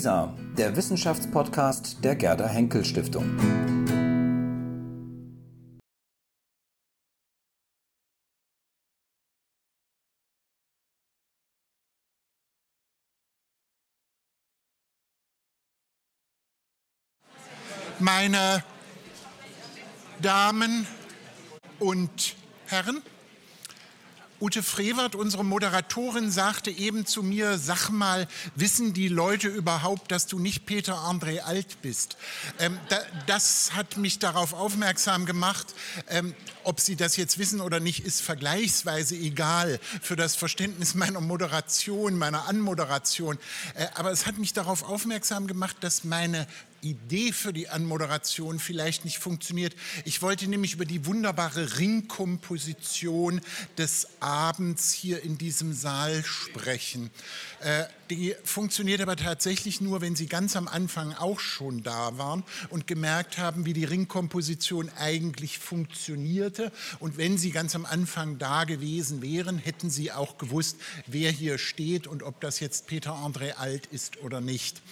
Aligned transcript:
WISA, 0.00 0.34
der 0.56 0.74
Wissenschaftspodcast 0.76 2.02
der 2.02 2.16
Gerda 2.16 2.48
Henkel 2.48 2.86
Stiftung. 2.86 3.36
Meine 17.98 18.64
Damen 20.22 20.86
und 21.78 22.36
Herren, 22.64 23.02
Ute 24.40 24.62
Frevert, 24.62 25.16
unsere 25.16 25.44
Moderatorin, 25.44 26.30
sagte 26.30 26.70
eben 26.70 27.04
zu 27.04 27.22
mir, 27.22 27.58
sag 27.58 27.90
mal, 27.90 28.26
wissen 28.54 28.94
die 28.94 29.08
Leute 29.08 29.48
überhaupt, 29.48 30.10
dass 30.10 30.26
du 30.26 30.38
nicht 30.38 30.64
Peter 30.64 30.94
André 30.94 31.40
Alt 31.40 31.82
bist? 31.82 32.16
Ähm, 32.58 32.78
da, 32.88 33.00
das 33.26 33.72
hat 33.74 33.98
mich 33.98 34.18
darauf 34.18 34.54
aufmerksam 34.54 35.26
gemacht. 35.26 35.66
Ähm, 36.08 36.34
ob 36.64 36.80
Sie 36.80 36.96
das 36.96 37.18
jetzt 37.18 37.36
wissen 37.36 37.60
oder 37.60 37.80
nicht, 37.80 38.06
ist 38.06 38.22
vergleichsweise 38.22 39.14
egal 39.14 39.78
für 40.00 40.16
das 40.16 40.36
Verständnis 40.36 40.94
meiner 40.94 41.20
Moderation, 41.20 42.16
meiner 42.16 42.48
Anmoderation. 42.48 43.38
Äh, 43.74 43.88
aber 43.94 44.10
es 44.10 44.24
hat 44.24 44.38
mich 44.38 44.54
darauf 44.54 44.84
aufmerksam 44.84 45.48
gemacht, 45.48 45.76
dass 45.80 46.02
meine 46.02 46.46
Idee 46.82 47.32
für 47.32 47.52
die 47.52 47.68
Anmoderation 47.68 48.58
vielleicht 48.58 49.04
nicht 49.04 49.18
funktioniert. 49.18 49.74
Ich 50.04 50.22
wollte 50.22 50.48
nämlich 50.48 50.74
über 50.74 50.84
die 50.84 51.06
wunderbare 51.06 51.78
Ringkomposition 51.78 53.40
des 53.78 54.08
Abends 54.20 54.92
hier 54.92 55.22
in 55.22 55.38
diesem 55.38 55.72
Saal 55.72 56.24
sprechen. 56.24 57.10
Äh, 57.60 57.84
die 58.10 58.34
funktioniert 58.42 59.00
aber 59.00 59.14
tatsächlich 59.14 59.80
nur, 59.80 60.00
wenn 60.00 60.16
Sie 60.16 60.26
ganz 60.26 60.56
am 60.56 60.66
Anfang 60.66 61.14
auch 61.14 61.38
schon 61.38 61.82
da 61.82 62.18
waren 62.18 62.42
und 62.68 62.86
gemerkt 62.86 63.38
haben, 63.38 63.66
wie 63.66 63.72
die 63.72 63.84
Ringkomposition 63.84 64.90
eigentlich 64.98 65.58
funktionierte. 65.58 66.72
Und 66.98 67.18
wenn 67.18 67.38
Sie 67.38 67.52
ganz 67.52 67.76
am 67.76 67.86
Anfang 67.86 68.38
da 68.38 68.64
gewesen 68.64 69.22
wären, 69.22 69.58
hätten 69.58 69.90
Sie 69.90 70.10
auch 70.10 70.38
gewusst, 70.38 70.76
wer 71.06 71.30
hier 71.30 71.58
steht 71.58 72.06
und 72.06 72.22
ob 72.22 72.40
das 72.40 72.58
jetzt 72.58 72.88
Peter 72.88 73.12
André 73.12 73.52
Alt 73.52 73.86
ist 73.86 74.18
oder 74.22 74.40
nicht. 74.40 74.82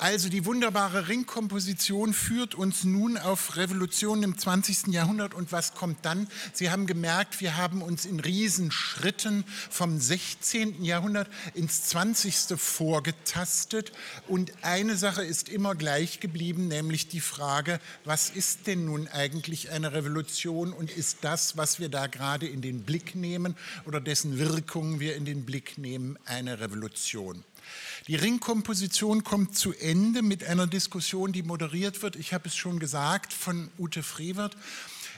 Also 0.00 0.28
die 0.28 0.44
wunderbare 0.44 1.08
Ringkomposition 1.08 2.14
führt 2.14 2.54
uns 2.54 2.84
nun 2.84 3.18
auf 3.18 3.56
Revolutionen 3.56 4.22
im 4.22 4.38
20. 4.38 4.94
Jahrhundert. 4.94 5.34
Und 5.34 5.50
was 5.50 5.74
kommt 5.74 6.04
dann? 6.04 6.28
Sie 6.52 6.70
haben 6.70 6.86
gemerkt, 6.86 7.40
wir 7.40 7.56
haben 7.56 7.82
uns 7.82 8.04
in 8.06 8.20
Riesenschritten 8.20 9.42
vom 9.68 9.98
16. 9.98 10.84
Jahrhundert 10.84 11.28
ins 11.54 11.82
20. 11.86 12.56
vorgetastet. 12.56 13.90
Und 14.28 14.52
eine 14.62 14.96
Sache 14.96 15.24
ist 15.24 15.48
immer 15.48 15.74
gleich 15.74 16.20
geblieben, 16.20 16.68
nämlich 16.68 17.08
die 17.08 17.20
Frage, 17.20 17.80
was 18.04 18.30
ist 18.30 18.68
denn 18.68 18.84
nun 18.84 19.08
eigentlich 19.08 19.70
eine 19.72 19.94
Revolution 19.94 20.72
und 20.72 20.92
ist 20.92 21.18
das, 21.22 21.56
was 21.56 21.80
wir 21.80 21.88
da 21.88 22.06
gerade 22.06 22.46
in 22.46 22.62
den 22.62 22.84
Blick 22.84 23.16
nehmen 23.16 23.56
oder 23.84 24.00
dessen 24.00 24.38
Wirkungen 24.38 25.00
wir 25.00 25.16
in 25.16 25.24
den 25.24 25.44
Blick 25.44 25.76
nehmen, 25.76 26.16
eine 26.24 26.60
Revolution? 26.60 27.42
Die 28.08 28.16
Ringkomposition 28.16 29.22
kommt 29.22 29.54
zu 29.54 29.74
Ende 29.74 30.22
mit 30.22 30.42
einer 30.42 30.66
Diskussion, 30.66 31.30
die 31.34 31.42
moderiert 31.42 32.00
wird, 32.00 32.16
ich 32.16 32.32
habe 32.32 32.48
es 32.48 32.56
schon 32.56 32.78
gesagt, 32.78 33.34
von 33.34 33.68
Ute 33.78 34.02
Frevert. 34.02 34.56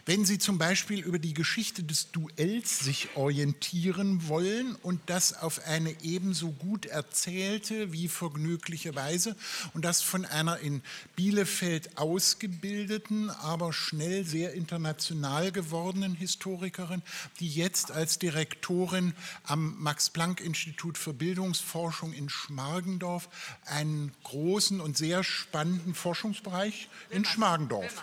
Wenn 0.07 0.25
Sie 0.25 0.39
zum 0.39 0.59
Beispiel 0.59 1.01
über 1.01 1.19
die 1.19 1.35
Geschichte 1.35 1.83
des 1.83 2.11
Duells 2.11 2.79
sich 2.79 3.09
orientieren 3.17 4.29
wollen 4.29 4.75
und 4.77 5.01
das 5.07 5.35
auf 5.35 5.67
eine 5.67 5.95
ebenso 6.03 6.53
gut 6.53 6.87
erzählte 6.87 7.93
wie 7.93 8.09
vergnügliche 8.09 8.95
Weise 8.95 9.37
und 9.75 9.85
das 9.85 10.01
von 10.03 10.25
einer 10.25 10.59
in 10.59 10.83
Bielefeld 11.17 11.99
ausgebildeten, 11.99 13.31
aber 13.31 13.73
schnell 13.73 14.25
sehr 14.25 14.55
international 14.55 15.53
gewordenen 15.53 16.15
Historikerin, 16.15 17.03
die 17.39 17.49
jetzt 17.49 17.91
als 17.91 18.19
Direktorin 18.19 19.15
am 19.45 19.77
Max-Planck-Institut 19.83 20.97
für 20.97 21.13
Bildungsforschung 21.13 22.13
in 22.13 22.29
Schmargendorf 22.29 23.29
einen 23.67 24.13
großen 24.25 24.81
und 24.81 24.97
sehr 24.97 25.25
spannenden 25.25 25.95
Forschungsbereich 25.95 26.89
in 27.11 27.25
Schmargendorf 27.25 28.03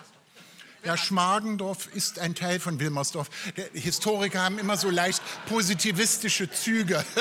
ja, 0.84 0.96
Schmargendorf 0.98 1.88
ist 1.94 2.20
ein 2.20 2.36
Teil 2.36 2.60
von 2.60 2.80
Wilmersdorf. 2.80 3.30
Historiker 3.74 4.42
haben 4.42 4.60
immer 4.60 4.78
so 4.78 4.90
leicht 4.90 5.22
positivistische 5.48 6.50
Züge. 6.50 7.04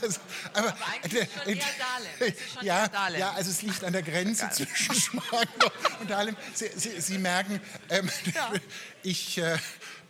Das, 0.00 0.18
aber, 0.54 0.76
aber 1.04 2.62
ja, 2.62 2.90
ja, 3.16 3.30
also 3.32 3.50
es 3.50 3.62
liegt 3.62 3.84
an 3.84 3.92
der 3.92 4.02
Grenze 4.02 4.48
zwischen 4.50 4.94
Schmargendorf 4.94 6.00
und 6.00 6.10
Dahlem. 6.10 6.36
Sie, 6.52 6.68
Sie, 6.74 7.00
Sie 7.00 7.18
merken, 7.18 7.60
ähm, 7.88 8.10
ja. 8.34 8.52
ich 9.04 9.38
äh, 9.38 9.56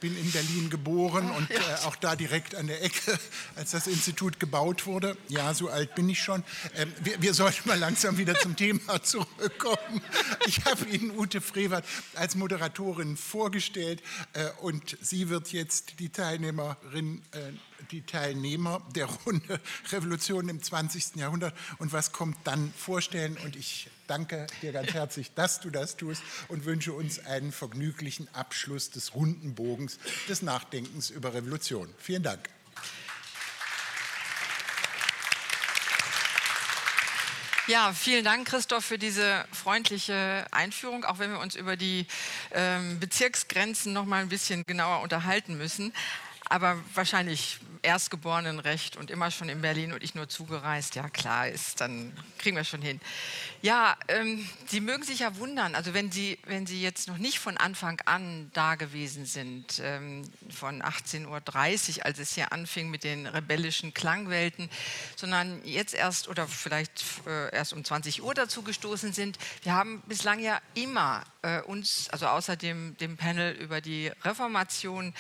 bin 0.01 0.17
in 0.17 0.31
Berlin 0.31 0.71
geboren 0.71 1.31
und 1.31 1.51
äh, 1.51 1.59
auch 1.85 1.97
da 1.97 2.17
direkt 2.17 2.55
an 2.55 2.67
der 2.67 2.83
Ecke, 2.83 3.19
als 3.57 3.73
das 3.73 3.87
Institut 3.87 4.41
gebaut 4.41 4.87
wurde. 4.87 5.17
Ja, 5.29 5.55
so 5.55 5.69
alt 5.69 5.95
bin 5.95 6.09
ich 6.09 6.23
schon. 6.23 6.45
Ähm, 6.77 6.93
wir, 7.01 7.21
wir, 7.23 7.35
sollten 7.35 7.69
mal 7.69 7.79
langsam 7.79 8.19
wieder 8.19 8.39
zum 8.39 8.57
Thema 8.57 9.03
zurückkommen. 9.03 10.03
Ich 10.47 10.65
habe 10.65 10.85
Ihnen 10.87 11.17
Ute 11.17 11.41
Frevert 11.41 11.85
als 12.15 12.35
Moderatorin 12.35 13.17
vorgestellt 13.17 14.03
äh, 14.33 14.49
und 14.61 14.97
sie 15.01 15.29
wird 15.29 15.53
jetzt 15.53 16.01
die 16.01 16.11
Teilnehmerin 16.11 17.23
äh, 17.33 17.53
die 17.91 18.03
Teilnehmer 18.03 18.83
der 18.95 19.07
Runde 19.07 19.61
Revolution 19.93 20.49
im 20.49 20.63
20. 20.63 21.17
Jahrhundert 21.17 21.55
und 21.79 21.93
was 21.93 22.13
kommt 22.13 22.37
dann 22.45 22.73
vorstellen. 22.77 23.37
Und 23.45 23.57
ich 23.57 23.89
danke 24.07 24.47
dir 24.63 24.73
ganz 24.73 24.93
herzlich, 24.93 25.33
dass 25.35 25.61
du 25.61 25.71
das 25.71 25.97
tust 25.97 26.23
und 26.49 26.65
wünsche 26.65 26.93
uns 26.93 27.19
einen 27.25 27.53
vergnüglichen 27.53 28.33
Abschluss 28.35 28.91
des 28.91 29.15
runden 29.15 29.55
Bogens 29.55 29.99
des 30.29 30.43
Nachdenkens 30.43 31.11
über 31.11 31.35
Revolution. 31.35 31.89
Vielen 31.99 32.23
Dank. 32.23 32.49
Ja, 37.69 37.93
vielen 37.93 38.25
Dank, 38.25 38.49
Christoph, 38.49 38.83
für 38.83 38.97
diese 38.97 39.45
freundliche 39.53 40.47
Einführung, 40.53 41.05
auch 41.05 41.19
wenn 41.19 41.31
wir 41.31 41.39
uns 41.39 41.55
über 41.55 41.77
die 41.77 42.07
ähm, 42.53 42.99
Bezirksgrenzen 42.99 43.93
noch 43.93 44.07
mal 44.07 44.23
ein 44.23 44.31
bisschen 44.31 44.65
genauer 44.67 45.03
unterhalten 45.03 45.59
müssen. 45.59 45.93
Aber 46.49 46.79
wahrscheinlich 46.95 47.59
Erstgeborenenrecht 47.83 48.97
und 48.97 49.11
immer 49.11 49.31
schon 49.31 49.49
in 49.49 49.61
Berlin 49.61 49.93
und 49.93 50.03
ich 50.03 50.15
nur 50.15 50.29
zugereist. 50.29 50.95
Ja, 50.95 51.09
klar 51.09 51.49
ist, 51.49 51.81
dann 51.81 52.13
kriegen 52.39 52.57
wir 52.57 52.65
schon 52.65 52.83
hin. 52.83 53.01
Ja, 53.63 53.97
ähm, 54.09 54.49
Sie 54.67 54.81
mögen 54.81 55.03
sich 55.03 55.21
ja 55.21 55.37
wundern, 55.37 55.75
also 55.75 55.95
wenn 55.95 56.13
Sie, 56.13 56.39
wenn 56.47 56.67
Sie 56.67 56.81
jetzt 56.83 57.09
noch 57.09 57.19
nicht 57.19 57.39
von 57.39 57.57
Anfang 57.57 58.01
an 58.05 58.51
da 58.55 58.75
gewesen 58.77 59.27
sind, 59.27 59.81
ähm, 59.83 60.23
von 60.51 60.83
18.30 60.83 61.99
Uhr, 61.99 62.07
als 62.07 62.19
es 62.19 62.35
hier 62.35 62.53
anfing 62.53 62.91
mit 62.91 63.05
den 63.05 63.27
rebellischen 63.27 63.95
Klangwelten, 63.95 64.69
sondern 65.17 65.61
jetzt 65.65 65.95
erst 65.95 66.29
oder 66.29 66.47
vielleicht 66.47 67.05
äh, 67.27 67.55
erst 67.55 67.73
um 67.73 67.85
20 67.85 68.23
Uhr 68.23 68.35
dazu 68.35 68.63
gestoßen 68.63 69.13
sind. 69.13 69.39
Wir 69.63 69.75
haben 69.75 70.03
bislang 70.07 70.39
ja 70.41 70.61
immer 70.75 71.25
äh, 71.43 71.61
uns, 71.63 72.09
also 72.11 72.27
außer 72.27 72.57
dem, 72.57 72.97
dem 72.99 73.17
Panel 73.17 73.55
über 73.55 73.81
die 73.81 74.11
Reformation, 74.25 75.15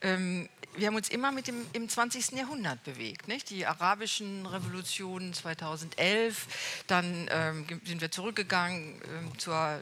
ähm, 0.00 0.48
wir 0.76 0.86
haben 0.86 0.94
uns 0.94 1.08
immer 1.08 1.32
mit 1.32 1.48
dem 1.48 1.66
im 1.72 1.88
20. 1.98 2.38
Jahrhundert 2.38 2.84
bewegt. 2.84 3.26
Nicht? 3.26 3.50
Die 3.50 3.66
arabischen 3.66 4.46
Revolutionen 4.46 5.34
2011, 5.34 6.84
dann 6.86 7.28
ähm, 7.28 7.66
sind 7.84 8.00
wir 8.00 8.12
zurückgegangen 8.12 9.02
ähm, 9.04 9.36
zur 9.36 9.80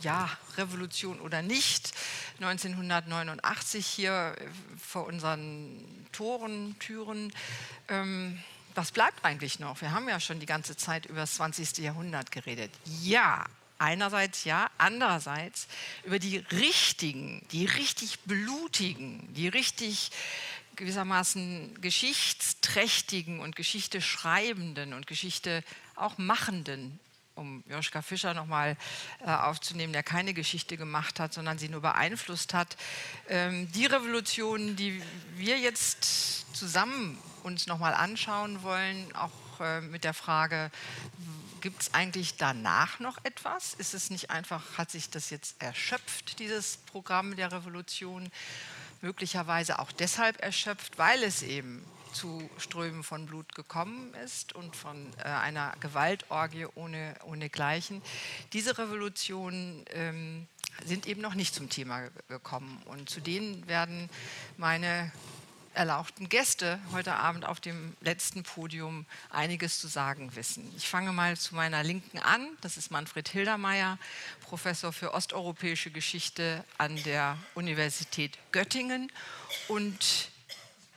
ja, 0.00 0.30
Revolution 0.56 1.20
oder 1.20 1.42
nicht. 1.42 1.92
1989 2.40 3.86
hier 3.86 4.34
äh, 4.38 4.46
vor 4.82 5.06
unseren 5.06 6.06
Toren, 6.12 6.74
Türen. 6.78 7.34
Ähm, 7.90 8.42
was 8.74 8.90
bleibt 8.90 9.22
eigentlich 9.22 9.58
noch? 9.58 9.82
Wir 9.82 9.92
haben 9.92 10.08
ja 10.08 10.20
schon 10.20 10.40
die 10.40 10.46
ganze 10.46 10.74
Zeit 10.74 11.04
über 11.04 11.18
das 11.20 11.34
20. 11.34 11.76
Jahrhundert 11.84 12.32
geredet. 12.32 12.70
Ja, 13.02 13.44
einerseits 13.78 14.44
ja, 14.44 14.70
andererseits 14.78 15.68
über 16.04 16.18
die 16.18 16.38
richtigen, 16.38 17.46
die 17.52 17.66
richtig 17.66 18.20
blutigen, 18.20 19.32
die 19.34 19.48
richtig 19.48 20.10
gewissermaßen 20.78 21.80
geschichtsträchtigen 21.80 23.40
und 23.40 23.56
Geschichte 23.56 24.00
schreibenden 24.00 24.94
und 24.94 25.06
Geschichte 25.06 25.62
auch 25.96 26.16
machenden, 26.16 26.98
um 27.34 27.62
Joschka 27.68 28.00
Fischer 28.00 28.32
nochmal 28.32 28.76
äh, 29.24 29.30
aufzunehmen, 29.30 29.92
der 29.92 30.02
keine 30.02 30.34
Geschichte 30.34 30.76
gemacht 30.76 31.20
hat, 31.20 31.34
sondern 31.34 31.58
sie 31.58 31.68
nur 31.68 31.82
beeinflusst 31.82 32.54
hat. 32.54 32.76
Ähm, 33.28 33.70
die 33.72 33.86
Revolutionen, 33.86 34.76
die 34.76 35.02
wir 35.36 35.58
jetzt 35.58 36.56
zusammen 36.56 37.18
uns 37.42 37.66
nochmal 37.66 37.94
anschauen 37.94 38.62
wollen, 38.62 39.14
auch 39.14 39.60
äh, 39.60 39.80
mit 39.80 40.04
der 40.04 40.14
Frage, 40.14 40.70
gibt 41.60 41.82
es 41.82 41.94
eigentlich 41.94 42.36
danach 42.36 43.00
noch 43.00 43.18
etwas? 43.24 43.74
Ist 43.74 43.94
es 43.94 44.10
nicht 44.10 44.30
einfach, 44.30 44.78
hat 44.78 44.90
sich 44.90 45.10
das 45.10 45.30
jetzt 45.30 45.60
erschöpft, 45.60 46.38
dieses 46.38 46.78
Programm 46.78 47.36
der 47.36 47.52
Revolution? 47.52 48.30
Möglicherweise 49.00 49.78
auch 49.78 49.92
deshalb 49.92 50.40
erschöpft, 50.42 50.98
weil 50.98 51.22
es 51.22 51.42
eben 51.42 51.84
zu 52.12 52.48
Strömen 52.58 53.02
von 53.02 53.26
Blut 53.26 53.54
gekommen 53.54 54.14
ist 54.24 54.54
und 54.54 54.74
von 54.74 55.12
äh, 55.18 55.28
einer 55.28 55.72
Gewaltorgie 55.80 56.66
ohne, 56.74 57.14
ohne 57.24 57.50
Gleichen. 57.50 58.02
Diese 58.52 58.78
Revolutionen 58.78 59.84
ähm, 59.90 60.46
sind 60.84 61.06
eben 61.06 61.20
noch 61.20 61.34
nicht 61.34 61.54
zum 61.54 61.68
Thema 61.68 62.08
gekommen. 62.28 62.82
Und 62.86 63.10
zu 63.10 63.20
denen 63.20 63.66
werden 63.68 64.08
meine 64.56 65.12
erlauchten 65.78 66.28
Gäste 66.28 66.80
heute 66.90 67.14
Abend 67.14 67.44
auf 67.44 67.60
dem 67.60 67.96
letzten 68.00 68.42
Podium 68.42 69.06
einiges 69.30 69.78
zu 69.78 69.86
sagen 69.86 70.34
wissen. 70.34 70.68
Ich 70.76 70.88
fange 70.88 71.12
mal 71.12 71.36
zu 71.36 71.54
meiner 71.54 71.84
Linken 71.84 72.18
an. 72.18 72.48
Das 72.62 72.76
ist 72.76 72.90
Manfred 72.90 73.28
Hildermeier, 73.28 73.96
Professor 74.40 74.92
für 74.92 75.14
osteuropäische 75.14 75.92
Geschichte 75.92 76.64
an 76.78 77.00
der 77.04 77.38
Universität 77.54 78.38
Göttingen 78.50 79.12
und 79.68 80.32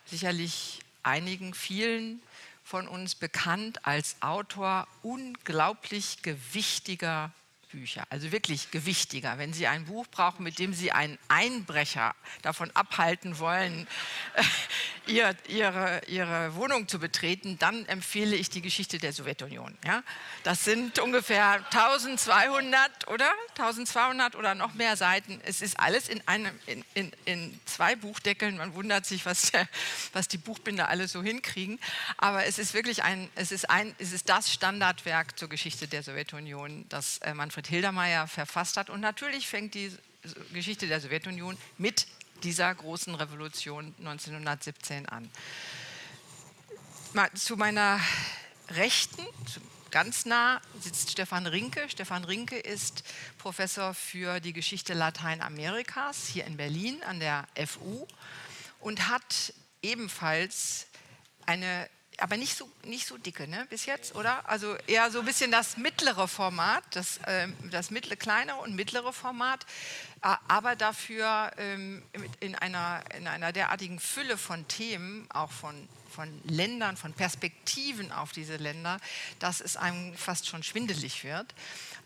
sicherlich 0.08 0.80
einigen, 1.04 1.54
vielen 1.54 2.20
von 2.64 2.88
uns 2.88 3.14
bekannt 3.14 3.86
als 3.86 4.16
Autor 4.22 4.88
unglaublich 5.04 6.24
gewichtiger 6.24 7.32
Bücher, 7.72 8.04
also 8.10 8.32
wirklich 8.32 8.72
gewichtiger. 8.72 9.38
Wenn 9.38 9.54
Sie 9.54 9.68
ein 9.68 9.86
Buch 9.86 10.08
brauchen, 10.08 10.44
mit 10.44 10.60
dem 10.60 10.74
Sie 10.74 10.92
einen 10.92 11.18
Einbrecher 11.28 12.16
davon 12.42 12.70
abhalten 12.72 13.40
wollen, 13.40 13.88
ihr, 15.08 15.36
ihre, 15.48 16.02
ihre 16.08 16.56
Wohnung 16.56 16.88
zu 16.88 17.00
betreten, 17.00 17.58
dann 17.60 17.86
empfehle 17.88 18.36
ich 18.36 18.50
die 18.50 18.62
Geschichte 18.62 18.98
der 18.98 19.14
Sowjetunion. 19.14 19.78
Ja? 19.86 20.04
Das 20.44 20.64
sind 20.64 21.00
ungefähr 21.00 21.66
1200 21.72 23.08
oder 23.08 23.32
1200 23.58 24.36
oder 24.36 24.56
noch 24.56 24.74
mehr 24.74 24.96
Seiten. 24.96 25.40
Es 25.44 25.62
ist 25.62 25.80
alles 25.80 26.10
in, 26.10 26.26
einem, 26.28 26.58
in, 26.66 26.84
in, 26.94 27.12
in 27.26 27.60
zwei 27.66 27.96
Buchdeckeln. 27.96 28.58
Man 28.58 28.74
wundert 28.74 29.06
sich, 29.06 29.26
was, 29.26 29.52
der, 29.52 29.68
was 30.14 30.28
die 30.28 30.38
Buchbinder 30.38 30.90
alle 30.90 31.08
so 31.08 31.24
hinkriegen. 31.24 31.80
Aber 32.18 32.46
es 32.46 32.60
ist 32.60 32.74
wirklich 32.74 33.04
ein, 33.04 33.30
es 33.36 33.52
ist, 33.52 33.70
ein, 33.70 33.96
es 33.98 34.12
ist 34.12 34.30
das 34.30 34.52
Standardwerk 34.52 35.38
zur 35.38 35.50
Geschichte 35.50 35.88
der 35.88 36.04
Sowjetunion, 36.04 36.86
das 36.90 37.20
äh, 37.20 37.34
Manfred 37.34 37.61
Hildermeier 37.68 38.28
verfasst 38.28 38.78
hat. 38.78 38.90
Und 38.90 39.02
natürlich 39.02 39.48
fängt 39.48 39.74
die 39.74 39.92
Geschichte 40.54 40.88
der 40.88 41.02
Sowjetunion 41.02 41.58
mit 41.78 42.08
dieser 42.44 42.74
großen 42.74 43.14
Revolution 43.16 43.94
1917 44.00 45.08
an. 45.08 45.30
Zu 47.36 47.58
meiner 47.58 48.00
Rechten, 48.70 49.26
ganz 49.92 50.26
nah, 50.26 50.62
sitzt 50.80 51.12
Stefan 51.12 51.46
Rinke. 51.46 51.90
Stefan 51.90 52.24
Rinke 52.24 52.58
ist 52.58 53.04
Professor 53.38 53.94
für 53.94 54.40
die 54.40 54.54
Geschichte 54.54 54.94
Lateinamerikas 54.94 56.28
hier 56.28 56.46
in 56.46 56.58
Berlin 56.58 57.04
an 57.04 57.20
der 57.20 57.48
FU 57.68 58.08
und 58.80 59.10
hat 59.10 59.54
ebenfalls 59.82 60.88
eine 61.46 61.90
aber 62.18 62.38
nicht 62.38 62.56
so, 62.56 62.70
nicht 62.84 63.08
so 63.08 63.18
dicke 63.18 63.48
ne, 63.48 63.66
bis 63.70 63.86
jetzt, 63.86 64.16
oder? 64.16 64.48
Also 64.50 64.76
eher 64.88 65.10
so 65.12 65.20
ein 65.20 65.26
bisschen 65.26 65.52
das 65.52 65.78
mittlere 65.78 66.28
Format, 66.28 66.84
das, 66.92 67.18
äh, 67.26 67.48
das 67.72 67.92
mittlere, 67.92 68.18
kleinere 68.18 68.58
und 68.58 68.76
mittlere 68.76 69.14
Format, 69.14 69.66
äh, 70.22 70.36
aber 70.48 70.76
dafür 70.76 71.52
ähm, 71.58 72.04
in, 72.40 72.56
einer, 72.56 73.04
in 73.18 73.28
einer 73.28 73.52
derartigen 73.52 74.00
Fülle 74.00 74.38
von 74.38 74.68
Themen, 74.68 75.28
auch 75.32 75.52
von 75.52 75.88
von 76.12 76.42
Ländern, 76.44 76.98
von 76.98 77.14
Perspektiven 77.14 78.12
auf 78.12 78.32
diese 78.34 78.58
Länder, 78.58 79.00
dass 79.40 79.62
es 79.62 79.78
einem 79.78 80.14
fast 80.16 80.48
schon 80.48 80.62
schwindelig 80.62 81.24
wird. 81.24 81.56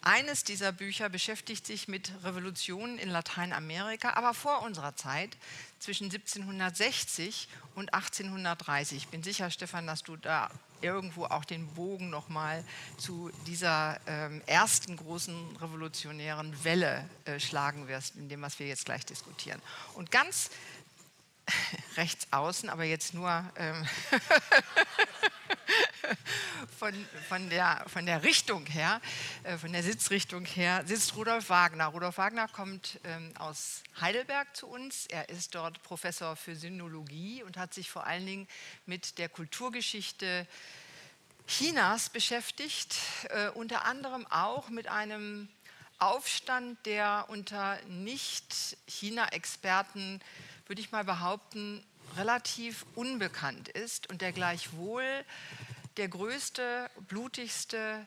Eines 0.07 0.43
dieser 0.43 0.71
Bücher 0.71 1.09
beschäftigt 1.09 1.65
sich 1.65 1.87
mit 1.87 2.11
Revolutionen 2.23 2.99
in 2.99 3.09
Lateinamerika, 3.09 4.11
aber 4.13 4.35
vor 4.35 4.61
unserer 4.61 4.95
Zeit, 4.95 5.35
zwischen 5.79 6.05
1760 6.05 7.47
und 7.73 7.91
1830. 7.91 8.97
Ich 8.99 9.07
bin 9.07 9.23
sicher, 9.23 9.49
Stefan, 9.49 9.87
dass 9.87 10.03
du 10.03 10.15
da 10.15 10.51
irgendwo 10.81 11.25
auch 11.25 11.43
den 11.43 11.65
Bogen 11.73 12.11
nochmal 12.11 12.63
zu 12.99 13.31
dieser 13.47 13.99
ähm, 14.05 14.43
ersten 14.45 14.95
großen 14.95 15.57
revolutionären 15.57 16.63
Welle 16.63 17.09
äh, 17.25 17.39
schlagen 17.39 17.87
wirst, 17.87 18.15
in 18.15 18.29
dem, 18.29 18.43
was 18.43 18.59
wir 18.59 18.67
jetzt 18.67 18.85
gleich 18.85 19.07
diskutieren. 19.07 19.59
Und 19.95 20.11
ganz 20.11 20.51
rechts 21.97 22.27
außen, 22.29 22.69
aber 22.69 22.83
jetzt 22.83 23.15
nur 23.15 23.43
ähm, 23.55 23.87
von, 26.95 27.05
von, 27.29 27.49
der, 27.49 27.83
von 27.87 28.05
der 28.05 28.23
Richtung 28.23 28.65
her, 28.65 29.01
äh, 29.43 29.57
von 29.57 29.73
der 29.73 29.83
Sitzrichtung 29.83 30.45
her, 30.45 30.83
sitzt 30.85 31.15
Rudolf 31.15 31.49
Wagner. 31.49 31.87
Rudolf 31.87 32.17
Wagner 32.17 32.47
kommt 32.47 32.99
ähm, 33.03 33.33
aus 33.37 33.83
Heidelberg 33.99 34.55
zu 34.55 34.67
uns. 34.67 35.07
Er 35.07 35.27
ist 35.29 35.55
dort 35.55 35.81
Professor 35.83 36.35
für 36.35 36.55
Sinologie 36.55 37.41
und 37.43 37.57
hat 37.57 37.73
sich 37.73 37.89
vor 37.89 38.05
allen 38.05 38.25
Dingen 38.25 38.47
mit 38.85 39.17
der 39.17 39.29
Kulturgeschichte 39.29 40.47
Chinas 41.47 42.09
beschäftigt, 42.09 42.95
äh, 43.29 43.49
unter 43.49 43.85
anderem 43.85 44.27
auch 44.29 44.69
mit 44.69 44.87
einem 44.87 45.49
Aufstand, 45.99 46.85
der 46.85 47.25
unter 47.29 47.79
Nicht-China-Experten, 47.87 50.21
würde 50.67 50.81
ich 50.81 50.91
mal 50.91 51.03
behaupten, 51.03 51.83
relativ 52.17 52.85
unbekannt 52.95 53.69
ist 53.69 54.09
und 54.09 54.21
der 54.21 54.31
gleichwohl 54.31 55.03
der 55.97 56.07
größte, 56.07 56.89
blutigste, 57.07 58.05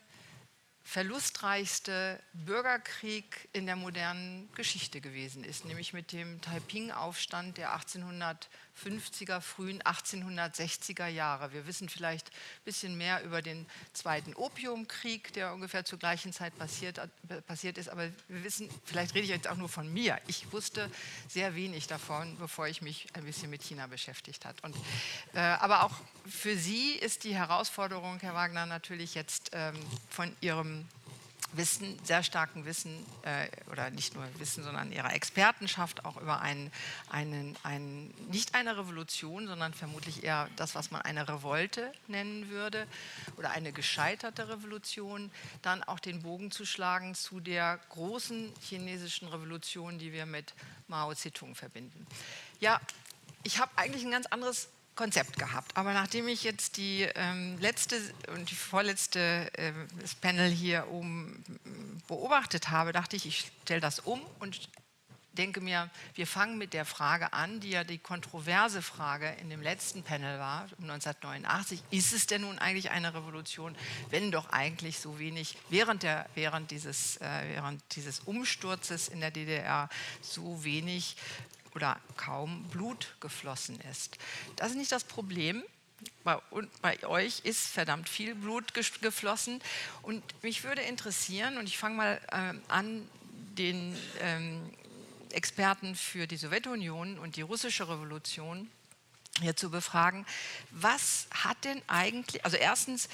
verlustreichste 0.82 2.18
Bürgerkrieg 2.32 3.48
in 3.52 3.66
der 3.66 3.76
modernen 3.76 4.50
Geschichte 4.54 5.00
gewesen 5.00 5.44
ist, 5.44 5.66
nämlich 5.66 5.92
mit 5.92 6.12
dem 6.12 6.40
Taiping-Aufstand 6.40 7.58
der 7.58 7.74
1800 7.74 8.48
50er, 8.84 9.40
frühen 9.40 9.82
1860er 9.82 11.06
Jahre. 11.06 11.52
Wir 11.52 11.66
wissen 11.66 11.88
vielleicht 11.88 12.28
ein 12.28 12.64
bisschen 12.64 12.96
mehr 12.96 13.22
über 13.24 13.42
den 13.42 13.66
Zweiten 13.92 14.34
Opiumkrieg, 14.34 15.32
der 15.32 15.52
ungefähr 15.52 15.84
zur 15.84 15.98
gleichen 15.98 16.32
Zeit 16.32 16.56
passiert, 16.58 17.00
passiert 17.46 17.78
ist, 17.78 17.88
aber 17.88 18.10
wir 18.28 18.44
wissen, 18.44 18.68
vielleicht 18.84 19.14
rede 19.14 19.24
ich 19.24 19.30
jetzt 19.30 19.48
auch 19.48 19.56
nur 19.56 19.68
von 19.68 19.92
mir. 19.92 20.18
Ich 20.26 20.52
wusste 20.52 20.90
sehr 21.28 21.54
wenig 21.54 21.86
davon, 21.86 22.36
bevor 22.38 22.68
ich 22.68 22.82
mich 22.82 23.06
ein 23.14 23.24
bisschen 23.24 23.50
mit 23.50 23.62
China 23.62 23.86
beschäftigt 23.86 24.44
habe. 24.44 24.56
äh, 25.34 25.38
aber 25.38 25.84
auch 25.84 25.94
für 26.26 26.56
Sie 26.56 26.92
ist 26.92 27.24
die 27.24 27.34
Herausforderung, 27.34 28.18
Herr 28.20 28.34
Wagner, 28.34 28.66
natürlich 28.66 29.14
jetzt 29.14 29.50
ähm, 29.52 29.76
von 30.10 30.34
Ihrem 30.40 30.86
Wissen, 31.52 31.98
sehr 32.04 32.22
starken 32.22 32.64
Wissen 32.64 33.04
äh, 33.22 33.48
oder 33.70 33.90
nicht 33.90 34.14
nur 34.14 34.26
Wissen, 34.38 34.62
sondern 34.62 34.92
ihrer 34.92 35.14
Expertenschaft 35.14 36.04
auch 36.04 36.20
über 36.20 36.40
einen, 36.40 36.70
einen, 37.10 37.56
einen, 37.62 38.12
nicht 38.30 38.54
eine 38.54 38.76
Revolution, 38.76 39.46
sondern 39.46 39.72
vermutlich 39.72 40.24
eher 40.24 40.48
das, 40.56 40.74
was 40.74 40.90
man 40.90 41.02
eine 41.02 41.28
Revolte 41.28 41.92
nennen 42.06 42.50
würde 42.50 42.86
oder 43.36 43.50
eine 43.50 43.72
gescheiterte 43.72 44.48
Revolution, 44.48 45.30
dann 45.62 45.82
auch 45.82 46.00
den 46.00 46.22
Bogen 46.22 46.50
zu 46.50 46.66
schlagen 46.66 47.14
zu 47.14 47.40
der 47.40 47.78
großen 47.88 48.52
chinesischen 48.60 49.28
Revolution, 49.28 49.98
die 49.98 50.12
wir 50.12 50.26
mit 50.26 50.54
Mao 50.86 51.14
Zedong 51.14 51.54
verbinden. 51.54 52.06
Ja, 52.60 52.80
ich 53.42 53.58
habe 53.58 53.70
eigentlich 53.76 54.04
ein 54.04 54.10
ganz 54.10 54.26
anderes 54.26 54.68
Konzept 54.98 55.38
gehabt. 55.38 55.76
Aber 55.76 55.92
nachdem 55.92 56.26
ich 56.26 56.42
jetzt 56.42 56.76
die 56.76 57.02
ähm, 57.14 57.56
letzte 57.60 58.00
und 58.34 58.50
die 58.50 58.56
vorletzte 58.56 59.48
äh, 59.54 59.72
das 60.00 60.16
Panel 60.16 60.50
hier 60.50 60.88
oben 60.90 61.44
beobachtet 62.08 62.70
habe, 62.70 62.92
dachte 62.92 63.14
ich, 63.14 63.24
ich 63.24 63.52
stelle 63.62 63.80
das 63.80 64.00
um 64.00 64.20
und 64.40 64.68
denke 65.38 65.60
mir, 65.60 65.88
wir 66.14 66.26
fangen 66.26 66.58
mit 66.58 66.74
der 66.74 66.84
Frage 66.84 67.32
an, 67.32 67.60
die 67.60 67.70
ja 67.70 67.84
die 67.84 67.98
kontroverse 67.98 68.82
Frage 68.82 69.28
in 69.40 69.50
dem 69.50 69.62
letzten 69.62 70.02
Panel 70.02 70.40
war, 70.40 70.62
1989. 70.80 71.80
Ist 71.92 72.12
es 72.12 72.26
denn 72.26 72.40
nun 72.40 72.58
eigentlich 72.58 72.90
eine 72.90 73.14
Revolution, 73.14 73.76
wenn 74.10 74.32
doch 74.32 74.50
eigentlich 74.50 74.98
so 74.98 75.20
wenig 75.20 75.56
während, 75.70 76.02
der, 76.02 76.28
während, 76.34 76.72
dieses, 76.72 77.18
äh, 77.18 77.54
während 77.54 77.82
dieses 77.94 78.18
Umsturzes 78.20 79.06
in 79.06 79.20
der 79.20 79.30
DDR 79.30 79.88
so 80.20 80.64
wenig 80.64 81.16
oder 81.78 82.00
kaum 82.16 82.64
Blut 82.70 83.14
geflossen 83.20 83.78
ist. 83.92 84.18
Das 84.56 84.70
ist 84.70 84.76
nicht 84.76 84.90
das 84.90 85.04
Problem. 85.04 85.62
Bei, 86.24 86.40
bei 86.82 87.06
euch 87.06 87.42
ist 87.44 87.68
verdammt 87.68 88.08
viel 88.08 88.34
Blut 88.34 88.74
geflossen. 88.74 89.60
Und 90.02 90.24
mich 90.42 90.64
würde 90.64 90.82
interessieren, 90.82 91.56
und 91.56 91.68
ich 91.68 91.78
fange 91.78 91.96
mal 91.96 92.20
ähm, 92.32 92.60
an, 92.66 93.08
den 93.56 93.96
ähm, 94.20 94.72
Experten 95.30 95.94
für 95.94 96.26
die 96.26 96.36
Sowjetunion 96.36 97.16
und 97.16 97.36
die 97.36 97.42
russische 97.42 97.88
Revolution 97.88 98.68
hier 99.40 99.54
zu 99.54 99.70
befragen, 99.70 100.26
was 100.72 101.28
hat 101.30 101.64
denn 101.64 101.80
eigentlich, 101.86 102.44
also 102.44 102.56
erstens, 102.56 103.08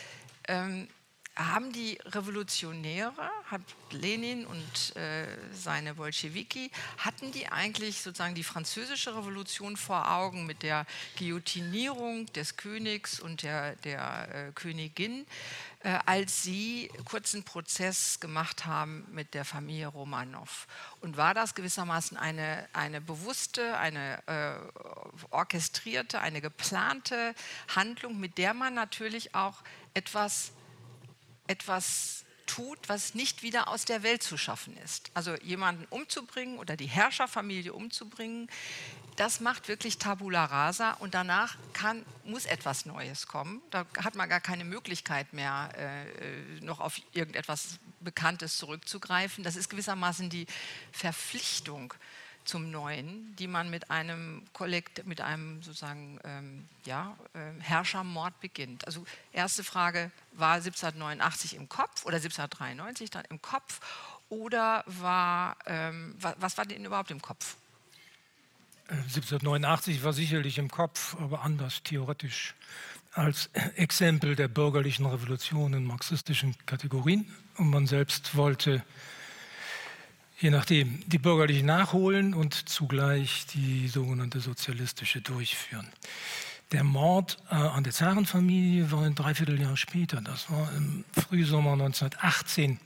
ähm, 0.48 0.88
haben 1.36 1.72
die 1.72 1.98
Revolutionäre, 2.04 3.30
hat 3.46 3.60
Lenin 3.90 4.46
und 4.46 4.96
äh, 4.96 5.26
seine 5.52 5.94
Bolschewiki, 5.94 6.70
hatten 6.98 7.32
die 7.32 7.48
eigentlich 7.48 8.02
sozusagen 8.02 8.34
die 8.36 8.44
französische 8.44 9.16
Revolution 9.16 9.76
vor 9.76 10.12
Augen 10.12 10.46
mit 10.46 10.62
der 10.62 10.86
Guillotinierung 11.18 12.26
des 12.34 12.56
Königs 12.56 13.18
und 13.18 13.42
der, 13.42 13.74
der 13.76 14.28
äh, 14.32 14.52
Königin, 14.52 15.26
äh, 15.80 15.98
als 16.06 16.44
sie 16.44 16.88
kurzen 17.04 17.42
Prozess 17.42 18.20
gemacht 18.20 18.64
haben 18.64 19.04
mit 19.10 19.34
der 19.34 19.44
Familie 19.44 19.88
Romanov? 19.88 20.68
Und 21.00 21.16
war 21.16 21.34
das 21.34 21.56
gewissermaßen 21.56 22.16
eine, 22.16 22.68
eine 22.72 23.00
bewusste, 23.00 23.76
eine 23.78 24.22
äh, 24.26 24.54
orchestrierte, 25.30 26.20
eine 26.20 26.40
geplante 26.40 27.34
Handlung, 27.74 28.20
mit 28.20 28.38
der 28.38 28.54
man 28.54 28.74
natürlich 28.74 29.34
auch 29.34 29.62
etwas 29.94 30.52
etwas 31.46 32.24
tut, 32.46 32.78
was 32.88 33.14
nicht 33.14 33.42
wieder 33.42 33.68
aus 33.68 33.84
der 33.84 34.02
Welt 34.02 34.22
zu 34.22 34.36
schaffen 34.36 34.76
ist. 34.84 35.10
Also 35.14 35.34
jemanden 35.36 35.86
umzubringen 35.90 36.58
oder 36.58 36.76
die 36.76 36.86
Herrscherfamilie 36.86 37.72
umzubringen, 37.72 38.48
das 39.16 39.40
macht 39.40 39.68
wirklich 39.68 39.98
Tabula 39.98 40.44
rasa 40.44 40.92
und 40.92 41.14
danach 41.14 41.56
kann, 41.72 42.04
muss 42.24 42.46
etwas 42.46 42.84
Neues 42.84 43.26
kommen. 43.26 43.62
Da 43.70 43.86
hat 44.02 44.16
man 44.16 44.28
gar 44.28 44.40
keine 44.40 44.64
Möglichkeit 44.64 45.32
mehr, 45.32 45.70
äh, 45.76 46.60
noch 46.64 46.80
auf 46.80 47.00
irgendetwas 47.12 47.78
Bekanntes 48.00 48.58
zurückzugreifen. 48.58 49.44
Das 49.44 49.56
ist 49.56 49.68
gewissermaßen 49.70 50.30
die 50.30 50.46
Verpflichtung 50.92 51.94
zum 52.44 52.70
Neuen, 52.70 53.34
die 53.36 53.46
man 53.46 53.70
mit 53.70 53.90
einem 53.90 54.42
Kollekt, 54.52 55.06
mit 55.06 55.20
einem 55.20 55.62
sozusagen 55.62 56.20
ähm, 56.24 56.68
ja, 56.84 57.16
äh, 57.34 57.60
Herrschermord 57.60 58.38
beginnt. 58.40 58.86
Also 58.86 59.04
erste 59.32 59.64
Frage 59.64 60.10
war 60.32 60.54
1789 60.54 61.56
im 61.56 61.68
Kopf 61.68 62.04
oder 62.04 62.16
1793 62.16 63.10
dann 63.10 63.24
im 63.30 63.40
Kopf 63.40 63.80
oder 64.28 64.84
war 64.86 65.56
ähm, 65.66 66.14
was, 66.18 66.34
was 66.38 66.58
war 66.58 66.66
denn 66.66 66.84
überhaupt 66.84 67.10
im 67.10 67.22
Kopf? 67.22 67.56
1789 68.88 69.98
äh, 70.00 70.04
war 70.04 70.12
sicherlich 70.12 70.58
im 70.58 70.70
Kopf, 70.70 71.16
aber 71.20 71.42
anders 71.42 71.82
theoretisch 71.82 72.54
als 73.12 73.48
Exempel 73.76 74.34
der 74.34 74.48
bürgerlichen 74.48 75.06
Revolution 75.06 75.72
in 75.72 75.84
marxistischen 75.84 76.56
Kategorien. 76.66 77.32
Und 77.56 77.70
man 77.70 77.86
selbst 77.86 78.34
wollte 78.34 78.82
je 80.38 80.50
nachdem, 80.50 81.00
die 81.06 81.18
bürgerliche 81.18 81.64
nachholen 81.64 82.34
und 82.34 82.68
zugleich 82.68 83.46
die 83.54 83.88
sogenannte 83.88 84.40
sozialistische 84.40 85.20
durchführen. 85.20 85.88
Der 86.72 86.84
Mord 86.84 87.38
äh, 87.50 87.54
an 87.54 87.84
der 87.84 87.92
Zarenfamilie 87.92 88.90
war 88.90 89.04
ein 89.04 89.14
Dreivierteljahr 89.14 89.76
später. 89.76 90.20
Das 90.20 90.50
war 90.50 90.72
im 90.76 91.04
Frühsommer 91.12 91.72
1918, 91.72 92.80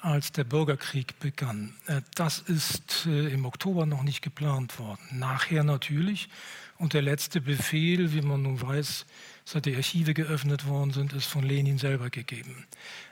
als 0.00 0.30
der 0.32 0.44
Bürgerkrieg 0.44 1.18
begann. 1.18 1.74
Äh, 1.86 2.02
das 2.14 2.38
ist 2.38 3.06
äh, 3.06 3.28
im 3.28 3.44
Oktober 3.44 3.86
noch 3.86 4.02
nicht 4.02 4.22
geplant 4.22 4.78
worden. 4.78 5.00
Nachher 5.12 5.64
natürlich. 5.64 6.28
Und 6.78 6.92
der 6.92 7.02
letzte 7.02 7.40
Befehl, 7.40 8.12
wie 8.12 8.20
man 8.20 8.42
nun 8.42 8.60
weiß, 8.60 9.06
seit 9.46 9.64
die 9.64 9.76
Archive 9.76 10.12
geöffnet 10.12 10.66
worden 10.66 10.90
sind, 10.90 11.12
ist 11.12 11.26
von 11.26 11.44
Lenin 11.44 11.78
selber 11.78 12.10
gegeben. 12.10 12.66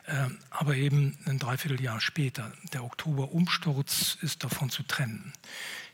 Ähm, 0.08 0.38
aber 0.50 0.74
eben 0.74 1.16
ein 1.26 1.38
Dreivierteljahr 1.38 2.00
später. 2.00 2.52
Der 2.72 2.82
Oktoberumsturz 2.82 4.18
ist 4.20 4.42
davon 4.42 4.68
zu 4.68 4.82
trennen. 4.82 5.32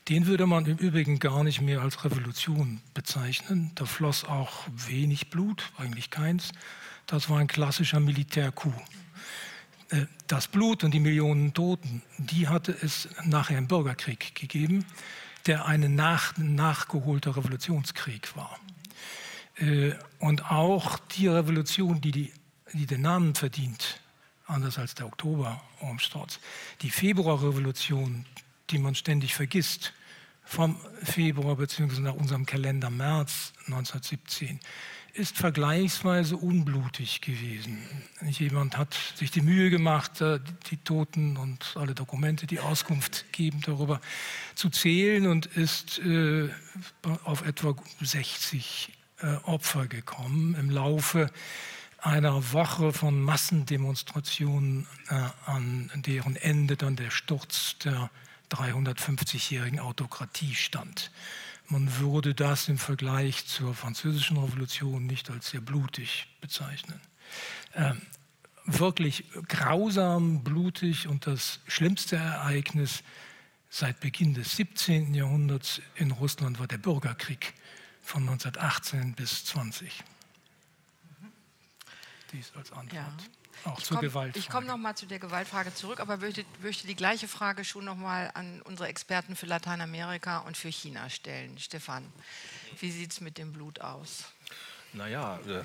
Den 0.09 0.25
würde 0.25 0.47
man 0.47 0.65
im 0.65 0.77
Übrigen 0.77 1.19
gar 1.19 1.43
nicht 1.43 1.61
mehr 1.61 1.81
als 1.81 2.03
Revolution 2.03 2.81
bezeichnen. 2.95 3.71
Da 3.75 3.85
floss 3.85 4.25
auch 4.25 4.67
wenig 4.75 5.29
Blut, 5.29 5.71
eigentlich 5.77 6.09
keins. 6.09 6.51
Das 7.05 7.29
war 7.29 7.37
ein 7.37 7.47
klassischer 7.47 7.99
Militärcoup. 7.99 8.73
Äh, 9.89 10.07
das 10.25 10.47
Blut 10.47 10.83
und 10.83 10.91
die 10.91 10.99
Millionen 10.99 11.53
Toten, 11.53 12.01
die 12.17 12.47
hatte 12.47 12.75
es 12.81 13.07
nachher 13.25 13.59
im 13.59 13.67
Bürgerkrieg 13.67 14.33
gegeben, 14.33 14.85
der 15.45 15.67
ein 15.67 15.93
nach, 15.93 16.35
nachgeholter 16.37 17.37
Revolutionskrieg 17.37 18.35
war. 18.35 18.59
Äh, 19.61 19.93
und 20.19 20.51
auch 20.51 20.99
die 20.99 21.27
Revolution, 21.27 22.01
die, 22.01 22.11
die, 22.11 22.33
die 22.73 22.85
den 22.85 23.01
Namen 23.01 23.35
verdient, 23.35 23.99
anders 24.47 24.77
als 24.77 24.95
der 24.95 25.05
Oktoberumsturz, 25.05 26.39
die 26.81 26.89
Februarrevolution, 26.89 28.25
die 28.69 28.79
man 28.79 28.95
ständig 28.95 29.35
vergisst, 29.35 29.93
vom 30.43 30.75
Februar 31.03 31.55
bzw. 31.55 32.01
nach 32.01 32.15
unserem 32.15 32.45
Kalender 32.45 32.89
März 32.89 33.53
1917, 33.67 34.59
ist 35.13 35.37
vergleichsweise 35.37 36.37
unblutig 36.37 37.21
gewesen. 37.21 37.79
Jemand 38.21 38.77
hat 38.77 38.97
sich 39.15 39.29
die 39.29 39.41
Mühe 39.41 39.69
gemacht, 39.69 40.21
äh, 40.21 40.39
die 40.69 40.77
Toten 40.77 41.37
und 41.37 41.75
alle 41.75 41.93
Dokumente, 41.93 42.47
die 42.47 42.59
Auskunft 42.59 43.31
geben 43.33 43.61
darüber 43.61 44.01
zu 44.55 44.69
zählen 44.69 45.27
und 45.27 45.47
ist 45.47 45.99
äh, 45.99 46.49
auf 47.23 47.45
etwa 47.45 47.75
60 47.99 48.89
äh, 48.89 49.00
Opfer 49.43 49.87
gekommen 49.87 50.55
im 50.55 50.69
Laufe 50.69 51.29
einer 52.01 52.51
Woche 52.53 52.93
von 52.93 53.21
Massendemonstrationen, 53.21 54.87
äh, 55.09 55.15
an 55.45 55.91
deren 55.95 56.35
Ende 56.35 56.75
dann 56.75 56.95
der 56.95 57.11
Sturz 57.11 57.77
der 57.83 58.09
350-jährigen 58.49 59.79
Autokratie 59.79 60.55
stand. 60.55 61.11
Man 61.67 61.99
würde 61.99 62.33
das 62.33 62.67
im 62.67 62.77
Vergleich 62.77 63.45
zur 63.45 63.73
französischen 63.73 64.37
Revolution 64.37 65.05
nicht 65.05 65.29
als 65.29 65.51
sehr 65.51 65.61
blutig 65.61 66.27
bezeichnen. 66.41 66.99
Ähm, 67.75 68.01
wirklich 68.65 69.23
grausam, 69.47 70.43
blutig 70.43 71.07
und 71.07 71.27
das 71.27 71.59
schlimmste 71.67 72.17
Ereignis 72.17 73.03
seit 73.69 74.01
Beginn 74.01 74.33
des 74.33 74.57
17. 74.57 75.13
Jahrhunderts 75.13 75.81
in 75.95 76.11
Russland 76.11 76.59
war 76.59 76.67
der 76.67 76.77
Bürgerkrieg 76.77 77.53
von 78.11 78.23
1918 78.23 79.13
bis 79.13 79.45
20. 79.45 80.03
Dies 82.33 82.51
als 82.57 82.71
Antwort. 82.73 82.93
Ja. 82.93 83.71
Auch 83.71 83.77
ich 83.77 83.85
zur 83.85 83.97
komm, 83.97 84.05
Gewaltfrage. 84.05 84.39
Ich 84.39 84.49
komme 84.49 84.67
noch 84.67 84.77
mal 84.77 84.95
zu 84.95 85.05
der 85.05 85.19
Gewaltfrage 85.19 85.73
zurück, 85.73 86.01
aber 86.01 86.17
möchte, 86.17 86.43
möchte 86.61 86.87
die 86.87 86.95
gleiche 86.95 87.29
Frage 87.29 87.63
schon 87.63 87.85
noch 87.85 87.95
mal 87.95 88.29
an 88.33 88.61
unsere 88.63 88.89
Experten 88.89 89.37
für 89.37 89.45
Lateinamerika 89.45 90.39
und 90.39 90.57
für 90.57 90.67
China 90.67 91.09
stellen. 91.09 91.57
Stefan, 91.57 92.05
wie 92.79 92.91
sieht 92.91 93.11
es 93.11 93.21
mit 93.21 93.37
dem 93.37 93.53
Blut 93.53 93.79
aus? 93.79 94.25
Naja, 94.91 95.39
äh, 95.47 95.63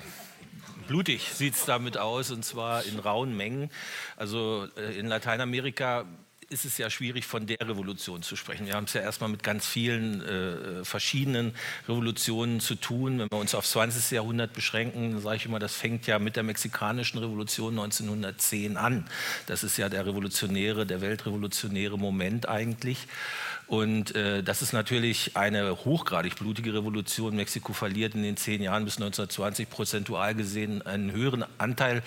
blutig 0.87 1.33
sieht 1.33 1.55
es 1.55 1.65
damit 1.65 1.97
aus 1.97 2.31
und 2.31 2.45
zwar 2.45 2.83
in 2.85 2.97
rauen 2.97 3.35
Mengen. 3.35 3.69
Also 4.15 4.69
äh, 4.77 4.97
in 4.97 5.07
Lateinamerika 5.07 6.05
ist 6.49 6.65
es 6.65 6.77
ja 6.77 6.89
schwierig, 6.89 7.25
von 7.25 7.45
der 7.45 7.59
Revolution 7.61 8.23
zu 8.23 8.35
sprechen. 8.35 8.67
Wir 8.67 8.73
haben 8.73 8.85
es 8.85 8.93
ja 8.93 9.01
erstmal 9.01 9.29
mit 9.29 9.43
ganz 9.43 9.65
vielen 9.65 10.21
äh, 10.21 10.85
verschiedenen 10.85 11.53
Revolutionen 11.87 12.61
zu 12.61 12.75
tun. 12.75 13.19
Wenn 13.19 13.29
wir 13.29 13.37
uns 13.37 13.53
aufs 13.53 13.71
20. 13.71 14.11
Jahrhundert 14.11 14.53
beschränken, 14.53 15.19
sage 15.19 15.37
ich 15.37 15.45
immer, 15.45 15.59
das 15.59 15.75
fängt 15.75 16.07
ja 16.07 16.19
mit 16.19 16.35
der 16.37 16.43
mexikanischen 16.43 17.17
Revolution 17.17 17.73
1910 17.77 18.77
an. 18.77 19.05
Das 19.47 19.63
ist 19.63 19.77
ja 19.77 19.89
der 19.89 20.05
revolutionäre, 20.05 20.85
der 20.85 21.01
weltrevolutionäre 21.01 21.97
Moment 21.97 22.47
eigentlich. 22.47 23.07
Und 23.67 24.15
äh, 24.15 24.41
das 24.41 24.61
ist 24.61 24.71
natürlich 24.71 25.35
eine 25.35 25.83
hochgradig 25.83 26.37
blutige 26.37 26.73
Revolution. 26.73 27.35
Mexiko 27.35 27.73
verliert 27.73 28.15
in 28.15 28.23
den 28.23 28.37
zehn 28.37 28.61
Jahren 28.61 28.85
bis 28.85 28.95
1920 28.95 29.69
prozentual 29.69 30.33
gesehen 30.33 30.81
einen 30.81 31.11
höheren 31.11 31.43
Anteil 31.57 32.03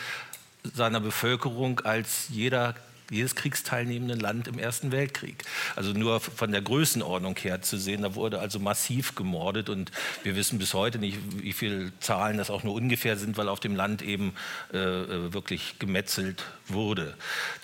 seiner 0.75 1.01
Bevölkerung 1.01 1.81
als 1.81 2.29
jeder 2.31 2.75
jedes 3.11 3.35
kriegsteilnehmende 3.35 4.15
Land 4.15 4.49
im 4.49 4.59
Ersten 4.59 4.93
Weltkrieg. 4.93 5.45
Also 5.77 5.93
nur 5.93 6.21
von 6.21 6.53
der 6.53 6.63
Größenordnung 6.63 7.37
her 7.37 7.61
zu 7.63 7.77
sehen, 7.77 8.03
da 8.03 8.15
wurde 8.15 8.39
also 8.39 8.59
massiv 8.59 9.15
gemordet 9.15 9.69
und 9.69 9.91
wir 10.23 10.37
wissen 10.37 10.59
bis 10.59 10.75
heute 10.75 10.99
nicht, 10.99 11.19
wie 11.43 11.53
viele 11.53 11.93
Zahlen 12.01 12.39
das 12.39 12.51
auch 12.51 12.63
nur 12.63 12.75
ungefähr 12.75 13.17
sind, 13.17 13.37
weil 13.37 13.49
auf 13.49 13.61
dem 13.61 13.75
Land 13.75 14.03
eben 14.03 14.35
äh, 14.73 14.79
äh 14.79 15.33
wirklich 15.33 15.79
gemetzelt 15.79 16.45
wurde. 16.69 17.15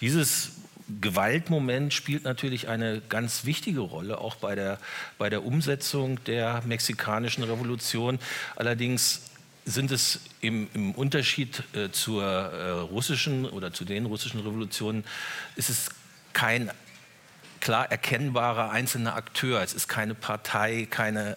Dieses 0.00 0.52
Gewaltmoment 1.00 1.92
spielt 1.92 2.24
natürlich 2.24 2.68
eine 2.68 3.00
ganz 3.08 3.44
wichtige 3.44 3.80
Rolle, 3.80 4.18
auch 4.18 4.36
bei 4.36 4.54
der, 4.54 4.78
bei 5.18 5.28
der 5.28 5.44
Umsetzung 5.44 6.22
der 6.24 6.62
mexikanischen 6.64 7.42
Revolution. 7.42 8.20
Allerdings 8.54 9.22
sind 9.66 9.90
es 9.90 10.20
im, 10.40 10.68
im 10.74 10.92
Unterschied 10.92 11.62
äh, 11.74 11.90
zur 11.90 12.24
äh, 12.24 12.70
russischen 12.70 13.44
oder 13.44 13.72
zu 13.72 13.84
den 13.84 14.06
russischen 14.06 14.40
Revolutionen, 14.40 15.04
ist 15.56 15.68
es 15.68 15.90
kein 16.32 16.70
klar 17.60 17.90
erkennbarer 17.90 18.70
einzelner 18.70 19.16
Akteur. 19.16 19.60
Es 19.60 19.74
ist 19.74 19.88
keine 19.88 20.14
Partei, 20.14 20.86
keine 20.88 21.36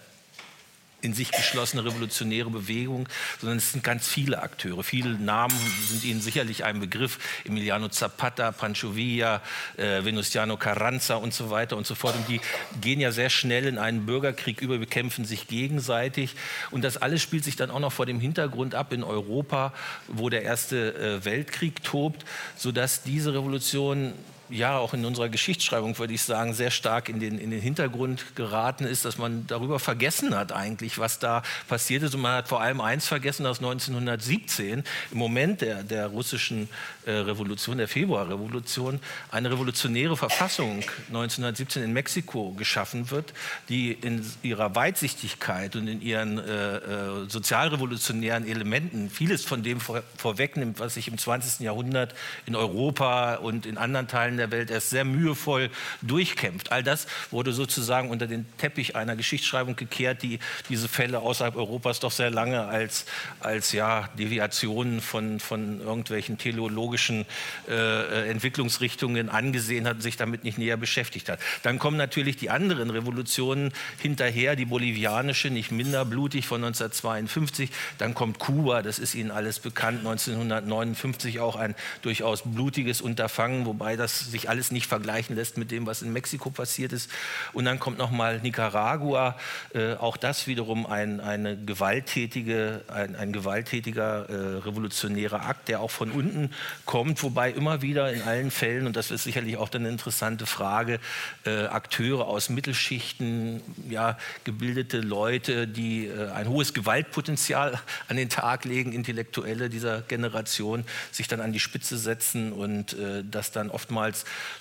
in 1.02 1.14
sich 1.14 1.32
geschlossene 1.32 1.84
revolutionäre 1.84 2.50
Bewegung, 2.50 3.08
sondern 3.40 3.58
es 3.58 3.72
sind 3.72 3.82
ganz 3.82 4.08
viele 4.08 4.42
Akteure. 4.42 4.82
Viele 4.82 5.10
Namen 5.10 5.56
sind 5.86 6.04
Ihnen 6.04 6.20
sicherlich 6.20 6.64
ein 6.64 6.80
Begriff. 6.80 7.18
Emiliano 7.44 7.88
Zapata, 7.88 8.52
Pancho 8.52 8.96
Villa, 8.96 9.42
äh, 9.76 10.04
Venustiano 10.04 10.56
Carranza 10.56 11.16
und 11.16 11.34
so 11.34 11.50
weiter 11.50 11.76
und 11.76 11.86
so 11.86 11.94
fort. 11.94 12.16
Und 12.16 12.28
die 12.28 12.40
gehen 12.80 13.00
ja 13.00 13.12
sehr 13.12 13.30
schnell 13.30 13.66
in 13.66 13.78
einen 13.78 14.06
Bürgerkrieg 14.06 14.60
über, 14.60 14.78
bekämpfen 14.78 15.24
sich 15.24 15.48
gegenseitig. 15.48 16.34
Und 16.70 16.82
das 16.82 16.96
alles 16.96 17.22
spielt 17.22 17.44
sich 17.44 17.56
dann 17.56 17.70
auch 17.70 17.80
noch 17.80 17.92
vor 17.92 18.06
dem 18.06 18.20
Hintergrund 18.20 18.74
ab 18.74 18.92
in 18.92 19.02
Europa, 19.02 19.72
wo 20.08 20.28
der 20.28 20.42
Erste 20.42 20.94
äh, 20.94 21.24
Weltkrieg 21.24 21.82
tobt, 21.82 22.24
sodass 22.56 23.02
diese 23.02 23.34
Revolution 23.34 24.12
ja 24.50 24.78
auch 24.78 24.94
in 24.94 25.04
unserer 25.04 25.28
Geschichtsschreibung, 25.28 25.98
würde 25.98 26.14
ich 26.14 26.22
sagen, 26.22 26.54
sehr 26.54 26.70
stark 26.70 27.08
in 27.08 27.20
den, 27.20 27.38
in 27.38 27.50
den 27.50 27.60
Hintergrund 27.60 28.36
geraten 28.36 28.84
ist, 28.84 29.04
dass 29.04 29.18
man 29.18 29.46
darüber 29.46 29.78
vergessen 29.78 30.34
hat 30.36 30.52
eigentlich, 30.52 30.98
was 30.98 31.18
da 31.18 31.42
passiert 31.68 32.02
ist. 32.02 32.14
Und 32.14 32.22
man 32.22 32.36
hat 32.36 32.48
vor 32.48 32.60
allem 32.60 32.80
eins 32.80 33.06
vergessen, 33.06 33.44
dass 33.44 33.58
1917 33.58 34.84
im 35.12 35.18
Moment 35.18 35.60
der, 35.60 35.82
der 35.82 36.08
russischen 36.08 36.68
äh, 37.06 37.12
Revolution, 37.12 37.78
der 37.78 37.88
Februarrevolution, 37.88 39.00
eine 39.30 39.50
revolutionäre 39.50 40.16
Verfassung 40.16 40.82
1917 41.08 41.82
in 41.82 41.92
Mexiko 41.92 42.52
geschaffen 42.52 43.10
wird, 43.10 43.32
die 43.68 43.92
in 43.92 44.24
ihrer 44.42 44.74
Weitsichtigkeit 44.74 45.76
und 45.76 45.88
in 45.88 46.02
ihren 46.02 46.38
äh, 46.38 46.76
äh, 46.76 47.28
sozialrevolutionären 47.28 48.46
Elementen 48.46 49.10
vieles 49.10 49.44
von 49.44 49.62
dem 49.62 49.80
vor, 49.80 50.02
vorwegnimmt, 50.16 50.80
was 50.80 50.94
sich 50.94 51.08
im 51.08 51.18
20. 51.18 51.60
Jahrhundert 51.60 52.14
in 52.46 52.56
Europa 52.56 53.36
und 53.36 53.66
in 53.66 53.78
anderen 53.78 54.08
Teilen 54.08 54.39
der 54.40 54.50
Welt 54.50 54.70
erst 54.70 54.90
sehr 54.90 55.04
mühevoll 55.04 55.70
durchkämpft. 56.02 56.72
All 56.72 56.82
das 56.82 57.06
wurde 57.30 57.52
sozusagen 57.52 58.10
unter 58.10 58.26
den 58.26 58.46
Teppich 58.58 58.96
einer 58.96 59.16
Geschichtsschreibung 59.16 59.76
gekehrt, 59.76 60.22
die 60.22 60.38
diese 60.68 60.88
Fälle 60.88 61.20
außerhalb 61.20 61.56
Europas 61.56 62.00
doch 62.00 62.10
sehr 62.10 62.30
lange 62.30 62.66
als, 62.66 63.04
als 63.40 63.72
ja, 63.72 64.08
Deviationen 64.18 65.00
von, 65.00 65.40
von 65.40 65.80
irgendwelchen 65.80 66.38
teleologischen 66.38 67.26
äh, 67.68 68.30
Entwicklungsrichtungen 68.30 69.28
angesehen 69.28 69.86
hat 69.86 69.96
und 69.96 70.02
sich 70.02 70.16
damit 70.16 70.44
nicht 70.44 70.58
näher 70.58 70.76
beschäftigt 70.76 71.28
hat. 71.28 71.38
Dann 71.62 71.78
kommen 71.78 71.96
natürlich 71.96 72.36
die 72.36 72.50
anderen 72.50 72.90
Revolutionen 72.90 73.72
hinterher, 73.98 74.56
die 74.56 74.64
bolivianische, 74.64 75.50
nicht 75.50 75.70
minder 75.70 76.04
blutig 76.04 76.46
von 76.46 76.64
1952. 76.64 77.70
Dann 77.98 78.14
kommt 78.14 78.38
Kuba, 78.38 78.82
das 78.82 78.98
ist 78.98 79.14
Ihnen 79.14 79.30
alles 79.30 79.60
bekannt, 79.60 79.98
1959 79.98 81.40
auch 81.40 81.56
ein 81.56 81.74
durchaus 82.02 82.42
blutiges 82.44 83.00
Unterfangen, 83.00 83.66
wobei 83.66 83.96
das 83.96 84.29
sich 84.30 84.48
alles 84.48 84.70
nicht 84.70 84.86
vergleichen 84.86 85.36
lässt 85.36 85.58
mit 85.58 85.70
dem, 85.70 85.86
was 85.86 86.02
in 86.02 86.12
Mexiko 86.12 86.50
passiert 86.50 86.92
ist. 86.92 87.10
Und 87.52 87.64
dann 87.64 87.78
kommt 87.78 87.98
noch 87.98 88.10
mal 88.10 88.40
Nicaragua, 88.40 89.36
äh, 89.74 89.94
auch 89.94 90.16
das 90.16 90.46
wiederum 90.46 90.86
ein, 90.86 91.20
eine 91.20 91.56
gewalttätige, 91.56 92.82
ein, 92.88 93.16
ein 93.16 93.32
gewalttätiger 93.32 94.28
äh, 94.28 94.56
revolutionärer 94.58 95.46
Akt, 95.46 95.68
der 95.68 95.80
auch 95.80 95.90
von 95.90 96.10
unten 96.10 96.50
kommt, 96.84 97.22
wobei 97.22 97.50
immer 97.50 97.82
wieder 97.82 98.12
in 98.12 98.22
allen 98.22 98.50
Fällen, 98.50 98.86
und 98.86 98.96
das 98.96 99.10
ist 99.10 99.24
sicherlich 99.24 99.56
auch 99.56 99.70
eine 99.72 99.88
interessante 99.88 100.46
Frage, 100.46 101.00
äh, 101.44 101.66
Akteure 101.66 102.26
aus 102.26 102.48
Mittelschichten, 102.48 103.62
ja, 103.88 104.18
gebildete 104.44 105.00
Leute, 105.00 105.66
die 105.66 106.06
äh, 106.06 106.30
ein 106.30 106.48
hohes 106.48 106.74
Gewaltpotenzial 106.74 107.78
an 108.08 108.16
den 108.16 108.28
Tag 108.28 108.64
legen, 108.64 108.92
Intellektuelle 108.92 109.68
dieser 109.68 110.02
Generation, 110.02 110.84
sich 111.12 111.28
dann 111.28 111.40
an 111.40 111.52
die 111.52 111.60
Spitze 111.60 111.98
setzen 111.98 112.52
und 112.52 112.92
äh, 112.94 113.24
das 113.28 113.52
dann 113.52 113.70
oftmals 113.70 114.09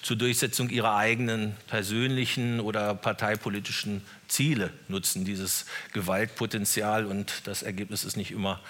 zur 0.01 0.15
Durchsetzung 0.15 0.69
ihrer 0.69 0.95
eigenen 0.95 1.55
persönlichen 1.67 2.59
oder 2.59 2.95
parteipolitischen 2.95 4.03
Ziele 4.27 4.71
nutzen, 4.87 5.25
dieses 5.25 5.65
Gewaltpotenzial. 5.93 7.05
Und 7.05 7.47
das 7.47 7.63
Ergebnis 7.63 8.03
ist 8.03 8.17
nicht 8.17 8.31
immer 8.31 8.61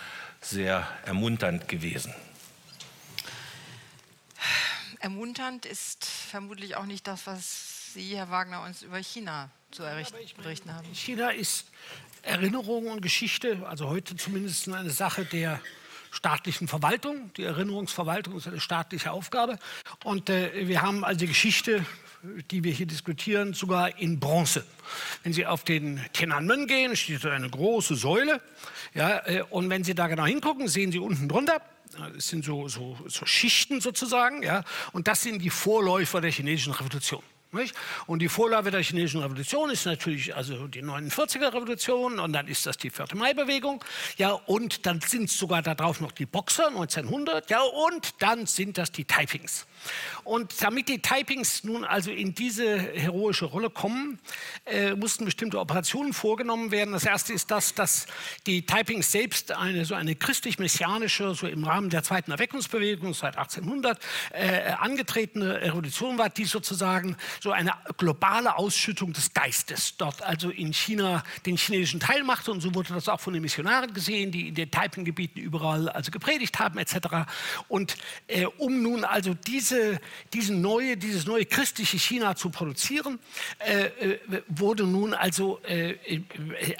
sehr 0.41 0.87
ermunternd 1.05 1.67
gewesen. 1.67 2.13
Ermunternd 4.99 5.65
ist 5.65 6.05
vermutlich 6.05 6.75
auch 6.75 6.85
nicht 6.85 7.07
das, 7.07 7.25
was 7.25 7.93
Sie, 7.93 8.15
Herr 8.15 8.29
Wagner, 8.29 8.63
uns 8.63 8.83
über 8.83 8.97
China 8.97 9.49
zu 9.71 9.83
berichten 10.37 10.73
haben. 10.73 10.87
China 10.93 11.29
ist 11.29 11.67
Erinnerung 12.21 12.87
und 12.87 13.01
Geschichte, 13.01 13.65
also 13.67 13.87
heute 13.87 14.15
zumindest 14.15 14.67
eine 14.67 14.89
Sache 14.89 15.25
der 15.25 15.61
staatlichen 16.11 16.67
Verwaltung. 16.67 17.31
Die 17.37 17.43
Erinnerungsverwaltung 17.43 18.37
ist 18.37 18.47
eine 18.47 18.59
staatliche 18.59 19.11
Aufgabe. 19.11 19.57
Und 20.03 20.29
äh, 20.29 20.67
wir 20.67 20.81
haben 20.81 21.03
also 21.03 21.19
die 21.19 21.27
Geschichte, 21.27 21.85
die 22.51 22.63
wir 22.63 22.71
hier 22.71 22.85
diskutieren, 22.85 23.53
sogar 23.53 23.97
in 23.99 24.19
Bronze. 24.19 24.65
Wenn 25.23 25.33
Sie 25.33 25.45
auf 25.45 25.63
den 25.63 26.01
Tiananmen 26.13 26.67
gehen, 26.67 26.95
steht 26.95 27.23
da 27.23 27.31
eine 27.31 27.49
große 27.49 27.95
Säule. 27.95 28.41
Ja, 28.93 29.25
äh, 29.25 29.43
und 29.49 29.69
wenn 29.69 29.83
Sie 29.83 29.95
da 29.95 30.07
genau 30.07 30.25
hingucken, 30.25 30.67
sehen 30.67 30.91
Sie 30.91 30.99
unten 30.99 31.29
drunter, 31.29 31.61
es 32.17 32.27
sind 32.27 32.45
so, 32.45 32.67
so, 32.67 32.97
so 33.07 33.25
Schichten 33.25 33.81
sozusagen, 33.81 34.43
ja, 34.43 34.63
und 34.91 35.07
das 35.07 35.23
sind 35.23 35.39
die 35.41 35.49
Vorläufer 35.49 36.21
der 36.21 36.31
chinesischen 36.31 36.73
Revolution. 36.73 37.23
Nicht? 37.51 37.73
Und 38.05 38.19
die 38.19 38.29
Vorlage 38.29 38.69
der 38.69 38.83
chinesischen 38.83 39.21
Revolution 39.21 39.71
ist 39.71 39.85
natürlich 39.85 40.35
also 40.35 40.67
die 40.67 40.83
49er 40.83 41.51
Revolution 41.51 42.19
und 42.19 42.31
dann 42.33 42.47
ist 42.47 42.67
das 42.67 42.77
die 42.77 42.91
4. 42.91 43.07
Mai-Bewegung. 43.15 43.83
Ja, 44.17 44.33
und 44.33 44.85
dann 44.85 45.01
sind 45.01 45.31
sogar 45.31 45.63
darauf 45.63 45.99
noch 45.99 46.11
die 46.11 46.27
Boxer 46.27 46.67
1900. 46.67 47.49
Ja, 47.49 47.61
und 47.61 48.21
dann 48.21 48.45
sind 48.45 48.77
das 48.77 48.91
die 48.91 49.05
Taipings. 49.05 49.65
Und 50.23 50.61
damit 50.61 50.89
die 50.89 51.01
Taipings 51.01 51.63
nun 51.63 51.85
also 51.85 52.11
in 52.11 52.35
diese 52.35 52.77
heroische 52.77 53.45
Rolle 53.45 53.71
kommen, 53.71 54.19
äh, 54.65 54.93
mussten 54.93 55.25
bestimmte 55.25 55.59
Operationen 55.59 56.13
vorgenommen 56.13 56.69
werden. 56.69 56.91
Das 56.91 57.05
erste 57.05 57.33
ist 57.33 57.49
das, 57.49 57.73
dass 57.73 58.05
die 58.45 58.63
Taipings 58.65 59.11
selbst 59.11 59.51
eine 59.53 59.85
so 59.85 59.95
eine 59.95 60.15
christlich-messianische, 60.15 61.33
so 61.33 61.47
im 61.47 61.63
Rahmen 61.63 61.89
der 61.89 62.03
zweiten 62.03 62.31
Erweckungsbewegung 62.31 63.15
seit 63.15 63.37
1800 63.37 63.99
äh, 64.33 64.71
angetretene 64.73 65.61
Revolution 65.61 66.19
war, 66.19 66.29
die 66.29 66.45
sozusagen 66.45 67.17
so 67.41 67.51
eine 67.51 67.73
globale 67.97 68.57
Ausschüttung 68.57 69.13
des 69.13 69.33
Geistes 69.33 69.95
dort 69.97 70.21
also 70.21 70.49
in 70.49 70.73
China 70.73 71.23
den 71.45 71.57
chinesischen 71.57 71.99
Teil 71.99 72.23
machte. 72.23 72.51
Und 72.51 72.61
so 72.61 72.73
wurde 72.75 72.93
das 72.93 73.07
auch 73.07 73.19
von 73.19 73.33
den 73.33 73.41
Missionaren 73.41 73.93
gesehen, 73.93 74.31
die 74.31 74.49
in 74.49 74.55
den 74.55 74.69
Taiping-Gebieten 74.69 75.39
überall 75.39 75.89
also 75.89 76.11
gepredigt 76.11 76.59
haben 76.59 76.77
etc. 76.77 77.29
Und 77.67 77.95
äh, 78.27 78.45
um 78.45 78.81
nun 78.81 79.03
also 79.03 79.33
diese, 79.33 79.99
diese 80.33 80.53
neue, 80.53 80.97
dieses 80.97 81.25
neue 81.25 81.45
christliche 81.45 81.97
China 81.97 82.35
zu 82.35 82.49
produzieren, 82.49 83.19
äh, 83.59 83.85
äh, 83.85 84.19
wurde 84.47 84.83
nun 84.83 85.13
also, 85.13 85.59
äh, 85.63 85.91
äh 85.91 86.21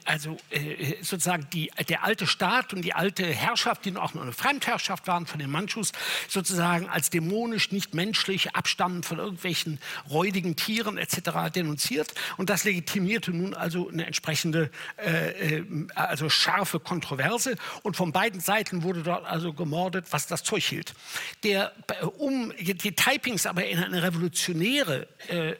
also 0.06 0.38
äh, 0.50 0.96
sozusagen 1.02 1.48
die, 1.52 1.72
der 1.88 2.04
alte 2.04 2.28
Staat 2.28 2.74
und 2.74 2.82
die 2.82 2.94
alte 2.94 3.26
Herrschaft, 3.26 3.86
die 3.86 3.96
auch 3.96 4.14
nur 4.14 4.24
eine 4.24 4.34
Fremdherrschaft 4.34 5.08
waren 5.08 5.26
von 5.26 5.40
den 5.40 5.50
Manchus, 5.50 5.92
sozusagen 6.28 6.90
als 6.90 7.10
dämonisch, 7.10 7.72
nicht 7.72 7.94
menschlich, 7.94 8.56
abstammend 8.56 9.06
von 9.06 9.20
irgendwelchen 9.20 9.80
räudigen 10.10 10.49
Tieren 10.56 10.98
etc. 10.98 11.52
denunziert. 11.54 12.14
Und 12.38 12.50
das 12.50 12.64
legitimierte 12.64 13.32
nun 13.32 13.54
also 13.54 13.90
eine 13.90 14.06
entsprechende, 14.06 14.70
äh, 14.98 15.64
also 15.96 16.30
scharfe 16.30 16.80
Kontroverse. 16.80 17.56
Und 17.84 17.98
von 17.98 18.12
beiden 18.12 18.40
Seiten 18.40 18.84
wurde 18.84 19.04
dort 19.04 19.26
also 19.26 19.54
gemordet, 19.54 20.06
was 20.12 20.28
das 20.28 20.44
Zeug 20.44 20.64
hielt. 20.64 20.94
Der, 21.44 21.74
um 22.18 22.54
die 22.60 22.96
Taipings 22.96 23.46
aber 23.46 23.66
in 23.66 23.80
eine 23.80 24.04
revolutionäre 24.04 25.08
äh, 25.28 25.56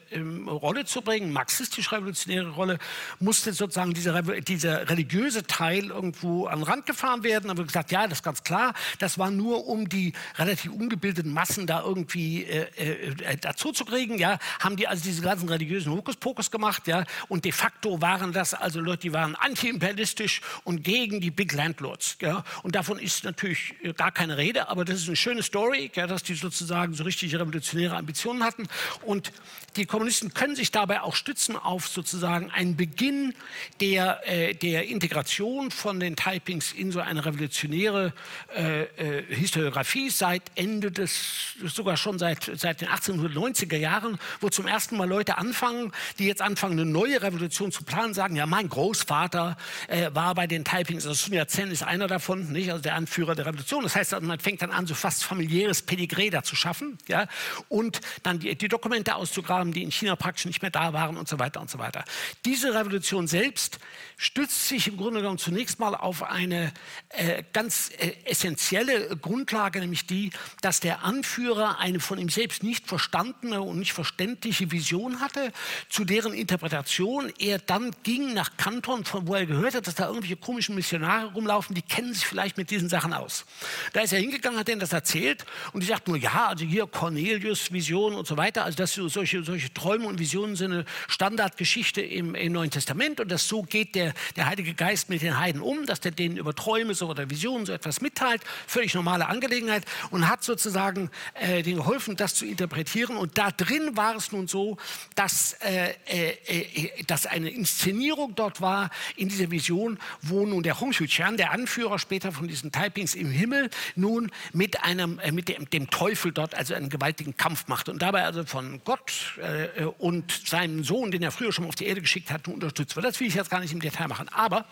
Rolle 0.48 0.84
zu 0.84 1.02
bringen, 1.02 1.32
marxistisch-revolutionäre 1.32 2.50
Rolle, 2.50 2.78
musste 3.18 3.52
sozusagen 3.52 3.94
dieser, 3.94 4.22
dieser 4.22 4.88
religiöse 4.88 5.44
Teil 5.44 5.86
irgendwo 5.86 6.46
an 6.46 6.60
den 6.60 6.64
Rand 6.64 6.86
gefahren 6.86 7.22
werden. 7.22 7.50
Aber 7.50 7.64
gesagt, 7.64 7.90
ja, 7.90 8.06
das 8.06 8.18
ist 8.18 8.22
ganz 8.22 8.42
klar, 8.44 8.74
das 8.98 9.18
war 9.18 9.30
nur, 9.30 9.66
um 9.66 9.88
die 9.88 10.12
relativ 10.36 10.72
ungebildeten 10.72 11.32
Massen 11.32 11.66
da 11.66 11.82
irgendwie 11.82 12.44
äh, 12.44 12.66
äh, 12.76 13.36
dazu 13.36 13.72
zu 13.72 13.84
kriegen. 13.84 14.18
Ja, 14.18 14.38
haben 14.60 14.76
die 14.76 14.79
also 14.86 15.04
diese 15.04 15.22
ganzen 15.22 15.48
religiösen 15.48 15.92
Hokuspokus 15.92 16.50
gemacht. 16.50 16.86
Ja, 16.86 17.04
und 17.28 17.44
de 17.44 17.52
facto 17.52 18.00
waren 18.00 18.32
das 18.32 18.54
also 18.54 18.80
Leute, 18.80 19.02
die 19.02 19.12
waren 19.12 19.34
anti-imperialistisch 19.34 20.40
und 20.64 20.82
gegen 20.82 21.20
die 21.20 21.30
Big 21.30 21.52
Landlords. 21.52 22.16
Ja, 22.20 22.44
und 22.62 22.74
davon 22.74 22.98
ist 22.98 23.24
natürlich 23.24 23.74
äh, 23.82 23.92
gar 23.92 24.12
keine 24.12 24.36
Rede, 24.36 24.68
aber 24.68 24.84
das 24.84 25.00
ist 25.00 25.08
eine 25.08 25.16
schöne 25.16 25.42
Story, 25.42 25.90
ja, 25.94 26.06
dass 26.06 26.22
die 26.22 26.34
sozusagen 26.34 26.94
so 26.94 27.04
richtige 27.04 27.38
revolutionäre 27.38 27.96
Ambitionen 27.96 28.44
hatten. 28.44 28.68
Und 29.02 29.32
die 29.76 29.86
Kommunisten 29.86 30.34
können 30.34 30.56
sich 30.56 30.72
dabei 30.72 31.02
auch 31.02 31.14
stützen 31.14 31.56
auf 31.56 31.86
sozusagen 31.86 32.50
einen 32.50 32.76
Beginn 32.76 33.34
der, 33.80 34.20
äh, 34.26 34.54
der 34.54 34.88
Integration 34.88 35.70
von 35.70 36.00
den 36.00 36.16
Taipings 36.16 36.72
in 36.72 36.90
so 36.92 37.00
eine 37.00 37.24
revolutionäre 37.24 38.12
äh, 38.54 38.82
äh, 38.82 39.34
Historiografie 39.34 40.10
seit 40.10 40.42
Ende 40.54 40.90
des, 40.90 41.54
sogar 41.64 41.96
schon 41.96 42.18
seit, 42.18 42.50
seit 42.54 42.80
den 42.80 42.88
1890er 42.88 43.76
Jahren, 43.76 44.18
wo 44.40 44.48
zum 44.48 44.66
ersten 44.70 44.96
Mal 44.96 45.08
Leute 45.08 45.36
anfangen, 45.36 45.92
die 46.18 46.26
jetzt 46.26 46.40
anfangen, 46.40 46.78
eine 46.78 46.88
neue 46.88 47.20
Revolution 47.20 47.72
zu 47.72 47.84
planen, 47.84 48.14
sagen, 48.14 48.36
ja, 48.36 48.46
mein 48.46 48.68
Großvater 48.68 49.56
äh, 49.88 50.10
war 50.14 50.34
bei 50.34 50.46
den 50.46 50.64
Taipings, 50.64 51.06
also 51.06 51.14
Sun 51.14 51.34
Yat-sen 51.34 51.70
ist 51.70 51.82
einer 51.82 52.06
davon, 52.06 52.52
nicht? 52.52 52.70
also 52.70 52.82
der 52.82 52.94
Anführer 52.94 53.34
der 53.34 53.46
Revolution. 53.46 53.82
Das 53.82 53.96
heißt, 53.96 54.18
man 54.20 54.38
fängt 54.38 54.62
dann 54.62 54.70
an, 54.70 54.86
so 54.86 54.94
fast 54.94 55.24
familiäres 55.24 55.82
Pedigree 55.82 56.30
da 56.30 56.42
zu 56.42 56.56
schaffen 56.56 56.98
ja? 57.08 57.26
und 57.68 58.00
dann 58.22 58.38
die, 58.38 58.54
die 58.54 58.68
Dokumente 58.68 59.16
auszugraben, 59.16 59.72
die 59.72 59.82
in 59.82 59.90
China 59.90 60.16
praktisch 60.16 60.46
nicht 60.46 60.62
mehr 60.62 60.70
da 60.70 60.92
waren 60.92 61.16
und 61.16 61.28
so 61.28 61.38
weiter 61.38 61.60
und 61.60 61.68
so 61.68 61.78
weiter. 61.78 62.04
Diese 62.44 62.72
Revolution 62.74 63.26
selbst 63.26 63.80
stützt 64.16 64.68
sich 64.68 64.86
im 64.86 64.96
Grunde 64.96 65.20
genommen 65.20 65.38
zunächst 65.38 65.78
mal 65.78 65.94
auf 65.94 66.22
eine 66.22 66.72
äh, 67.08 67.42
ganz 67.52 67.90
äh, 67.98 68.12
essentielle 68.24 69.16
Grundlage, 69.16 69.80
nämlich 69.80 70.06
die, 70.06 70.30
dass 70.60 70.80
der 70.80 71.04
Anführer 71.04 71.78
eine 71.78 72.00
von 72.00 72.18
ihm 72.18 72.28
selbst 72.28 72.62
nicht 72.62 72.86
verstandene 72.86 73.62
und 73.62 73.78
nicht 73.78 73.92
verständliche 73.92 74.59
Vision 74.68 75.20
hatte, 75.20 75.52
zu 75.88 76.04
deren 76.04 76.34
Interpretation 76.34 77.32
er 77.38 77.58
dann 77.58 77.90
ging 78.02 78.34
nach 78.34 78.56
Kanton, 78.56 79.04
von 79.04 79.26
wo 79.26 79.34
er 79.34 79.46
gehört 79.46 79.74
hat, 79.74 79.86
dass 79.86 79.94
da 79.94 80.06
irgendwelche 80.06 80.36
komischen 80.36 80.74
Missionare 80.74 81.32
rumlaufen, 81.32 81.74
die 81.74 81.82
kennen 81.82 82.14
sich 82.14 82.26
vielleicht 82.26 82.56
mit 82.56 82.70
diesen 82.70 82.88
Sachen 82.88 83.12
aus. 83.12 83.44
Da 83.92 84.00
ist 84.00 84.12
er 84.12 84.20
hingegangen, 84.20 84.58
hat 84.58 84.68
denen 84.68 84.80
das 84.80 84.92
erzählt 84.92 85.44
und 85.72 85.82
die 85.82 85.86
sagten 85.86 86.10
nur, 86.10 86.18
ja, 86.18 86.48
also 86.48 86.64
hier 86.64 86.86
Cornelius, 86.86 87.72
Vision 87.72 88.14
und 88.14 88.26
so 88.26 88.36
weiter, 88.36 88.64
also 88.64 88.76
dass 88.76 88.94
solche, 88.94 89.42
solche 89.42 89.72
Träume 89.72 90.06
und 90.06 90.18
Visionen 90.18 90.56
sind 90.56 90.72
eine 90.72 90.84
Standardgeschichte 91.08 92.00
im, 92.00 92.34
im 92.34 92.52
Neuen 92.52 92.70
Testament 92.70 93.20
und 93.20 93.30
dass 93.30 93.46
so 93.46 93.62
geht 93.62 93.94
der, 93.94 94.14
der 94.36 94.46
Heilige 94.46 94.74
Geist 94.74 95.08
mit 95.08 95.22
den 95.22 95.38
Heiden 95.38 95.60
um, 95.60 95.86
dass 95.86 96.00
der 96.00 96.12
denen 96.12 96.36
über 96.36 96.54
Träume 96.54 96.94
so 96.94 97.08
oder 97.08 97.30
Visionen 97.30 97.66
so 97.66 97.72
etwas 97.72 98.00
mitteilt, 98.00 98.42
völlig 98.66 98.94
normale 98.94 99.26
Angelegenheit 99.26 99.84
und 100.10 100.28
hat 100.28 100.44
sozusagen 100.44 101.10
äh, 101.34 101.62
denen 101.62 101.78
geholfen, 101.78 102.16
das 102.16 102.34
zu 102.34 102.46
interpretieren 102.46 103.16
und 103.16 103.38
da 103.38 103.50
drin 103.50 103.96
war 103.96 104.16
es 104.16 104.32
nun 104.32 104.48
so, 104.50 104.76
dass, 105.14 105.54
äh, 105.60 105.94
äh, 106.06 106.36
äh 106.46 107.02
dass 107.06 107.26
eine 107.26 107.50
Inszenierung 107.50 108.34
dort 108.34 108.60
war 108.60 108.90
in 109.16 109.28
dieser 109.28 109.50
Vision, 109.50 109.98
wo 110.22 110.46
nun 110.46 110.62
der 110.62 110.80
Hong 110.80 110.90
Xiuqian, 110.90 111.36
der 111.36 111.52
Anführer 111.52 111.98
später 111.98 112.32
von 112.32 112.48
diesen 112.48 112.72
Taipings 112.72 113.14
im 113.14 113.30
Himmel, 113.30 113.70
nun 113.94 114.30
mit, 114.52 114.82
einem, 114.84 115.18
äh, 115.20 115.32
mit 115.32 115.48
dem, 115.48 115.68
dem, 115.70 115.90
Teufel 115.90 116.32
dort 116.32 116.54
also 116.54 116.74
einen 116.74 116.88
gewaltigen 116.88 117.36
Kampf 117.36 117.68
macht 117.68 117.88
und 117.88 118.02
dabei 118.02 118.24
also 118.24 118.44
von 118.44 118.82
Gott 118.84 119.38
äh, 119.38 119.84
und 119.84 120.30
seinem 120.46 120.84
Sohn, 120.84 121.10
den 121.10 121.22
er 121.22 121.30
früher 121.30 121.52
schon 121.52 121.66
auf 121.66 121.74
die 121.74 121.86
Erde 121.86 122.00
geschickt 122.00 122.30
hat, 122.30 122.46
unterstützt 122.48 122.96
wird. 122.96 123.06
Das 123.06 123.18
will 123.20 123.28
ich 123.28 123.34
jetzt 123.34 123.50
gar 123.50 123.60
nicht 123.60 123.72
im 123.72 123.80
Detail 123.80 124.08
machen. 124.08 124.28
Aber 124.28 124.66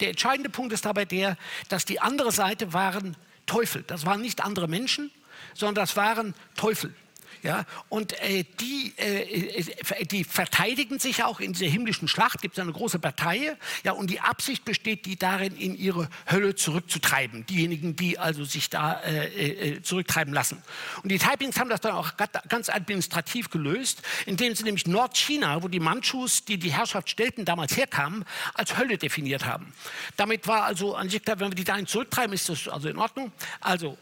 der 0.00 0.08
entscheidende 0.10 0.50
Punkt 0.50 0.72
ist 0.72 0.84
dabei 0.84 1.04
der, 1.04 1.36
dass 1.68 1.84
die 1.84 2.00
andere 2.00 2.32
Seite 2.32 2.72
waren 2.72 3.16
Teufel. 3.46 3.82
Das 3.86 4.06
waren 4.06 4.20
nicht 4.20 4.44
andere 4.44 4.68
Menschen, 4.68 5.10
sondern 5.54 5.76
das 5.76 5.96
waren 5.96 6.34
Teufel. 6.56 6.94
Ja, 7.42 7.64
und 7.88 8.12
äh, 8.20 8.44
die, 8.60 8.92
äh, 8.96 9.60
äh, 9.60 10.04
die 10.06 10.24
verteidigen 10.24 10.98
sich 10.98 11.22
auch 11.22 11.38
in 11.40 11.52
dieser 11.52 11.70
himmlischen 11.70 12.08
Schlacht, 12.08 12.42
gibt 12.42 12.58
es 12.58 12.62
eine 12.62 12.72
große 12.72 12.98
Partei, 12.98 13.56
ja, 13.84 13.92
und 13.92 14.10
die 14.10 14.20
Absicht 14.20 14.64
besteht, 14.64 15.06
die 15.06 15.16
darin, 15.16 15.56
in 15.56 15.76
ihre 15.76 16.08
Hölle 16.30 16.56
zurückzutreiben. 16.56 17.46
Diejenigen, 17.46 17.94
die 17.94 18.18
also 18.18 18.44
sich 18.44 18.70
da 18.70 19.00
äh, 19.02 19.76
äh 19.76 19.82
zurücktreiben 19.82 20.34
lassen. 20.34 20.62
Und 21.02 21.10
die 21.10 21.18
Taipings 21.18 21.58
haben 21.58 21.70
das 21.70 21.80
dann 21.80 21.92
auch 21.92 22.12
ganz 22.48 22.68
administrativ 22.68 23.50
gelöst, 23.50 24.02
indem 24.26 24.54
sie 24.54 24.64
nämlich 24.64 24.86
Nordchina, 24.86 25.62
wo 25.62 25.68
die 25.68 25.80
Manchus, 25.80 26.44
die 26.44 26.58
die 26.58 26.72
Herrschaft 26.72 27.08
stellten, 27.08 27.44
damals 27.44 27.76
herkamen, 27.76 28.24
als 28.54 28.76
Hölle 28.76 28.98
definiert 28.98 29.46
haben. 29.46 29.72
Damit 30.16 30.46
war 30.46 30.64
also 30.64 30.96
an 30.96 31.08
sich 31.08 31.22
klar, 31.22 31.38
wenn 31.38 31.50
wir 31.50 31.54
die 31.54 31.64
dahin 31.64 31.86
zurücktreiben, 31.86 32.32
ist 32.32 32.48
das 32.48 32.68
also 32.68 32.88
in 32.88 32.98
Ordnung. 32.98 33.32
Also 33.60 33.96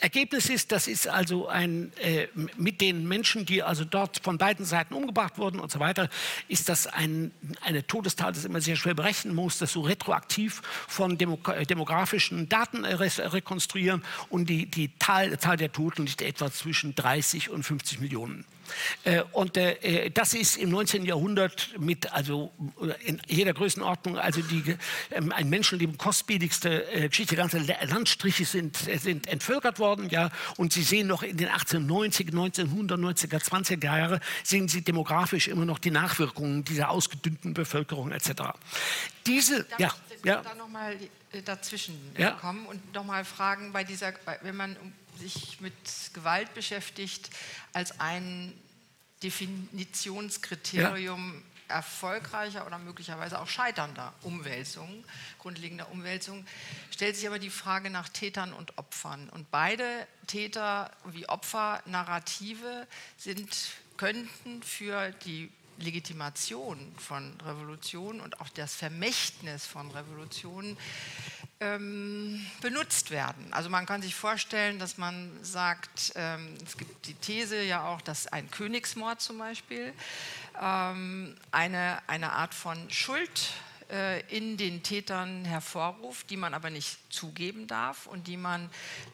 Ergebnis 0.00 0.48
ist, 0.48 0.72
das 0.72 0.86
ist 0.86 1.08
also 1.08 1.46
ein, 1.48 1.92
äh, 1.98 2.28
mit 2.56 2.80
den 2.80 3.06
Menschen, 3.06 3.44
die 3.44 3.62
also 3.62 3.84
dort 3.84 4.20
von 4.22 4.38
beiden 4.38 4.64
Seiten 4.64 4.94
umgebracht 4.94 5.36
wurden 5.36 5.60
und 5.60 5.70
so 5.70 5.78
weiter, 5.78 6.08
ist 6.48 6.68
das 6.68 6.86
ein, 6.86 7.32
eine 7.60 7.86
Todestat, 7.86 8.34
das 8.34 8.44
immer 8.44 8.60
sehr 8.60 8.76
schwer 8.76 8.94
berechnen 8.94 9.34
muss, 9.34 9.58
das 9.58 9.72
so 9.72 9.82
retroaktiv 9.82 10.62
von 10.88 11.18
Demo 11.18 11.38
äh, 11.54 11.66
demografischen 11.66 12.48
Daten 12.48 12.84
äh, 12.84 12.94
rekonstruieren 12.94 14.02
und 14.30 14.48
die, 14.48 14.66
die 14.66 14.90
Zahl, 14.98 15.38
Zahl 15.38 15.58
der 15.58 15.70
Toten 15.70 16.06
liegt 16.06 16.22
etwa 16.22 16.50
zwischen 16.50 16.94
30 16.94 17.50
und 17.50 17.62
50 17.62 18.00
Millionen. 18.00 18.46
Äh, 19.04 19.22
und 19.32 19.56
äh, 19.56 20.10
das 20.10 20.34
ist 20.34 20.56
im 20.56 20.70
19. 20.70 21.04
Jahrhundert 21.04 21.70
mit, 21.78 22.12
also 22.12 22.52
in 23.04 23.20
jeder 23.26 23.52
Größenordnung, 23.52 24.18
also 24.18 24.40
die, 24.42 24.76
ähm, 25.10 25.32
ein 25.32 25.48
Menschenleben 25.48 25.98
kostspieligste 25.98 26.90
äh, 26.92 27.08
Geschichte. 27.08 27.36
Ganze 27.36 27.58
Landstriche 27.58 28.44
sind, 28.44 28.76
sind 28.76 29.26
entvölkert 29.26 29.78
worden, 29.78 30.08
ja, 30.10 30.30
und 30.56 30.72
Sie 30.72 30.82
sehen 30.82 31.06
noch 31.06 31.22
in 31.22 31.36
den 31.36 31.48
1890, 31.48 32.28
1900, 32.28 32.98
90er, 32.98 33.38
20er 33.42 33.84
Jahre, 33.84 34.20
sehen 34.44 34.68
Sie 34.68 34.82
demografisch 34.82 35.48
immer 35.48 35.64
noch 35.64 35.78
die 35.78 35.90
Nachwirkungen 35.90 36.64
dieser 36.64 36.90
ausgedünnten 36.90 37.54
Bevölkerung 37.54 38.12
etc. 38.12 38.30
Diese, 39.26 39.64
Darf 39.64 39.78
ja, 39.78 39.94
ich 40.18 40.24
ja. 40.24 40.42
da 40.42 40.54
noch 40.54 40.68
mal 40.68 40.96
dazwischen 41.44 41.98
ja. 42.16 42.32
kommen 42.32 42.66
und 42.66 42.92
noch 42.94 43.04
mal 43.04 43.24
fragen, 43.24 43.72
bei 43.72 43.84
dieser, 43.84 44.12
wenn 44.42 44.56
man 44.56 44.76
sich 45.20 45.60
mit 45.60 45.74
Gewalt 46.12 46.52
beschäftigt 46.54 47.30
als 47.72 48.00
ein 48.00 48.52
Definitionskriterium 49.22 51.42
ja. 51.68 51.76
erfolgreicher 51.76 52.66
oder 52.66 52.78
möglicherweise 52.78 53.40
auch 53.40 53.46
scheiternder 53.46 54.12
Umwälzungen, 54.22 55.04
grundlegender 55.38 55.90
Umwälzungen, 55.90 56.46
stellt 56.90 57.16
sich 57.16 57.26
aber 57.26 57.38
die 57.38 57.50
Frage 57.50 57.90
nach 57.90 58.08
Tätern 58.08 58.52
und 58.52 58.76
Opfern. 58.78 59.28
Und 59.30 59.50
beide 59.50 59.84
Täter 60.26 60.90
wie 61.04 61.28
Opfer 61.28 61.82
Narrative 61.86 62.86
sind, 63.16 63.56
könnten 63.96 64.62
für 64.62 65.10
die 65.26 65.52
Legitimation 65.80 66.94
von 66.98 67.40
Revolutionen 67.40 68.20
und 68.20 68.40
auch 68.40 68.48
das 68.50 68.74
Vermächtnis 68.74 69.66
von 69.66 69.90
Revolutionen 69.90 70.76
ähm, 71.60 72.44
benutzt 72.62 73.10
werden. 73.10 73.52
Also 73.52 73.68
man 73.68 73.86
kann 73.86 74.00
sich 74.02 74.14
vorstellen, 74.14 74.78
dass 74.78 74.96
man 74.96 75.30
sagt, 75.42 76.12
ähm, 76.16 76.54
es 76.64 76.76
gibt 76.76 77.06
die 77.06 77.14
These 77.14 77.62
ja 77.62 77.86
auch, 77.86 78.00
dass 78.00 78.26
ein 78.26 78.50
Königsmord 78.50 79.20
zum 79.20 79.38
Beispiel 79.38 79.92
ähm, 80.60 81.36
eine, 81.50 81.98
eine 82.06 82.32
Art 82.32 82.54
von 82.54 82.90
Schuld 82.90 83.52
in 84.28 84.56
den 84.56 84.82
Tätern 84.82 85.44
hervorruft, 85.44 86.30
die 86.30 86.36
man 86.36 86.54
aber 86.54 86.70
nicht 86.70 86.98
zugeben 87.12 87.66
darf 87.66 88.06
und 88.06 88.28
die 88.28 88.36
man, 88.36 88.70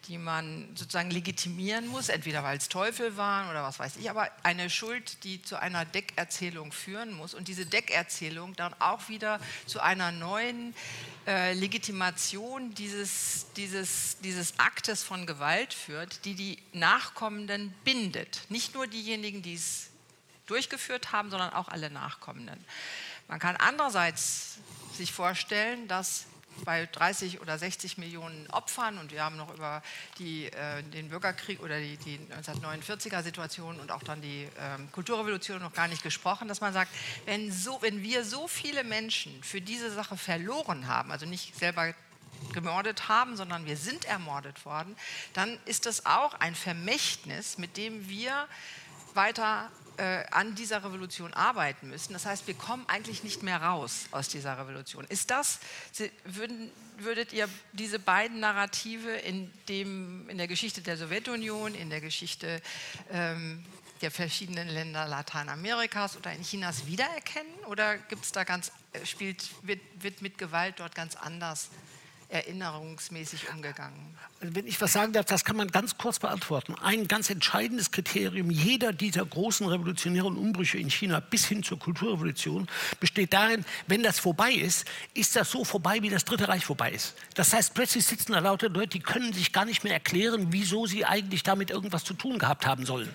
die 0.07 0.17
man 0.17 0.67
sozusagen 0.75 1.09
legitimieren 1.09 1.87
muss, 1.87 2.09
entweder 2.09 2.43
weil 2.43 2.57
es 2.57 2.69
Teufel 2.69 3.17
waren 3.17 3.49
oder 3.49 3.63
was 3.63 3.79
weiß 3.79 3.97
ich, 3.97 4.09
aber 4.09 4.29
eine 4.43 4.69
Schuld, 4.69 5.23
die 5.23 5.41
zu 5.41 5.59
einer 5.59 5.83
Deckerzählung 5.85 6.71
führen 6.71 7.13
muss 7.13 7.33
und 7.33 7.47
diese 7.47 7.65
Deckerzählung 7.65 8.55
dann 8.55 8.75
auch 8.79 9.09
wieder 9.09 9.39
zu 9.65 9.79
einer 9.79 10.11
neuen 10.11 10.75
äh, 11.25 11.53
Legitimation 11.53 12.73
dieses, 12.75 13.47
dieses, 13.57 14.17
dieses 14.19 14.59
Aktes 14.59 15.03
von 15.03 15.25
Gewalt 15.25 15.73
führt, 15.73 16.23
die 16.25 16.35
die 16.35 16.57
Nachkommenden 16.73 17.73
bindet. 17.83 18.41
Nicht 18.49 18.75
nur 18.75 18.87
diejenigen, 18.87 19.41
die 19.41 19.55
es 19.55 19.89
durchgeführt 20.45 21.11
haben, 21.11 21.29
sondern 21.29 21.51
auch 21.51 21.67
alle 21.67 21.89
Nachkommenden. 21.89 22.63
Man 23.27 23.39
kann 23.39 23.57
andererseits 23.57 24.59
sich 24.97 25.11
vorstellen, 25.11 25.87
dass 25.87 26.25
bei 26.65 26.87
30 26.87 27.41
oder 27.41 27.57
60 27.57 27.97
Millionen 27.97 28.49
Opfern 28.49 28.97
und 28.97 29.11
wir 29.11 29.23
haben 29.23 29.37
noch 29.37 29.53
über 29.53 29.81
die, 30.17 30.45
äh, 30.45 30.83
den 30.83 31.09
Bürgerkrieg 31.09 31.61
oder 31.61 31.79
die, 31.79 31.97
die 31.97 32.19
1949er 32.19 33.23
Situation 33.23 33.79
und 33.79 33.91
auch 33.91 34.03
dann 34.03 34.21
die 34.21 34.43
äh, 34.43 34.49
Kulturrevolution 34.91 35.61
noch 35.61 35.73
gar 35.73 35.87
nicht 35.87 36.03
gesprochen, 36.03 36.47
dass 36.47 36.61
man 36.61 36.73
sagt, 36.73 36.91
wenn, 37.25 37.51
so, 37.51 37.77
wenn 37.81 38.01
wir 38.01 38.23
so 38.23 38.47
viele 38.47 38.83
Menschen 38.83 39.43
für 39.43 39.61
diese 39.61 39.91
Sache 39.91 40.17
verloren 40.17 40.87
haben, 40.87 41.11
also 41.11 41.25
nicht 41.25 41.55
selber 41.55 41.93
gemordet 42.53 43.07
haben, 43.07 43.35
sondern 43.35 43.65
wir 43.65 43.77
sind 43.77 44.05
ermordet 44.05 44.65
worden, 44.65 44.95
dann 45.33 45.57
ist 45.65 45.85
das 45.85 46.05
auch 46.05 46.33
ein 46.35 46.55
Vermächtnis, 46.55 47.57
mit 47.57 47.77
dem 47.77 48.09
wir 48.09 48.47
weiter 49.13 49.71
äh, 49.97 50.23
an 50.31 50.55
dieser 50.55 50.83
Revolution 50.83 51.33
arbeiten 51.33 51.89
müssen. 51.89 52.13
Das 52.13 52.25
heißt, 52.25 52.47
wir 52.47 52.53
kommen 52.53 52.85
eigentlich 52.87 53.23
nicht 53.23 53.43
mehr 53.43 53.61
raus 53.61 54.05
aus 54.11 54.27
dieser 54.29 54.57
Revolution. 54.57 55.05
Ist 55.09 55.31
das, 55.31 55.59
würden, 56.23 56.71
würdet 56.97 57.33
ihr 57.33 57.49
diese 57.73 57.99
beiden 57.99 58.39
Narrative 58.39 59.11
in, 59.11 59.51
dem, 59.67 60.29
in 60.29 60.37
der 60.37 60.47
Geschichte 60.47 60.81
der 60.81 60.97
Sowjetunion, 60.97 61.75
in 61.75 61.89
der 61.89 62.01
Geschichte 62.01 62.61
ähm, 63.11 63.65
der 64.01 64.11
verschiedenen 64.11 64.67
Länder 64.67 65.07
Lateinamerikas 65.07 66.17
oder 66.17 66.31
in 66.31 66.43
Chinas 66.43 66.85
wiedererkennen? 66.85 67.65
Oder 67.65 67.97
gibt's 67.97 68.31
da 68.31 68.43
ganz, 68.43 68.71
äh, 68.93 69.05
spielt, 69.05 69.49
wird, 69.63 69.81
wird 69.99 70.21
mit 70.21 70.37
Gewalt 70.37 70.79
dort 70.79 70.95
ganz 70.95 71.15
anders 71.15 71.69
erinnerungsmäßig 72.29 73.49
umgegangen? 73.49 74.15
Wenn 74.39 74.67
ich 74.67 74.79
was 74.81 74.93
sagen 74.93 75.13
darf, 75.13 75.25
das 75.25 75.45
kann 75.45 75.55
man 75.55 75.69
ganz 75.69 75.97
kurz 75.97 76.19
beantworten. 76.19 76.75
Ein 76.75 77.07
ganz 77.07 77.29
entscheidendes 77.29 77.91
Kriterium 77.91 78.51
jeder 78.51 78.93
dieser 78.93 79.25
großen 79.25 79.67
revolutionären 79.67 80.37
Umbrüche 80.37 80.77
in 80.77 80.89
China 80.89 81.19
bis 81.19 81.45
hin 81.45 81.63
zur 81.63 81.79
Kulturrevolution 81.79 82.67
besteht 82.99 83.33
darin, 83.33 83.65
wenn 83.87 84.03
das 84.03 84.19
vorbei 84.19 84.51
ist, 84.51 84.85
ist 85.13 85.35
das 85.35 85.49
so 85.49 85.63
vorbei, 85.63 86.01
wie 86.01 86.09
das 86.09 86.25
Dritte 86.25 86.47
Reich 86.47 86.65
vorbei 86.65 86.91
ist. 86.91 87.15
Das 87.35 87.53
heißt, 87.53 87.73
plötzlich 87.73 88.05
sitzen 88.05 88.33
da 88.33 88.39
lauter 88.39 88.69
Leute, 88.69 88.89
die 88.89 88.99
können 88.99 89.33
sich 89.33 89.53
gar 89.53 89.65
nicht 89.65 89.83
mehr 89.83 89.93
erklären, 89.93 90.47
wieso 90.51 90.85
sie 90.85 91.05
eigentlich 91.05 91.43
damit 91.43 91.71
irgendwas 91.71 92.03
zu 92.03 92.13
tun 92.13 92.37
gehabt 92.39 92.65
haben 92.65 92.85
sollen. 92.85 93.09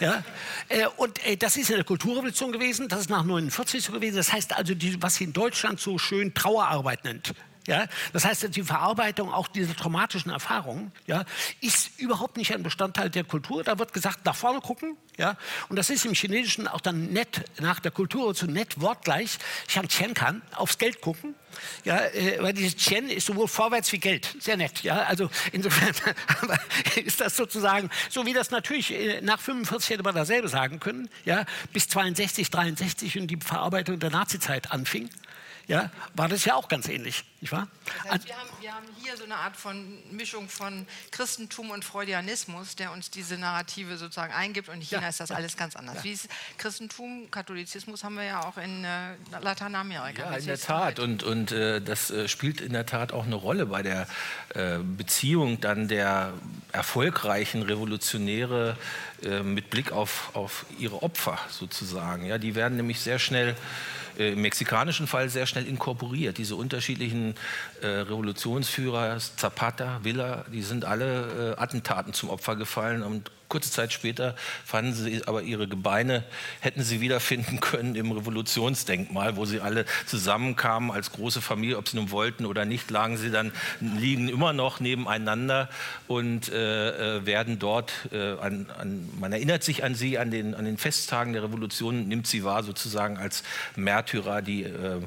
Ja? 0.00 0.22
Äh, 0.68 0.86
und 0.96 1.24
äh, 1.26 1.36
das 1.36 1.56
ist 1.56 1.70
in 1.70 1.76
der 1.76 1.84
Kulturrevolution 1.84 2.52
gewesen, 2.52 2.88
das 2.88 3.00
ist 3.00 3.10
nach 3.10 3.24
49 3.24 3.82
so 3.82 3.92
gewesen. 3.92 4.16
Das 4.16 4.32
heißt 4.32 4.52
also, 4.52 4.74
was 4.98 5.16
sie 5.16 5.24
in 5.24 5.32
Deutschland 5.32 5.80
so 5.80 5.98
schön 5.98 6.34
Trauerarbeit 6.34 7.04
nennt. 7.04 7.34
Ja, 7.68 7.86
das 8.12 8.24
heißt, 8.24 8.56
die 8.56 8.62
Verarbeitung 8.62 9.32
auch 9.32 9.46
dieser 9.46 9.76
traumatischen 9.76 10.32
Erfahrungen 10.32 10.90
ja, 11.06 11.24
ist 11.60 11.98
überhaupt 11.98 12.36
nicht 12.36 12.52
ein 12.52 12.64
Bestandteil 12.64 13.08
der 13.08 13.22
Kultur. 13.22 13.62
Da 13.62 13.78
wird 13.78 13.92
gesagt, 13.92 14.24
nach 14.24 14.34
vorne 14.34 14.60
gucken. 14.60 14.96
Ja, 15.16 15.36
und 15.68 15.76
das 15.76 15.90
ist 15.90 16.04
im 16.04 16.14
Chinesischen 16.14 16.66
auch 16.66 16.80
dann 16.80 17.12
nett, 17.12 17.44
nach 17.60 17.78
der 17.78 17.92
Kultur 17.92 18.34
zu 18.34 18.46
nett 18.46 18.80
wortgleich. 18.80 19.38
Xiang 19.68 19.86
Qian 19.86 20.14
kann 20.14 20.42
aufs 20.56 20.78
Geld 20.78 21.00
gucken. 21.02 21.34
Ja, 21.84 21.98
äh, 21.98 22.42
weil 22.42 22.54
dieses 22.54 22.76
Qian 22.76 23.08
ist 23.08 23.26
sowohl 23.26 23.46
vorwärts 23.46 23.92
wie 23.92 23.98
Geld. 23.98 24.34
Sehr 24.40 24.56
nett. 24.56 24.82
Ja, 24.82 25.02
also 25.02 25.30
insofern 25.52 25.94
ist 27.04 27.20
das 27.20 27.36
sozusagen, 27.36 27.90
so 28.10 28.26
wie 28.26 28.32
das 28.32 28.50
natürlich 28.50 28.92
äh, 28.92 29.20
nach 29.20 29.38
45 29.38 29.90
hätte 29.90 30.02
man 30.02 30.14
dasselbe 30.14 30.48
sagen 30.48 30.80
können, 30.80 31.08
ja, 31.24 31.44
bis 31.72 31.88
62, 31.88 32.50
63 32.50 33.18
und 33.20 33.26
die 33.28 33.38
Verarbeitung 33.38 34.00
der 34.00 34.10
Nazizeit 34.10 34.72
anfing 34.72 35.10
ja, 35.66 35.90
war 36.14 36.28
das 36.28 36.44
ja 36.44 36.54
auch 36.54 36.68
ganz 36.68 36.88
ähnlich, 36.88 37.24
nicht 37.40 37.52
wahr? 37.52 37.68
Das 37.84 38.12
heißt, 38.12 38.26
wir, 38.26 38.36
haben, 38.36 38.48
wir, 38.60 38.74
haben, 38.74 38.86
hier 39.02 39.16
so 39.16 39.24
eine 39.24 39.36
Art 39.36 39.56
von 39.56 39.98
Mischung 40.10 40.48
von 40.48 40.86
Christentum 41.10 41.70
und 41.70 41.84
Freudianismus, 41.84 42.76
der 42.76 42.92
uns 42.92 43.10
diese 43.10 43.38
Narrative 43.38 43.96
sozusagen 43.96 44.32
eingibt. 44.32 44.68
Und 44.68 44.76
in 44.76 44.80
China 44.82 45.02
ja, 45.02 45.08
ist 45.08 45.20
das 45.20 45.30
ja. 45.30 45.36
alles 45.36 45.56
ganz 45.56 45.76
anders. 45.76 45.96
Ja. 45.96 46.04
Wie 46.04 46.12
ist 46.12 46.28
Christentum, 46.58 47.30
Katholizismus 47.30 48.04
haben 48.04 48.16
wir 48.16 48.24
ja 48.24 48.44
auch 48.44 48.56
in 48.56 48.84
äh, 48.84 49.14
Lateinamerika. 49.40 50.30
Ja, 50.30 50.36
in 50.36 50.46
der 50.46 50.58
Tat. 50.58 50.98
Und, 50.98 51.22
und 51.22 51.52
äh, 51.52 51.80
das 51.80 52.10
äh, 52.10 52.28
spielt 52.28 52.60
in 52.60 52.72
der 52.72 52.86
Tat 52.86 53.12
auch 53.12 53.24
eine 53.24 53.36
Rolle 53.36 53.66
bei 53.66 53.82
der 53.82 54.08
äh, 54.54 54.78
Beziehung 54.78 55.60
dann 55.60 55.88
der 55.88 56.32
erfolgreichen 56.72 57.62
Revolutionäre 57.62 58.76
äh, 59.22 59.42
mit 59.42 59.70
Blick 59.70 59.92
auf, 59.92 60.30
auf 60.34 60.66
ihre 60.78 61.02
Opfer 61.02 61.38
sozusagen. 61.48 62.26
Ja, 62.26 62.38
die 62.38 62.54
werden 62.54 62.76
nämlich 62.76 63.00
sehr 63.00 63.18
schnell 63.18 63.56
äh, 64.22 64.32
im 64.32 64.42
mexikanischen 64.42 65.06
Fall 65.06 65.28
sehr 65.28 65.46
schnell 65.46 65.66
inkorporiert. 65.66 66.38
Diese 66.38 66.56
unterschiedlichen 66.56 67.34
äh, 67.80 67.86
Revolutionsführer, 67.86 69.18
Zapata, 69.18 70.00
Villa, 70.02 70.44
die 70.52 70.62
sind 70.62 70.84
alle 70.84 71.54
äh, 71.56 71.60
Attentaten 71.60 72.12
zum 72.12 72.30
Opfer 72.30 72.56
gefallen 72.56 73.02
und 73.02 73.30
Kurze 73.52 73.70
Zeit 73.70 73.92
später 73.92 74.34
fanden 74.64 74.94
sie 74.94 75.26
aber 75.26 75.42
ihre 75.42 75.68
Gebeine, 75.68 76.24
hätten 76.60 76.82
sie 76.82 77.02
wiederfinden 77.02 77.60
können 77.60 77.96
im 77.96 78.10
Revolutionsdenkmal, 78.10 79.36
wo 79.36 79.44
sie 79.44 79.60
alle 79.60 79.84
zusammenkamen 80.06 80.90
als 80.90 81.12
große 81.12 81.42
Familie, 81.42 81.76
ob 81.76 81.86
sie 81.86 81.98
nun 81.98 82.10
wollten 82.10 82.46
oder 82.46 82.64
nicht, 82.64 82.90
lagen 82.90 83.18
sie 83.18 83.30
dann, 83.30 83.52
liegen 83.80 84.30
immer 84.30 84.54
noch 84.54 84.80
nebeneinander 84.80 85.68
und 86.08 86.48
äh, 86.48 87.18
äh 87.18 87.26
werden 87.26 87.58
dort, 87.58 87.92
äh, 88.10 88.38
an, 88.38 88.70
an, 88.78 89.10
man 89.20 89.34
erinnert 89.34 89.62
sich 89.62 89.84
an 89.84 89.94
sie 89.94 90.16
an 90.16 90.30
den, 90.30 90.54
an 90.54 90.64
den 90.64 90.78
Festtagen 90.78 91.34
der 91.34 91.42
Revolution, 91.42 92.08
nimmt 92.08 92.26
sie 92.26 92.44
wahr 92.44 92.62
sozusagen 92.62 93.18
als 93.18 93.42
Märtyrer, 93.76 94.40
die 94.40 94.62
äh, 94.62 95.02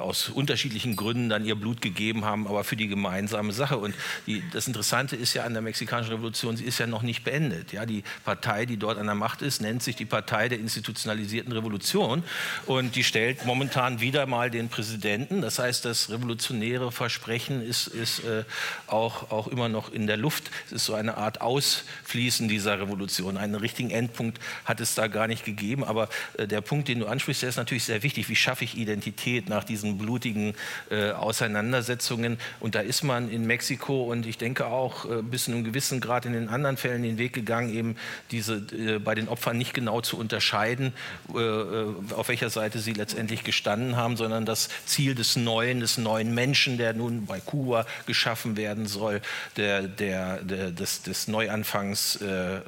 aus 0.00 0.28
unterschiedlichen 0.28 0.96
Gründen 0.96 1.28
dann 1.28 1.44
ihr 1.44 1.56
Blut 1.56 1.82
gegeben 1.82 2.24
haben, 2.24 2.46
aber 2.46 2.64
für 2.64 2.76
die 2.76 2.88
gemeinsame 2.88 3.52
Sache. 3.52 3.76
Und 3.76 3.94
die, 4.26 4.42
das 4.52 4.66
Interessante 4.66 5.16
ist 5.16 5.34
ja 5.34 5.44
an 5.44 5.52
der 5.52 5.62
mexikanischen 5.62 6.12
Revolution, 6.12 6.56
sie 6.56 6.64
ist 6.64 6.78
ja 6.78 6.86
noch 6.86 7.02
nicht 7.02 7.24
beendet. 7.24 7.72
Ja, 7.72 7.84
die 7.84 8.02
Partei, 8.24 8.66
die 8.66 8.76
dort 8.76 8.98
an 8.98 9.06
der 9.06 9.14
Macht 9.14 9.42
ist, 9.42 9.60
nennt 9.60 9.82
sich 9.82 9.96
die 9.96 10.04
Partei 10.04 10.48
der 10.48 10.58
institutionalisierten 10.58 11.52
Revolution 11.52 12.24
und 12.66 12.96
die 12.96 13.04
stellt 13.04 13.44
momentan 13.44 14.00
wieder 14.00 14.26
mal 14.26 14.50
den 14.50 14.68
Präsidenten. 14.68 15.42
Das 15.42 15.58
heißt, 15.58 15.84
das 15.84 16.10
revolutionäre 16.10 16.90
Versprechen 16.90 17.62
ist, 17.62 17.88
ist 17.88 18.24
äh, 18.24 18.44
auch, 18.86 19.30
auch 19.30 19.48
immer 19.48 19.68
noch 19.68 19.92
in 19.92 20.06
der 20.06 20.16
Luft. 20.16 20.50
Es 20.66 20.72
ist 20.72 20.84
so 20.86 20.94
eine 20.94 21.16
Art 21.16 21.40
Ausfließen 21.40 22.48
dieser 22.48 22.80
Revolution. 22.80 23.36
Einen 23.36 23.56
richtigen 23.56 23.90
Endpunkt 23.90 24.38
hat 24.64 24.80
es 24.80 24.94
da 24.94 25.08
gar 25.08 25.26
nicht 25.26 25.44
gegeben. 25.44 25.84
Aber 25.84 26.08
äh, 26.38 26.46
der 26.46 26.60
Punkt, 26.60 26.88
den 26.88 27.00
du 27.00 27.06
ansprichst, 27.06 27.42
der 27.42 27.50
ist 27.50 27.56
natürlich 27.56 27.84
sehr 27.84 28.02
wichtig. 28.02 28.28
Wie 28.28 28.36
schaffe 28.36 28.64
ich 28.64 28.76
Identität 28.76 29.48
nach 29.48 29.63
diesem 29.68 29.84
diesen 29.84 29.98
blutigen 29.98 30.54
äh, 30.90 31.10
Auseinandersetzungen. 31.10 32.38
Und 32.60 32.74
da 32.74 32.80
ist 32.80 33.02
man 33.02 33.30
in 33.30 33.46
Mexiko 33.46 34.04
und 34.04 34.26
ich 34.26 34.38
denke 34.38 34.66
auch 34.66 35.04
äh, 35.04 35.22
bis 35.22 35.44
zu 35.44 35.52
einem 35.52 35.64
gewissen 35.64 36.00
Grad 36.00 36.26
in 36.26 36.32
den 36.32 36.48
anderen 36.48 36.76
Fällen 36.76 37.02
den 37.02 37.18
Weg 37.18 37.32
gegangen, 37.32 37.74
eben 37.74 37.96
diese 38.30 38.56
äh, 38.56 38.98
bei 38.98 39.14
den 39.14 39.28
Opfern 39.28 39.58
nicht 39.58 39.74
genau 39.74 40.00
zu 40.00 40.16
unterscheiden, 40.18 40.92
äh, 41.34 41.38
äh, 41.38 41.94
auf 42.14 42.28
welcher 42.28 42.50
Seite 42.50 42.78
sie 42.78 42.92
letztendlich 42.92 43.44
gestanden 43.44 43.96
haben, 43.96 44.16
sondern 44.16 44.46
das 44.46 44.68
Ziel 44.86 45.14
des 45.14 45.36
Neuen, 45.36 45.80
des 45.80 45.98
neuen 45.98 46.34
Menschen, 46.34 46.78
der 46.78 46.94
nun 46.94 47.26
bei 47.26 47.40
Kuba 47.40 47.86
geschaffen 48.06 48.56
werden 48.56 48.86
soll, 48.86 49.20
der, 49.56 49.82
der, 49.82 50.42
der 50.42 50.70
des, 50.70 51.02
des 51.02 51.28
Neuanfangs, 51.28 52.16
äh, 52.16 52.60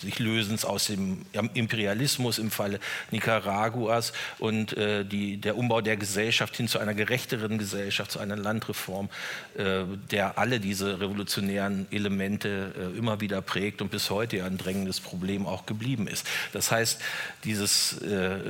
sich 0.00 0.18
Lösens 0.18 0.64
aus 0.64 0.86
dem 0.86 1.24
Imperialismus 1.54 2.38
im 2.38 2.50
Falle 2.50 2.78
Nicaraguas 3.10 4.12
und 4.38 4.76
die, 4.76 5.36
der 5.38 5.56
Umbau 5.56 5.80
der 5.80 5.96
Gesellschaft 5.96 6.25
Gesellschaft 6.26 6.56
hin 6.56 6.66
zu 6.66 6.80
einer 6.80 6.94
gerechteren 6.94 7.56
Gesellschaft, 7.56 8.10
zu 8.10 8.18
einer 8.18 8.34
Landreform, 8.34 9.08
äh, 9.56 9.84
der 10.10 10.38
alle 10.38 10.58
diese 10.58 10.98
revolutionären 10.98 11.86
Elemente 11.92 12.74
äh, 12.76 12.98
immer 12.98 13.20
wieder 13.20 13.40
prägt 13.42 13.80
und 13.80 13.92
bis 13.92 14.10
heute 14.10 14.38
ja 14.38 14.46
ein 14.46 14.58
drängendes 14.58 14.98
Problem 14.98 15.46
auch 15.46 15.66
geblieben 15.66 16.08
ist. 16.08 16.26
Das 16.52 16.72
heißt, 16.72 17.00
dieses 17.44 18.02
äh, 18.02 18.40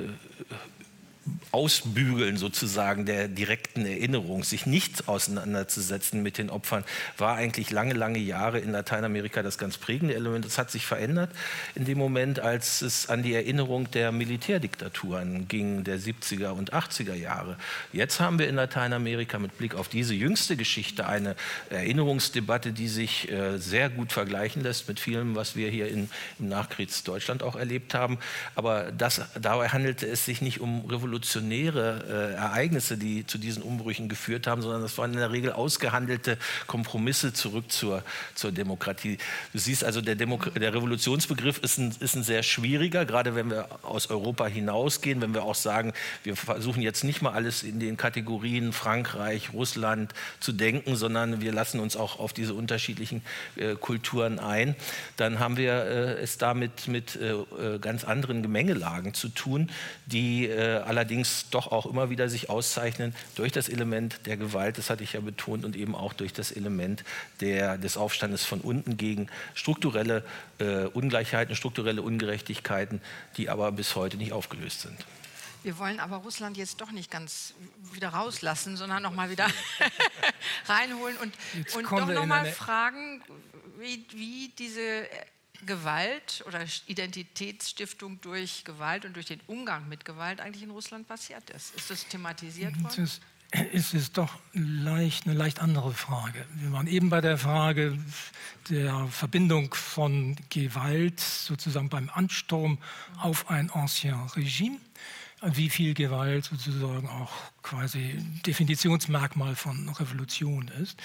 Ausbügeln 1.52 2.36
sozusagen 2.36 3.06
der 3.06 3.28
direkten 3.28 3.86
Erinnerung, 3.86 4.44
sich 4.44 4.66
nicht 4.66 5.08
auseinanderzusetzen 5.08 6.22
mit 6.22 6.38
den 6.38 6.50
Opfern, 6.50 6.84
war 7.18 7.36
eigentlich 7.36 7.70
lange, 7.70 7.94
lange 7.94 8.18
Jahre 8.18 8.58
in 8.58 8.72
Lateinamerika 8.72 9.42
das 9.42 9.58
ganz 9.58 9.78
prägende 9.78 10.14
Element. 10.14 10.44
Das 10.44 10.58
hat 10.58 10.70
sich 10.70 10.86
verändert 10.86 11.30
in 11.74 11.84
dem 11.84 11.98
Moment, 11.98 12.40
als 12.40 12.82
es 12.82 13.08
an 13.08 13.22
die 13.22 13.34
Erinnerung 13.34 13.90
der 13.90 14.12
Militärdiktaturen 14.12 15.48
ging, 15.48 15.82
der 15.84 15.98
70er 15.98 16.50
und 16.50 16.74
80er 16.74 17.14
Jahre. 17.14 17.56
Jetzt 17.92 18.20
haben 18.20 18.38
wir 18.38 18.48
in 18.48 18.56
Lateinamerika 18.56 19.38
mit 19.38 19.56
Blick 19.56 19.74
auf 19.74 19.88
diese 19.88 20.14
jüngste 20.14 20.56
Geschichte 20.56 21.06
eine 21.06 21.36
Erinnerungsdebatte, 21.70 22.72
die 22.72 22.88
sich 22.88 23.30
äh, 23.30 23.58
sehr 23.58 23.88
gut 23.88 24.12
vergleichen 24.12 24.62
lässt 24.62 24.88
mit 24.88 25.00
vielem, 25.00 25.34
was 25.34 25.56
wir 25.56 25.70
hier 25.70 25.88
in, 25.88 26.10
im 26.38 26.48
Nachkriegsdeutschland 26.48 27.42
auch 27.42 27.56
erlebt 27.56 27.94
haben. 27.94 28.18
Aber 28.54 28.92
das, 28.92 29.22
dabei 29.40 29.68
handelte 29.68 30.06
es 30.06 30.24
sich 30.24 30.42
nicht 30.42 30.60
um 30.60 30.84
Revolution 30.84 31.15
revolutionäre 31.16 32.04
äh, 32.08 32.34
Ereignisse, 32.34 32.96
die 32.96 33.26
zu 33.26 33.38
diesen 33.38 33.62
Umbrüchen 33.62 34.08
geführt 34.08 34.46
haben, 34.46 34.62
sondern 34.62 34.82
das 34.82 34.98
waren 34.98 35.12
in 35.12 35.18
der 35.18 35.32
Regel 35.32 35.52
ausgehandelte 35.52 36.36
Kompromisse 36.66 37.32
zurück 37.32 37.72
zur, 37.72 38.02
zur 38.34 38.52
Demokratie. 38.52 39.18
Du 39.52 39.58
siehst 39.58 39.82
also, 39.82 40.00
der, 40.00 40.14
Demo 40.14 40.36
der 40.36 40.74
Revolutionsbegriff 40.74 41.58
ist 41.58 41.78
ein, 41.78 41.94
ist 42.00 42.16
ein 42.16 42.22
sehr 42.22 42.42
schwieriger, 42.42 43.06
gerade 43.06 43.34
wenn 43.34 43.50
wir 43.50 43.68
aus 43.82 44.10
Europa 44.10 44.46
hinausgehen, 44.46 45.20
wenn 45.20 45.32
wir 45.32 45.42
auch 45.42 45.54
sagen, 45.54 45.92
wir 46.22 46.36
versuchen 46.36 46.82
jetzt 46.82 47.02
nicht 47.04 47.22
mal 47.22 47.32
alles 47.32 47.62
in 47.62 47.80
den 47.80 47.96
Kategorien 47.96 48.72
Frankreich, 48.72 49.52
Russland 49.52 50.12
zu 50.40 50.52
denken, 50.52 50.96
sondern 50.96 51.40
wir 51.40 51.52
lassen 51.52 51.80
uns 51.80 51.96
auch 51.96 52.18
auf 52.18 52.32
diese 52.32 52.54
unterschiedlichen 52.54 53.22
äh, 53.56 53.74
Kulturen 53.74 54.38
ein, 54.38 54.76
dann 55.16 55.38
haben 55.38 55.56
wir 55.56 55.72
äh, 55.72 56.22
es 56.22 56.38
damit 56.38 56.88
mit 56.88 57.16
äh, 57.16 57.32
äh, 57.32 57.78
ganz 57.78 58.04
anderen 58.04 58.42
Gemengelagen 58.42 59.14
zu 59.14 59.28
tun, 59.28 59.70
die 60.06 60.46
äh, 60.46 60.78
allerdings 60.78 61.05
allerdings 61.06 61.48
doch 61.50 61.70
auch 61.70 61.86
immer 61.86 62.10
wieder 62.10 62.28
sich 62.28 62.50
auszeichnen 62.50 63.14
durch 63.36 63.52
das 63.52 63.68
Element 63.68 64.26
der 64.26 64.36
Gewalt, 64.36 64.76
das 64.76 64.90
hatte 64.90 65.04
ich 65.04 65.12
ja 65.12 65.20
betont, 65.20 65.64
und 65.64 65.76
eben 65.76 65.94
auch 65.94 66.12
durch 66.12 66.32
das 66.32 66.50
Element 66.50 67.04
der, 67.40 67.78
des 67.78 67.96
Aufstandes 67.96 68.44
von 68.44 68.60
unten 68.60 68.96
gegen 68.96 69.28
strukturelle 69.54 70.24
äh, 70.58 70.86
Ungleichheiten, 70.86 71.54
strukturelle 71.54 72.02
Ungerechtigkeiten, 72.02 73.00
die 73.36 73.48
aber 73.48 73.70
bis 73.70 73.94
heute 73.94 74.16
nicht 74.16 74.32
aufgelöst 74.32 74.80
sind. 74.80 74.98
Wir 75.62 75.78
wollen 75.78 76.00
aber 76.00 76.16
Russland 76.16 76.56
jetzt 76.56 76.80
doch 76.80 76.90
nicht 76.90 77.08
ganz 77.08 77.54
wieder 77.92 78.08
rauslassen, 78.08 78.76
sondern 78.76 79.00
noch 79.00 79.14
mal 79.14 79.30
wieder 79.30 79.46
reinholen 80.66 81.16
und, 81.18 81.32
und 81.76 81.84
doch 81.84 82.08
noch 82.08 82.26
mal 82.26 82.46
fragen, 82.46 83.22
wie, 83.78 84.04
wie 84.10 84.52
diese 84.58 85.06
Gewalt 85.64 86.44
oder 86.46 86.64
Identitätsstiftung 86.86 88.20
durch 88.20 88.64
Gewalt 88.64 89.04
und 89.04 89.14
durch 89.14 89.26
den 89.26 89.40
Umgang 89.46 89.88
mit 89.88 90.04
Gewalt 90.04 90.40
eigentlich 90.40 90.62
in 90.62 90.70
Russland 90.70 91.08
passiert 91.08 91.48
ist. 91.50 91.74
Ist 91.74 91.90
das 91.90 92.06
thematisiert 92.08 92.74
worden? 92.82 93.04
Es 93.04 93.20
ist, 93.72 93.94
es 93.94 94.12
doch 94.12 94.38
leicht, 94.52 95.26
eine 95.26 95.36
leicht 95.36 95.60
andere 95.60 95.92
Frage. 95.92 96.44
Wir 96.56 96.72
waren 96.72 96.88
eben 96.88 97.10
bei 97.10 97.20
der 97.20 97.38
Frage 97.38 97.96
der 98.68 99.06
Verbindung 99.06 99.72
von 99.72 100.36
Gewalt 100.50 101.20
sozusagen 101.20 101.88
beim 101.88 102.10
Ansturm 102.10 102.78
auf 103.18 103.48
ein 103.48 103.70
Ancien 103.70 104.14
Regime 104.34 104.78
wie 105.42 105.68
viel 105.68 105.94
Gewalt 105.94 106.46
sozusagen 106.46 107.08
auch 107.08 107.32
quasi 107.62 108.18
Definitionsmerkmal 108.46 109.54
von 109.54 109.88
Revolution 109.90 110.68
ist. 110.82 110.96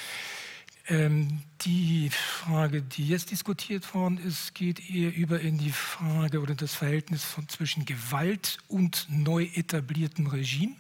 Ähm, 0.88 1.44
die 1.62 2.10
Frage, 2.10 2.82
die 2.82 3.08
jetzt 3.08 3.32
diskutiert 3.32 3.94
worden 3.94 4.18
ist, 4.18 4.56
geht 4.56 4.90
eher 4.90 5.16
über 5.16 5.40
in 5.40 5.58
die 5.58 5.72
Frage 5.72 6.42
oder 6.42 6.56
das 6.56 6.74
Verhältnis 6.74 7.24
von, 7.24 7.48
zwischen 7.48 7.86
Gewalt 7.86 8.58
und 8.68 9.08
neu 9.10 9.48
etabliertem 9.54 10.28
Regime, 10.28 10.76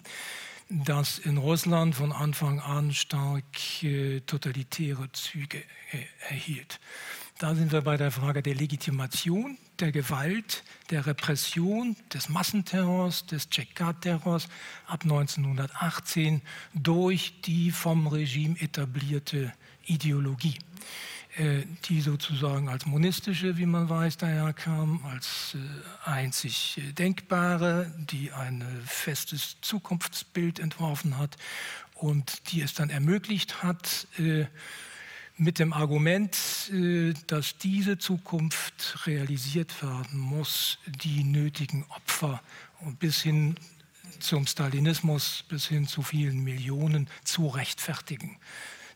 das 0.69 1.19
in 1.19 1.37
Russland 1.37 1.95
von 1.95 2.11
Anfang 2.11 2.59
an 2.59 2.93
stark 2.93 3.83
äh, 3.83 4.21
totalitäre 4.21 5.11
Züge 5.11 5.59
äh, 5.91 6.05
erhielt. 6.29 6.79
Da 7.41 7.55
sind 7.55 7.71
wir 7.71 7.81
bei 7.81 7.97
der 7.97 8.11
Frage 8.11 8.43
der 8.43 8.53
Legitimation, 8.53 9.57
der 9.79 9.91
Gewalt, 9.91 10.63
der 10.91 11.07
Repression, 11.07 11.95
des 12.13 12.29
Massenterrors, 12.29 13.25
des 13.25 13.49
Tscheka-Terrors 13.49 14.47
ab 14.85 15.01
1918 15.01 16.43
durch 16.75 17.41
die 17.41 17.71
vom 17.71 18.05
Regime 18.05 18.61
etablierte 18.61 19.51
Ideologie, 19.87 20.59
äh, 21.35 21.63
die 21.85 22.01
sozusagen 22.01 22.69
als 22.69 22.85
monistische, 22.85 23.57
wie 23.57 23.65
man 23.65 23.89
weiß, 23.89 24.17
daherkam, 24.17 25.03
als 25.03 25.55
äh, 25.55 26.09
einzig 26.11 26.79
denkbare, 26.95 27.91
die 27.97 28.31
ein 28.31 28.63
festes 28.85 29.57
Zukunftsbild 29.61 30.59
entworfen 30.59 31.17
hat 31.17 31.37
und 31.95 32.51
die 32.51 32.61
es 32.61 32.75
dann 32.75 32.91
ermöglicht 32.91 33.63
hat, 33.63 34.05
äh, 34.19 34.45
mit 35.41 35.57
dem 35.57 35.73
Argument, 35.73 36.37
äh, 36.71 37.13
dass 37.25 37.57
diese 37.57 37.97
Zukunft 37.97 39.07
realisiert 39.07 39.81
werden 39.81 40.19
muss, 40.19 40.77
die 40.85 41.23
nötigen 41.23 41.83
Opfer 41.89 42.43
bis 42.99 43.23
hin 43.23 43.55
zum 44.19 44.45
Stalinismus, 44.45 45.43
bis 45.49 45.65
hin 45.67 45.87
zu 45.87 46.03
vielen 46.03 46.43
Millionen 46.43 47.09
zu 47.23 47.47
rechtfertigen. 47.47 48.37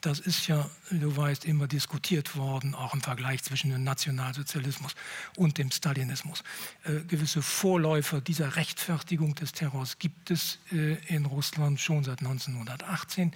Das 0.06 0.20
ist 0.20 0.46
ja, 0.46 0.70
du 0.92 1.18
weißt, 1.18 1.46
immer 1.46 1.68
diskutiert 1.68 2.36
worden, 2.36 2.76
auch 2.76 2.94
im 2.94 3.02
Vergleich 3.02 3.42
zwischen 3.42 3.72
dem 3.72 3.84
Nationalsozialismus 3.84 4.94
und 5.36 5.58
dem 5.58 5.72
Stalinismus. 5.72 6.44
Äh, 6.84 7.00
gewisse 7.08 7.42
Vorläufer 7.42 8.22
dieser 8.22 8.56
Rechtfertigung 8.56 9.34
des 9.34 9.54
Terrors 9.54 9.98
gibt 9.98 10.30
es 10.30 10.60
äh, 10.72 10.94
in 11.08 11.26
Russland 11.26 11.80
schon 11.80 12.04
seit 12.04 12.20
1918. 12.20 13.32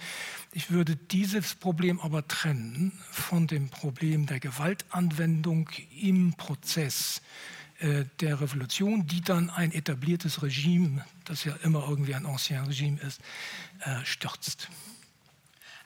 Ich 0.52 0.70
würde 0.70 0.94
dieses 0.94 1.56
Problem 1.56 2.00
aber 2.00 2.28
trennen 2.28 2.92
von 3.10 3.48
dem 3.48 3.68
Problem 3.68 4.26
der 4.26 4.38
Gewaltanwendung 4.38 5.68
im 6.00 6.34
Prozess 6.34 7.20
äh, 7.80 8.04
der 8.20 8.40
Revolution, 8.40 9.08
die 9.08 9.22
dann 9.22 9.50
ein 9.50 9.72
etabliertes 9.72 10.40
Regime, 10.44 11.04
das 11.24 11.42
ja 11.42 11.56
immer 11.64 11.84
irgendwie 11.88 12.14
ein 12.14 12.26
Ancien 12.26 12.64
Regime 12.64 13.00
ist, 13.00 13.20
äh, 13.80 14.04
stürzt. 14.04 14.68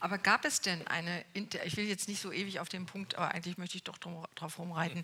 Aber 0.04 0.18
gab 0.18 0.44
es 0.44 0.60
denn 0.60 0.86
eine, 0.86 1.24
ich 1.32 1.78
will 1.78 1.86
jetzt 1.86 2.08
nicht 2.08 2.20
so 2.20 2.30
ewig 2.30 2.60
auf 2.60 2.68
den 2.68 2.84
Punkt, 2.84 3.14
aber 3.14 3.30
eigentlich 3.32 3.56
möchte 3.56 3.78
ich 3.78 3.84
doch 3.84 3.96
drauf 3.96 4.58
rumreiten. 4.58 5.02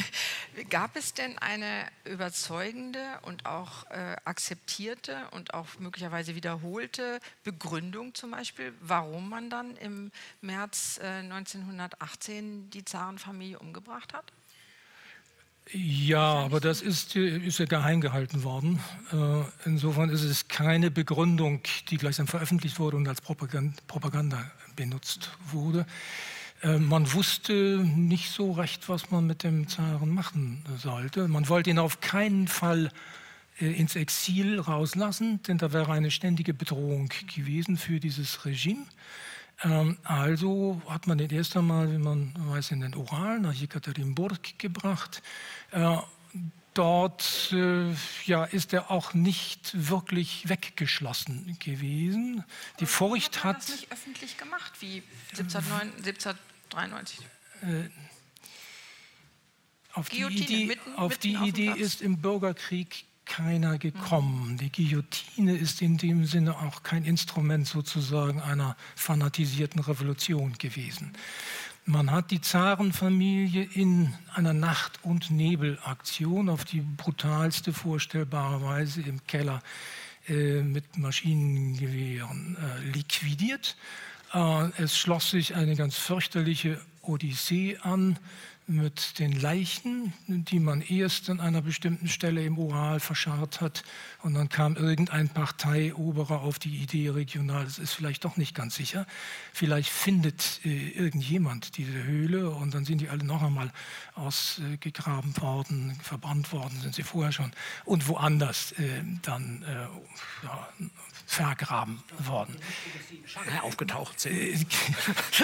gab 0.70 0.96
es 0.96 1.12
denn 1.12 1.36
eine 1.36 1.86
überzeugende 2.04 3.20
und 3.24 3.44
auch 3.44 3.84
äh, 3.90 4.16
akzeptierte 4.24 5.28
und 5.32 5.52
auch 5.52 5.66
möglicherweise 5.78 6.34
wiederholte 6.34 7.20
Begründung 7.44 8.14
zum 8.14 8.30
Beispiel, 8.30 8.72
warum 8.80 9.28
man 9.28 9.50
dann 9.50 9.76
im 9.76 10.10
März 10.40 10.98
äh, 11.02 11.08
1918 11.08 12.70
die 12.70 12.86
Zarenfamilie 12.86 13.58
umgebracht 13.58 14.14
hat? 14.14 14.32
Ja, 15.74 16.34
aber 16.34 16.60
das 16.60 16.82
ist, 16.82 17.16
ist 17.16 17.58
ja 17.58 17.64
geheim 17.64 18.02
gehalten 18.02 18.44
worden. 18.44 18.78
Äh, 19.10 19.42
insofern 19.64 20.10
ist 20.10 20.22
es 20.22 20.48
keine 20.48 20.90
Begründung, 20.90 21.62
die 21.88 21.96
gleichsam 21.96 22.26
veröffentlicht 22.26 22.78
wurde 22.78 22.98
und 22.98 23.08
als 23.08 23.22
Propaganda 23.22 24.50
benutzt 24.76 25.30
wurde. 25.50 25.86
Äh, 26.62 26.76
man 26.76 27.10
wusste 27.14 27.52
nicht 27.84 28.30
so 28.30 28.52
recht, 28.52 28.90
was 28.90 29.10
man 29.10 29.26
mit 29.26 29.44
dem 29.44 29.66
Zaren 29.66 30.10
machen 30.10 30.62
sollte. 30.76 31.26
Man 31.26 31.48
wollte 31.48 31.70
ihn 31.70 31.78
auf 31.78 32.00
keinen 32.00 32.48
Fall 32.48 32.90
äh, 33.58 33.72
ins 33.72 33.96
Exil 33.96 34.60
rauslassen, 34.60 35.42
denn 35.44 35.56
da 35.56 35.72
wäre 35.72 35.90
eine 35.92 36.10
ständige 36.10 36.52
Bedrohung 36.52 37.08
gewesen 37.34 37.78
für 37.78 37.98
dieses 37.98 38.44
Regime. 38.44 38.84
Ähm, 39.62 39.98
also 40.04 40.80
hat 40.88 41.06
man 41.06 41.18
den 41.18 41.30
erst 41.30 41.56
einmal, 41.56 41.90
wie 41.92 41.98
man 41.98 42.34
weiß, 42.36 42.72
in 42.72 42.80
den 42.80 42.94
Ural 42.94 43.40
nach 43.40 43.52
Jekaterinburg 43.52 44.58
gebracht. 44.58 45.22
Äh, 45.70 45.98
dort 46.74 47.50
äh, 47.52 47.92
ja, 48.24 48.44
ist 48.44 48.72
er 48.72 48.90
auch 48.90 49.14
nicht 49.14 49.88
wirklich 49.88 50.48
weggeschlossen 50.48 51.56
gewesen. 51.58 52.44
Die 52.80 52.86
Furcht 52.86 53.44
hat. 53.44 53.58
das 53.58 53.68
nicht 53.70 53.92
öffentlich 53.92 54.36
gemacht 54.36 54.72
wie 54.80 55.02
1793? 55.30 57.20
Äh, 57.62 57.88
auf 59.94 60.08
die 60.08 60.22
Idee, 60.22 60.66
mitten, 60.66 60.94
auf 60.96 61.18
die 61.18 61.34
Idee 61.34 61.70
ist 61.70 62.00
im 62.00 62.18
Bürgerkrieg 62.18 63.04
keiner 63.24 63.78
gekommen. 63.78 64.56
Die 64.58 64.70
Guillotine 64.70 65.56
ist 65.56 65.82
in 65.82 65.96
dem 65.96 66.26
Sinne 66.26 66.58
auch 66.58 66.82
kein 66.82 67.04
Instrument 67.04 67.66
sozusagen 67.66 68.40
einer 68.40 68.76
fanatisierten 68.96 69.80
Revolution 69.80 70.54
gewesen. 70.58 71.12
Man 71.84 72.12
hat 72.12 72.30
die 72.30 72.40
Zarenfamilie 72.40 73.64
in 73.74 74.14
einer 74.34 74.52
Nacht- 74.52 75.00
und 75.02 75.30
Nebelaktion 75.30 76.48
auf 76.48 76.64
die 76.64 76.80
brutalste 76.80 77.72
vorstellbare 77.72 78.62
Weise 78.62 79.00
im 79.00 79.26
Keller 79.26 79.62
äh, 80.28 80.62
mit 80.62 80.96
Maschinengewehren 80.96 82.56
äh, 82.56 82.84
liquidiert. 82.92 83.76
Äh, 84.32 84.68
es 84.78 84.96
schloss 84.96 85.30
sich 85.30 85.56
eine 85.56 85.74
ganz 85.74 85.96
fürchterliche 85.96 86.80
Odyssee 87.02 87.76
an 87.82 88.16
mit 88.66 89.18
den 89.18 89.32
Leichen, 89.32 90.12
die 90.26 90.60
man 90.60 90.80
erst 90.82 91.28
an 91.30 91.40
einer 91.40 91.62
bestimmten 91.62 92.08
Stelle 92.08 92.44
im 92.44 92.58
Ural 92.58 93.00
verscharrt 93.00 93.60
hat. 93.60 93.82
Und 94.22 94.34
dann 94.34 94.48
kam 94.48 94.76
irgendein 94.76 95.28
Parteioberer 95.28 96.40
auf 96.40 96.58
die 96.58 96.76
Idee, 96.76 97.10
regional, 97.10 97.64
das 97.64 97.78
ist 97.78 97.92
vielleicht 97.92 98.24
doch 98.24 98.36
nicht 98.36 98.54
ganz 98.54 98.76
sicher. 98.76 99.06
Vielleicht 99.52 99.90
findet 99.90 100.60
äh, 100.64 100.90
irgendjemand 100.90 101.76
diese 101.76 102.04
Höhle 102.04 102.50
und 102.50 102.74
dann 102.74 102.84
sind 102.84 103.00
die 103.00 103.08
alle 103.08 103.24
noch 103.24 103.42
einmal 103.42 103.72
ausgegraben 104.14 105.36
worden, 105.40 105.98
verbrannt 106.02 106.52
worden 106.52 106.80
sind 106.80 106.94
sie 106.94 107.02
vorher 107.02 107.32
schon 107.32 107.52
und 107.84 108.08
woanders 108.08 108.72
äh, 108.72 109.02
dann 109.22 109.62
äh, 109.62 110.44
ja, 110.44 110.68
vergraben 111.32 112.02
worden. 112.18 112.56
aufgetaucht 113.62 114.20
sind. 114.20 114.66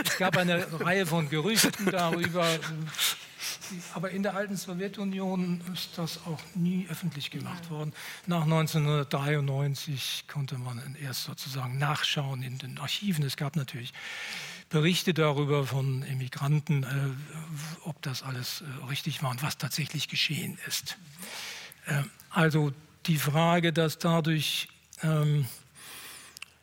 Es 0.05 0.19
gab 0.19 0.37
eine 0.37 0.67
Reihe 0.81 1.07
von 1.07 1.31
Gerüchten 1.31 1.87
darüber, 1.87 2.47
aber 3.95 4.11
in 4.11 4.23
der 4.23 4.35
alten 4.37 4.57
Sowjetunion 4.57 5.63
ist 5.73 5.97
das 5.97 6.21
auch 6.27 6.41
nie 6.55 6.87
öffentlich 6.91 7.31
gemacht 7.31 7.71
worden. 7.71 7.95
Nach 8.27 8.43
1993 8.43 10.25
konnte 10.29 10.59
man 10.59 10.95
erst 11.03 11.25
sozusagen 11.25 11.79
nachschauen 11.79 12.43
in 12.43 12.59
den 12.59 12.77
Archiven. 12.79 13.25
Es 13.25 13.37
gab 13.37 13.57
natürlich 13.57 13.95
Berichte 14.69 15.15
darüber 15.15 15.67
von 15.67 16.03
Emigranten, 16.03 16.83
äh, 16.83 16.89
ob 17.85 18.03
das 18.03 18.23
alles 18.23 18.61
äh, 18.61 18.65
richtig 18.89 19.23
war 19.23 19.31
und 19.31 19.43
was 19.43 19.57
tatsächlich 19.57 20.09
geschehen 20.09 20.59
ist. 20.67 20.99
Äh, 21.87 22.03
also 22.29 22.73
die 23.07 23.17
Frage, 23.17 23.73
dass 23.73 23.99
dadurch 23.99 24.69
ähm, 25.03 25.47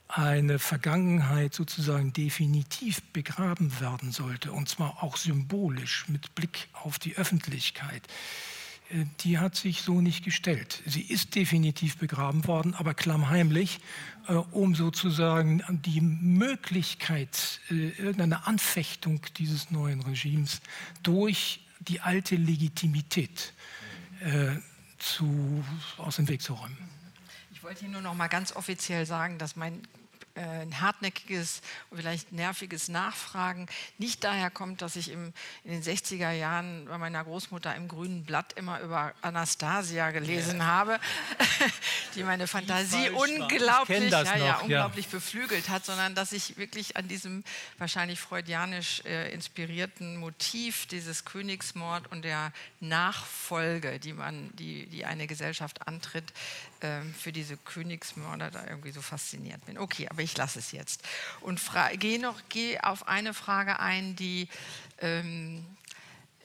eine 0.08 0.60
Vergangenheit 0.60 1.54
sozusagen 1.54 2.14
definitiv 2.14 3.02
begraben 3.12 3.80
werden 3.80 4.12
sollte, 4.12 4.52
und 4.52 4.70
zwar 4.70 5.04
auch 5.04 5.18
symbolisch 5.18 6.06
mit 6.08 6.36
Blick 6.36 6.68
auf 6.74 7.00
die 7.00 7.16
Öffentlichkeit, 7.16 8.08
äh, 8.90 9.06
die 9.22 9.40
hat 9.40 9.56
sich 9.56 9.82
so 9.82 10.02
nicht 10.02 10.24
gestellt. 10.24 10.82
Sie 10.86 11.02
ist 11.02 11.36
definitiv 11.36 11.98
begraben 11.98 12.46
worden, 12.48 12.74
aber 12.74 12.94
klammheimlich, 12.94 13.80
äh, 14.28 14.34
um 14.34 14.76
sozusagen 14.76 15.64
die 15.70 16.02
Möglichkeit 16.02 17.62
äh, 17.70 17.90
irgendeiner 17.90 18.48
Anfechtung 18.48 19.22
dieses 19.38 19.72
neuen 19.72 20.02
Regimes 20.02 20.62
durch 21.04 21.62
die 21.80 22.02
alte 22.02 22.36
Legitimität 22.36 23.54
zu, 24.98 25.64
aus 25.98 26.16
dem 26.16 26.28
Weg 26.30 26.42
zu 26.42 26.54
räumen. 26.54 26.78
Ich 27.66 27.68
wollte 27.68 27.80
hier 27.80 27.90
nur 27.90 28.02
noch 28.02 28.14
mal 28.14 28.28
ganz 28.28 28.56
offiziell 28.56 29.08
sagen, 29.08 29.40
dass 29.40 29.56
mein 29.56 29.82
äh, 30.36 30.42
ein 30.42 30.82
hartnäckiges 30.82 31.62
und 31.90 31.98
vielleicht 31.98 32.34
nerviges 32.34 32.90
Nachfragen 32.90 33.68
nicht 33.98 34.24
daher 34.26 34.50
kommt, 34.50 34.82
dass 34.82 34.98
ich 34.98 35.10
im, 35.10 35.32
in 35.64 35.72
den 35.72 35.82
60er 35.82 36.32
Jahren 36.32 36.86
bei 36.86 36.98
meiner 36.98 37.24
Großmutter 37.24 37.74
im 37.74 37.88
grünen 37.88 38.26
Blatt 38.26 38.52
immer 38.54 38.82
über 38.82 39.14
Anastasia 39.22 40.12
gelesen 40.12 40.60
ja. 40.60 40.66
habe, 40.66 41.00
die 42.16 42.24
meine 42.24 42.48
Fantasie 42.48 43.10
unglaublich, 43.12 44.12
ja, 44.12 44.24
noch, 44.24 44.36
ja, 44.36 44.58
unglaublich 44.58 45.08
beflügelt 45.08 45.70
hat, 45.70 45.86
sondern 45.86 46.16
dass 46.16 46.34
ich 46.34 46.58
wirklich 46.58 46.98
an 46.98 47.08
diesem 47.08 47.46
wahrscheinlich 47.78 48.20
freudianisch 48.20 49.04
äh, 49.06 49.32
inspirierten 49.34 50.18
Motiv 50.18 50.86
dieses 50.88 51.24
Königsmord 51.24 52.12
und 52.12 52.26
der 52.26 52.52
Nachfolge, 52.82 54.00
die 54.00 54.12
man, 54.12 54.54
die, 54.58 54.86
die 54.88 55.06
eine 55.06 55.28
Gesellschaft 55.28 55.88
antritt, 55.88 56.34
für 57.18 57.32
diese 57.32 57.58
Königsmörder 57.58 58.52
da 58.52 58.66
irgendwie 58.68 58.92
so 58.92 59.02
fasziniert 59.02 59.66
bin. 59.66 59.78
Okay, 59.78 60.08
aber 60.10 60.22
ich 60.22 60.36
lasse 60.38 60.60
es 60.60 60.72
jetzt. 60.72 61.04
Und 61.42 61.62
gehe 62.00 62.20
noch 62.20 62.42
geh 62.50 62.80
auf 62.80 63.08
eine 63.08 63.34
Frage 63.34 63.80
ein, 63.80 64.16
die, 64.16 64.48
ähm, 65.00 65.66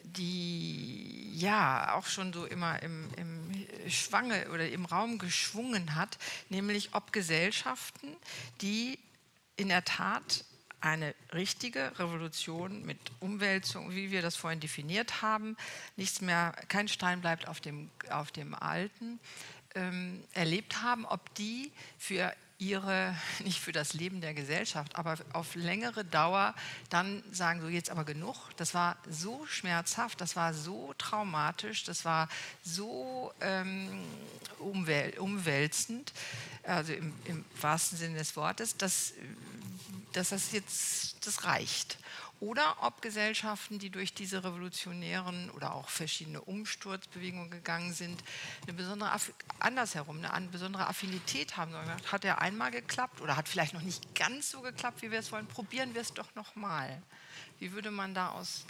die 0.02 1.32
ja 1.36 1.94
auch 1.94 2.06
schon 2.06 2.32
so 2.32 2.44
immer 2.46 2.82
im, 2.82 3.08
im 3.16 3.66
Schwange 3.90 4.50
oder 4.50 4.68
im 4.68 4.84
Raum 4.84 5.18
geschwungen 5.18 5.94
hat, 5.94 6.18
nämlich 6.48 6.90
ob 6.92 7.12
Gesellschaften, 7.12 8.08
die 8.60 8.98
in 9.56 9.68
der 9.68 9.84
Tat 9.84 10.44
eine 10.80 11.14
richtige 11.34 11.98
Revolution 11.98 12.84
mit 12.84 12.98
Umwälzung, 13.20 13.94
wie 13.94 14.10
wir 14.10 14.22
das 14.22 14.36
vorhin 14.36 14.60
definiert 14.60 15.20
haben, 15.22 15.56
nichts 15.96 16.20
mehr, 16.20 16.54
kein 16.68 16.88
Stein 16.88 17.20
bleibt 17.20 17.48
auf 17.48 17.60
dem, 17.60 17.90
auf 18.10 18.30
dem 18.32 18.54
Alten, 18.54 19.20
ähm, 19.74 20.22
erlebt 20.32 20.82
haben, 20.82 21.04
ob 21.06 21.34
die 21.34 21.72
für 21.98 22.32
ihre, 22.60 23.16
nicht 23.44 23.58
für 23.58 23.72
das 23.72 23.94
Leben 23.94 24.20
der 24.20 24.34
Gesellschaft, 24.34 24.96
aber 24.96 25.16
auf 25.32 25.54
längere 25.56 26.04
Dauer 26.04 26.54
dann 26.90 27.22
sagen, 27.32 27.60
so 27.60 27.68
jetzt 27.68 27.90
aber 27.90 28.04
genug. 28.04 28.36
Das 28.56 28.74
war 28.74 28.96
so 29.08 29.44
schmerzhaft, 29.46 30.20
das 30.20 30.36
war 30.36 30.54
so 30.54 30.94
traumatisch, 30.98 31.84
das 31.84 32.04
war 32.04 32.28
so 32.62 33.32
ähm, 33.40 34.04
umwäl 34.58 35.18
umwälzend, 35.18 36.12
also 36.62 36.92
im, 36.92 37.12
im, 37.24 37.44
wahrsten 37.60 37.98
Sinne 37.98 38.18
des 38.18 38.36
Wortes, 38.36 38.76
dass, 38.76 39.14
dass 40.12 40.28
das 40.28 40.52
jetzt, 40.52 41.26
das 41.26 41.44
reicht 41.44 41.98
oder 42.40 42.76
ob 42.80 43.02
Gesellschaften, 43.02 43.78
die 43.78 43.90
durch 43.90 44.14
diese 44.14 44.42
revolutionären 44.42 45.50
oder 45.50 45.74
auch 45.74 45.88
verschiedene 45.88 46.40
Umsturzbewegungen 46.40 47.50
gegangen 47.50 47.92
sind, 47.92 48.22
eine 48.62 48.72
besondere, 48.72 49.12
andersherum, 49.58 50.24
eine 50.24 50.48
besondere 50.48 50.86
Affinität 50.86 51.58
haben. 51.58 51.74
Hat 52.10 52.24
er 52.24 52.40
einmal 52.40 52.70
geklappt 52.70 53.20
oder 53.20 53.36
hat 53.36 53.48
vielleicht 53.48 53.74
noch 53.74 53.82
nicht 53.82 54.14
ganz 54.14 54.50
so 54.50 54.62
geklappt, 54.62 55.02
wie 55.02 55.10
wir 55.10 55.18
es 55.18 55.30
wollen? 55.32 55.46
Probieren 55.46 55.94
wir 55.94 56.00
es 56.00 56.14
doch 56.14 56.34
nochmal. 56.34 57.02
Wie 57.58 57.72
würde 57.72 57.90
man 57.90 58.14
da 58.14 58.30
aus 58.30 58.64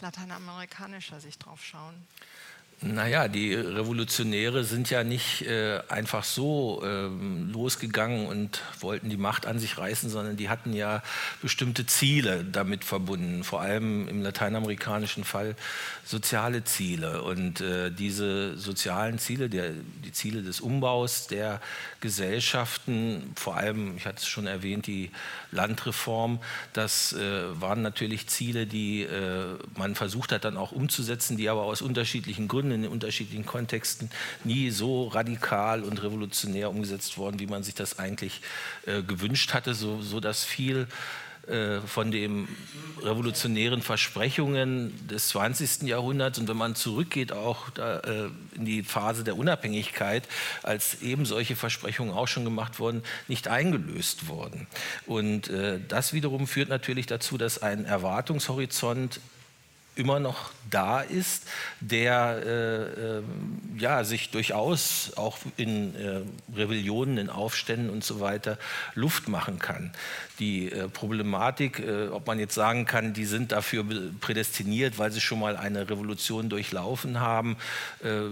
lateinamerikanischer 0.00 1.20
Sicht 1.20 1.44
drauf 1.44 1.62
schauen? 1.62 2.06
Naja, 2.84 3.28
die 3.28 3.54
Revolutionäre 3.54 4.64
sind 4.64 4.90
ja 4.90 5.04
nicht 5.04 5.42
äh, 5.42 5.80
einfach 5.88 6.24
so 6.24 6.82
äh, 6.84 7.06
losgegangen 7.52 8.26
und 8.26 8.60
wollten 8.80 9.08
die 9.08 9.16
Macht 9.16 9.46
an 9.46 9.60
sich 9.60 9.78
reißen, 9.78 10.10
sondern 10.10 10.36
die 10.36 10.48
hatten 10.48 10.72
ja 10.72 11.00
bestimmte 11.40 11.86
Ziele 11.86 12.44
damit 12.44 12.82
verbunden, 12.82 13.44
vor 13.44 13.60
allem 13.60 14.08
im 14.08 14.20
lateinamerikanischen 14.20 15.22
Fall 15.22 15.54
soziale 16.04 16.64
Ziele. 16.64 17.22
Und 17.22 17.60
äh, 17.60 17.92
diese 17.92 18.58
sozialen 18.58 19.20
Ziele, 19.20 19.48
der, 19.48 19.70
die 20.04 20.10
Ziele 20.10 20.42
des 20.42 20.60
Umbaus 20.60 21.28
der 21.28 21.60
Gesellschaften, 22.00 23.32
vor 23.36 23.56
allem, 23.56 23.96
ich 23.96 24.06
hatte 24.06 24.18
es 24.18 24.26
schon 24.26 24.48
erwähnt, 24.48 24.88
die 24.88 25.12
Landreform, 25.52 26.40
das 26.72 27.12
äh, 27.12 27.60
waren 27.60 27.80
natürlich 27.80 28.26
Ziele, 28.26 28.66
die 28.66 29.02
äh, 29.02 29.56
man 29.76 29.94
versucht 29.94 30.32
hat 30.32 30.44
dann 30.44 30.56
auch 30.56 30.72
umzusetzen, 30.72 31.36
die 31.36 31.48
aber 31.48 31.62
aus 31.62 31.80
unterschiedlichen 31.80 32.48
Gründen 32.48 32.71
in 32.72 32.86
unterschiedlichen 32.86 33.46
Kontexten 33.46 34.10
nie 34.44 34.70
so 34.70 35.08
radikal 35.08 35.82
und 35.82 36.02
revolutionär 36.02 36.70
umgesetzt 36.70 37.18
worden, 37.18 37.38
wie 37.38 37.46
man 37.46 37.62
sich 37.62 37.74
das 37.74 37.98
eigentlich 37.98 38.40
äh, 38.86 39.02
gewünscht 39.02 39.54
hatte, 39.54 39.74
so, 39.74 40.02
so 40.02 40.20
dass 40.20 40.44
viel 40.44 40.86
äh, 41.48 41.80
von 41.80 42.12
den 42.12 42.46
revolutionären 43.02 43.82
Versprechungen 43.82 44.92
des 45.08 45.28
20. 45.30 45.82
Jahrhunderts 45.82 46.38
und 46.38 46.46
wenn 46.46 46.56
man 46.56 46.76
zurückgeht 46.76 47.32
auch 47.32 47.68
da, 47.70 47.98
äh, 47.98 48.28
in 48.54 48.64
die 48.64 48.84
Phase 48.84 49.24
der 49.24 49.36
Unabhängigkeit, 49.36 50.28
als 50.62 51.02
eben 51.02 51.26
solche 51.26 51.56
Versprechungen 51.56 52.14
auch 52.14 52.28
schon 52.28 52.44
gemacht 52.44 52.78
wurden, 52.78 53.02
nicht 53.26 53.48
eingelöst 53.48 54.28
wurden. 54.28 54.68
Und 55.06 55.48
äh, 55.48 55.80
das 55.88 56.12
wiederum 56.12 56.46
führt 56.46 56.68
natürlich 56.68 57.06
dazu, 57.06 57.36
dass 57.38 57.60
ein 57.60 57.86
Erwartungshorizont 57.86 59.18
immer 59.94 60.20
noch 60.20 60.50
da 60.70 61.00
ist, 61.00 61.44
der 61.80 62.42
äh, 62.44 63.18
äh, 63.18 63.22
ja, 63.78 64.04
sich 64.04 64.30
durchaus 64.30 65.12
auch 65.16 65.38
in 65.56 65.94
äh, 65.94 66.20
Rebellionen, 66.56 67.18
in 67.18 67.28
Aufständen 67.28 67.90
und 67.90 68.02
so 68.02 68.20
weiter 68.20 68.58
Luft 68.94 69.28
machen 69.28 69.58
kann. 69.58 69.92
Die 70.38 70.72
äh, 70.72 70.88
Problematik, 70.88 71.80
äh, 71.80 72.08
ob 72.08 72.26
man 72.26 72.38
jetzt 72.38 72.54
sagen 72.54 72.86
kann, 72.86 73.12
die 73.12 73.26
sind 73.26 73.52
dafür 73.52 73.84
prädestiniert, 74.20 74.98
weil 74.98 75.12
sie 75.12 75.20
schon 75.20 75.40
mal 75.40 75.56
eine 75.56 75.90
Revolution 75.90 76.48
durchlaufen 76.48 77.20
haben, 77.20 77.56
äh, 78.02 78.22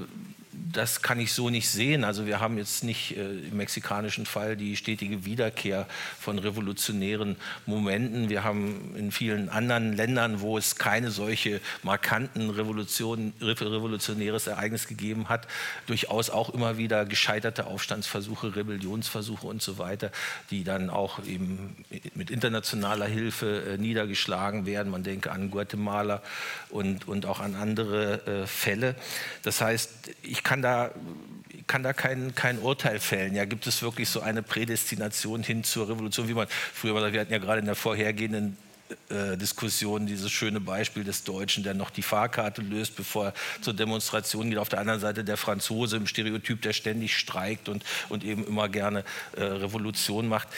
das 0.53 1.03
kann 1.03 1.21
ich 1.21 1.33
so 1.33 1.49
nicht 1.49 1.69
sehen. 1.69 2.05
Also 2.05 2.27
wir 2.27 2.41
haben 2.41 2.59
jetzt 2.59 2.83
nicht 2.83 3.17
äh, 3.17 3.23
im 3.23 3.57
mexikanischen 3.57 4.27
Fall 4.27 4.57
die 4.57 4.77
stetige 4.77 5.25
Wiederkehr 5.25 5.87
von 6.19 6.39
revolutionären 6.39 7.37
Momenten. 7.67 8.29
Wir 8.29 8.43
haben 8.43 8.95
in 8.97 9.13
vielen 9.13 9.49
anderen 9.49 9.93
Ländern, 9.93 10.41
wo 10.41 10.59
es 10.59 10.77
keine 10.77 11.11
solche 11.11 11.61
markanten 11.83 12.51
Revolution, 12.51 13.33
revolutionäres 13.41 14.47
Ereignis 14.49 14.89
gegeben 14.89 15.29
hat, 15.29 15.47
durchaus 15.87 16.31
auch 16.31 16.51
immer 16.51 16.79
wieder 16.79 17.05
gescheiterte 17.05 17.67
Aufstandsversuche, 17.67 18.57
Rebellionsversuche 18.57 19.47
und 19.47 19.63
so 19.63 19.79
weiter, 19.79 20.11
die 20.51 20.65
dann 20.65 20.91
auch 20.91 21.25
eben 21.25 21.77
mit 22.15 22.31
internationaler 22.31 23.07
Hilfe 23.07 23.75
äh, 23.75 23.79
niedergeschlagen 23.79 24.67
werden. 24.67 24.91
Man 24.91 25.05
denke 25.05 25.31
an 25.31 25.51
Guatemala 25.51 26.23
und, 26.71 27.07
und 27.07 27.27
auch 27.27 27.41
an 27.41 27.55
andere 27.55 28.27
äh, 28.27 28.47
Fälle. 28.47 28.97
Das 29.43 29.61
heißt, 29.61 29.91
ich 30.23 30.40
kann 30.43 30.63
da, 30.63 30.91
kann 31.67 31.83
da 31.83 31.93
kein, 31.93 32.35
kein 32.35 32.59
Urteil 32.59 32.99
fällen. 32.99 33.35
Ja, 33.35 33.45
gibt 33.45 33.67
es 33.67 33.83
wirklich 33.83 34.09
so 34.09 34.21
eine 34.21 34.43
Prädestination 34.43 35.43
hin 35.43 35.65
zur 35.65 35.89
Revolution, 35.89 36.29
wie 36.29 36.35
man 36.35 36.49
früher 36.49 36.95
war? 36.95 37.13
Wir 37.13 37.21
hatten 37.21 37.33
ja 37.33 37.39
gerade 37.39 37.61
in 37.61 37.67
der 37.67 37.75
vorhergehenden 37.75 38.57
äh, 39.09 39.37
Diskussion 39.37 40.07
dieses 40.07 40.31
schöne 40.31 40.61
Beispiel 40.61 41.05
des 41.05 41.25
Deutschen, 41.25 41.65
der 41.65 41.75
noch 41.75 41.91
die 41.91 42.03
Fahrkarte 42.03 42.63
löst, 42.63 42.97
bevor 42.97 43.27
er 43.27 43.35
zur 43.61 43.75
Demonstration 43.75 44.51
geht. 44.51 44.59
Auf 44.59 44.69
der 44.69 44.81
anderen 44.81 45.01
Seite 45.01 45.25
der 45.25 45.37
Franzose 45.37 45.97
im 45.97 46.07
Stereotyp, 46.07 46.63
der 46.63 46.73
ständig 46.73 47.17
streikt 47.17 47.69
und, 47.69 47.85
und 48.09 48.25
eben 48.25 48.47
immer 48.47 48.69
gerne 48.69 49.05
äh, 49.37 49.43
Revolution 49.43 50.29
macht. 50.29 50.49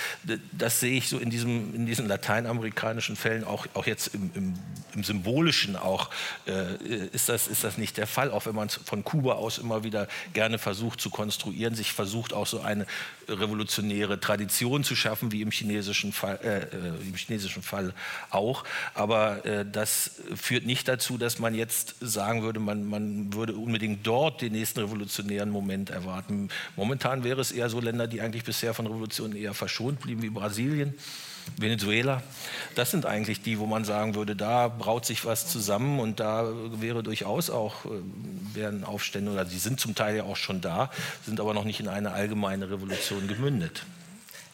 Das 0.53 0.81
sehe 0.81 0.97
ich 0.97 1.09
so 1.09 1.19
in, 1.19 1.31
diesem, 1.31 1.75
in 1.75 1.87
diesen 1.87 2.07
lateinamerikanischen 2.09 3.17
Fällen, 3.17 3.45
auch, 3.45 3.67
auch 3.75 3.87
jetzt 3.87 4.15
im, 4.15 4.31
im, 4.35 4.55
im 4.95 5.05
Symbolischen 5.05 5.77
auch, 5.77 6.11
äh, 6.47 6.77
ist, 7.13 7.29
das, 7.29 7.49
ist 7.49 7.65
das 7.65 7.79
nicht 7.79 7.97
der 7.97 8.07
Fall. 8.07 8.31
Auch 8.31 8.47
wenn 8.47 8.55
man 8.55 8.69
es 8.69 8.81
von 8.85 9.05
Kuba 9.05 9.35
aus 9.35 9.59
immer 9.59 9.85
wieder 9.85 10.09
gerne 10.33 10.59
versucht 10.59 11.01
zu 11.01 11.11
konstruieren, 11.11 11.75
sich 11.75 11.93
versucht 11.93 12.33
auch 12.33 12.47
so 12.47 12.61
eine 12.61 12.87
revolutionäre 13.29 14.21
Tradition 14.21 14.85
zu 14.85 14.97
schaffen, 14.97 15.33
wie 15.33 15.43
im 15.43 15.51
chinesischen 15.51 16.13
Fall, 16.13 16.39
äh, 16.43 16.77
äh 16.77 17.09
im 17.09 17.15
chinesischen 17.15 17.63
Fall 17.63 17.95
auch. 18.31 18.65
Aber 18.95 19.45
äh, 19.45 19.65
das 19.71 20.13
führt 20.35 20.67
nicht 20.67 20.89
dazu, 20.89 21.19
dass 21.19 21.39
man 21.39 21.55
jetzt 21.55 21.97
sagen 22.01 22.43
würde, 22.43 22.61
man, 22.61 22.85
man 22.85 23.33
würde 23.35 23.55
unbedingt 23.55 24.07
dort 24.07 24.41
den 24.41 24.53
nächsten 24.53 24.81
revolutionären 24.81 25.51
Moment 25.51 25.91
erwarten. 25.91 26.49
Momentan 26.77 27.25
wäre 27.25 27.41
es 27.41 27.53
eher 27.53 27.69
so 27.69 27.81
Länder, 27.81 28.07
die 28.07 28.21
eigentlich 28.21 28.45
bisher 28.45 28.75
von 28.75 28.87
Revolutionen 28.87 29.37
eher 29.37 29.55
verschont 29.55 30.01
blieben, 30.01 30.23
wie 30.23 30.31
Brasilien. 30.31 30.95
Venezuela, 31.57 32.23
das 32.75 32.91
sind 32.91 33.05
eigentlich 33.07 33.43
die, 33.43 33.59
wo 33.59 33.67
man 33.67 33.85
sagen 33.85 34.15
würde, 34.15 34.37
da 34.37 34.69
braut 34.69 35.05
sich 35.05 35.25
was 35.25 35.49
zusammen 35.49 36.01
und 36.01 36.21
da 36.21 36.47
wäre 36.81 37.03
durchaus 37.03 37.51
auch, 37.51 37.85
äh, 37.85 37.89
wären 38.55 38.85
Aufstände, 38.85 39.33
oder 39.33 39.45
die 39.45 39.59
sind 39.59 39.81
zum 39.81 39.95
Teil 39.95 40.17
ja 40.17 40.23
auch 40.25 40.37
schon 40.37 40.61
da, 40.61 40.91
sind 41.27 41.41
aber 41.41 41.55
noch 41.55 41.65
nicht 41.65 41.81
in 41.81 41.89
eine 41.89 42.13
allgemeine 42.13 42.71
Revolution 42.71 43.27
gemündet. 43.29 43.85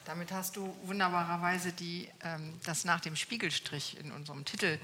Damit 0.08 0.32
hast 0.32 0.56
du 0.56 0.74
wunderbarerweise 0.84 1.70
die, 1.70 2.08
ähm, 2.24 2.58
das 2.64 2.86
nach 2.86 2.98
dem 2.98 3.14
Spiegelstrich 3.14 3.98
in 4.00 4.10
unserem 4.10 4.46
Titel, 4.46 4.78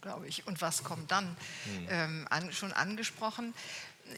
glaube 0.00 0.26
ich, 0.26 0.48
und 0.48 0.60
was 0.62 0.82
kommt 0.82 1.12
dann, 1.12 1.36
hm. 1.62 1.86
ähm, 1.88 2.26
an, 2.28 2.52
schon 2.52 2.72
angesprochen. 2.72 3.54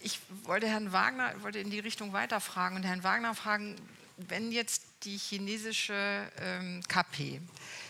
Ich 0.02 0.18
wollte 0.44 0.66
Herrn 0.66 0.92
Wagner, 0.92 1.30
wollte 1.42 1.58
in 1.58 1.68
die 1.68 1.78
Richtung 1.78 2.14
weiterfragen 2.14 2.78
und 2.78 2.84
Herrn 2.84 3.04
Wagner 3.04 3.34
fragen, 3.34 3.76
wenn 4.16 4.50
jetzt 4.50 4.82
die 5.02 5.18
chinesische 5.18 6.26
ähm, 6.38 6.82
KP 6.88 7.42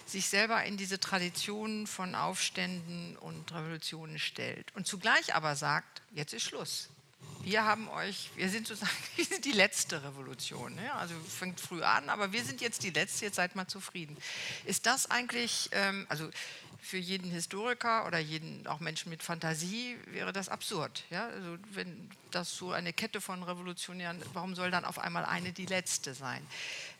sich 0.04 0.26
selber 0.26 0.64
in 0.64 0.76
diese 0.76 0.98
Tradition 0.98 1.86
von 1.86 2.16
Aufständen 2.16 3.16
und 3.18 3.54
Revolutionen 3.54 4.18
stellt 4.18 4.74
und 4.74 4.88
zugleich 4.88 5.36
aber 5.36 5.54
sagt, 5.54 6.02
jetzt 6.10 6.32
ist 6.32 6.42
Schluss. 6.42 6.88
Wir 7.46 7.64
haben 7.64 7.88
euch, 7.90 8.30
wir 8.34 8.48
sind 8.48 8.66
sozusagen 8.66 8.92
die 9.44 9.52
letzte 9.52 10.02
Revolution. 10.02 10.74
Ne? 10.74 10.92
Also 10.94 11.14
fängt 11.28 11.60
früh 11.60 11.82
an, 11.82 12.08
aber 12.08 12.32
wir 12.32 12.44
sind 12.44 12.60
jetzt 12.60 12.82
die 12.82 12.90
letzte, 12.90 13.26
jetzt 13.26 13.36
seid 13.36 13.54
mal 13.54 13.68
zufrieden. 13.68 14.16
Ist 14.64 14.86
das 14.86 15.10
eigentlich, 15.10 15.68
ähm, 15.70 16.06
also 16.08 16.28
für 16.86 16.98
jeden 16.98 17.30
Historiker 17.30 18.06
oder 18.06 18.18
jeden 18.18 18.66
auch 18.68 18.78
Menschen 18.78 19.10
mit 19.10 19.22
Fantasie 19.22 19.96
wäre 20.06 20.32
das 20.32 20.48
absurd. 20.48 21.04
Ja? 21.10 21.26
Also 21.26 21.56
wenn 21.72 22.08
das 22.30 22.56
so 22.56 22.70
eine 22.70 22.92
Kette 22.92 23.20
von 23.20 23.42
Revolutionären, 23.42 24.22
warum 24.34 24.54
soll 24.54 24.70
dann 24.70 24.84
auf 24.84 24.98
einmal 24.98 25.24
eine 25.24 25.52
die 25.52 25.66
letzte 25.66 26.14
sein? 26.14 26.46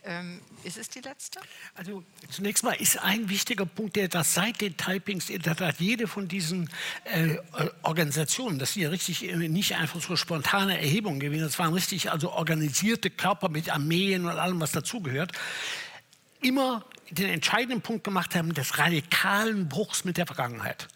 Ähm, 0.03 0.41
ist 0.63 0.77
es 0.77 0.89
die 0.89 0.99
letzte? 0.99 1.39
Also 1.75 2.03
zunächst 2.29 2.63
mal 2.63 2.73
ist 2.73 2.97
ein 2.97 3.29
wichtiger 3.29 3.65
Punkt, 3.65 3.95
der 3.95 4.09
das 4.09 4.33
seit 4.33 4.59
den 4.59 4.75
Typings 4.75 5.29
in 5.29 5.41
der 5.41 5.55
Tat 5.55 5.79
jede 5.79 6.07
von 6.07 6.27
diesen 6.27 6.69
äh, 7.05 7.37
Organisationen, 7.81 8.59
das 8.59 8.73
sind 8.73 8.83
ja 8.83 8.89
richtig 8.89 9.23
äh, 9.23 9.35
nicht 9.35 9.75
einfach 9.75 10.01
so 10.01 10.15
spontane 10.15 10.79
Erhebungen 10.79 11.19
gewesen, 11.19 11.43
das 11.43 11.59
waren 11.59 11.73
richtig 11.73 12.11
also 12.11 12.31
organisierte 12.31 13.09
Körper 13.09 13.49
mit 13.49 13.69
Armeen 13.69 14.25
und 14.25 14.37
allem, 14.37 14.59
was 14.59 14.71
dazugehört, 14.73 15.31
immer 16.41 16.85
den 17.09 17.29
entscheidenden 17.29 17.81
Punkt 17.81 18.03
gemacht 18.03 18.35
haben 18.35 18.53
des 18.53 18.77
radikalen 18.77 19.69
Bruchs 19.69 20.03
mit 20.03 20.17
der 20.17 20.25
Vergangenheit. 20.25 20.87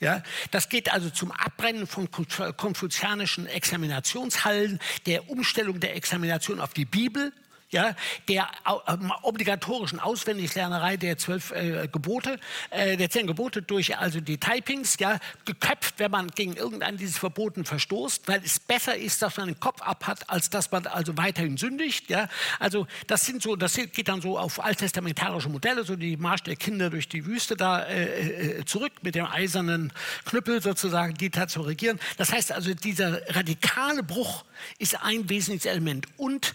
Ja, 0.00 0.22
das 0.50 0.70
geht 0.70 0.90
also 0.92 1.10
zum 1.10 1.30
Abbrennen 1.30 1.86
von 1.86 2.08
konfuzianischen 2.10 3.46
Examinationshallen, 3.46 4.80
der 5.04 5.28
Umstellung 5.28 5.78
der 5.78 5.94
Examination 5.94 6.58
auf 6.58 6.72
die 6.72 6.86
Bibel, 6.86 7.32
ja, 7.70 7.94
der 8.28 8.48
ähm, 8.88 9.12
obligatorischen 9.22 10.00
Auswendiglernerei 10.00 10.96
der 10.96 11.18
zwölf 11.18 11.52
äh, 11.52 11.88
Gebote, 11.90 12.38
äh, 12.70 12.96
der 12.96 13.10
zehn 13.10 13.26
Gebote 13.26 13.62
durch 13.62 13.96
also 13.96 14.20
die 14.20 14.38
Typings, 14.38 14.96
ja, 14.98 15.18
geköpft, 15.44 15.94
wenn 15.98 16.10
man 16.10 16.28
gegen 16.28 16.54
irgendeinen 16.54 16.98
dieses 16.98 17.18
Verboten 17.18 17.64
verstoßt, 17.64 18.26
weil 18.26 18.42
es 18.44 18.58
besser 18.58 18.96
ist, 18.96 19.22
dass 19.22 19.36
man 19.36 19.46
den 19.46 19.60
Kopf 19.60 19.82
ab 19.82 20.06
hat, 20.06 20.28
als 20.28 20.50
dass 20.50 20.70
man 20.72 20.86
also 20.86 21.16
weiterhin 21.16 21.56
sündigt, 21.56 22.10
ja. 22.10 22.28
Also 22.58 22.86
das 23.06 23.24
sind 23.24 23.42
so, 23.42 23.54
das 23.54 23.74
geht 23.74 24.08
dann 24.08 24.20
so 24.20 24.38
auf 24.38 24.62
alttestamentarische 24.62 25.48
Modelle, 25.48 25.84
so 25.84 25.94
die 25.94 26.16
Marsch 26.16 26.42
der 26.42 26.56
Kinder 26.56 26.90
durch 26.90 27.08
die 27.08 27.24
Wüste 27.24 27.56
da 27.56 27.84
äh, 27.84 28.58
äh 28.58 28.64
zurück 28.64 28.92
mit 29.02 29.14
dem 29.14 29.26
eisernen 29.26 29.92
Knüppel 30.24 30.60
sozusagen, 30.60 31.14
die 31.14 31.30
da 31.30 31.46
zu 31.46 31.60
regieren. 31.60 32.00
Das 32.16 32.32
heißt 32.32 32.52
also, 32.52 32.74
dieser 32.74 33.20
radikale 33.34 34.02
Bruch 34.02 34.44
ist 34.78 35.02
ein 35.02 35.28
wesentliches 35.28 35.70
Element 35.70 36.06
und 36.16 36.52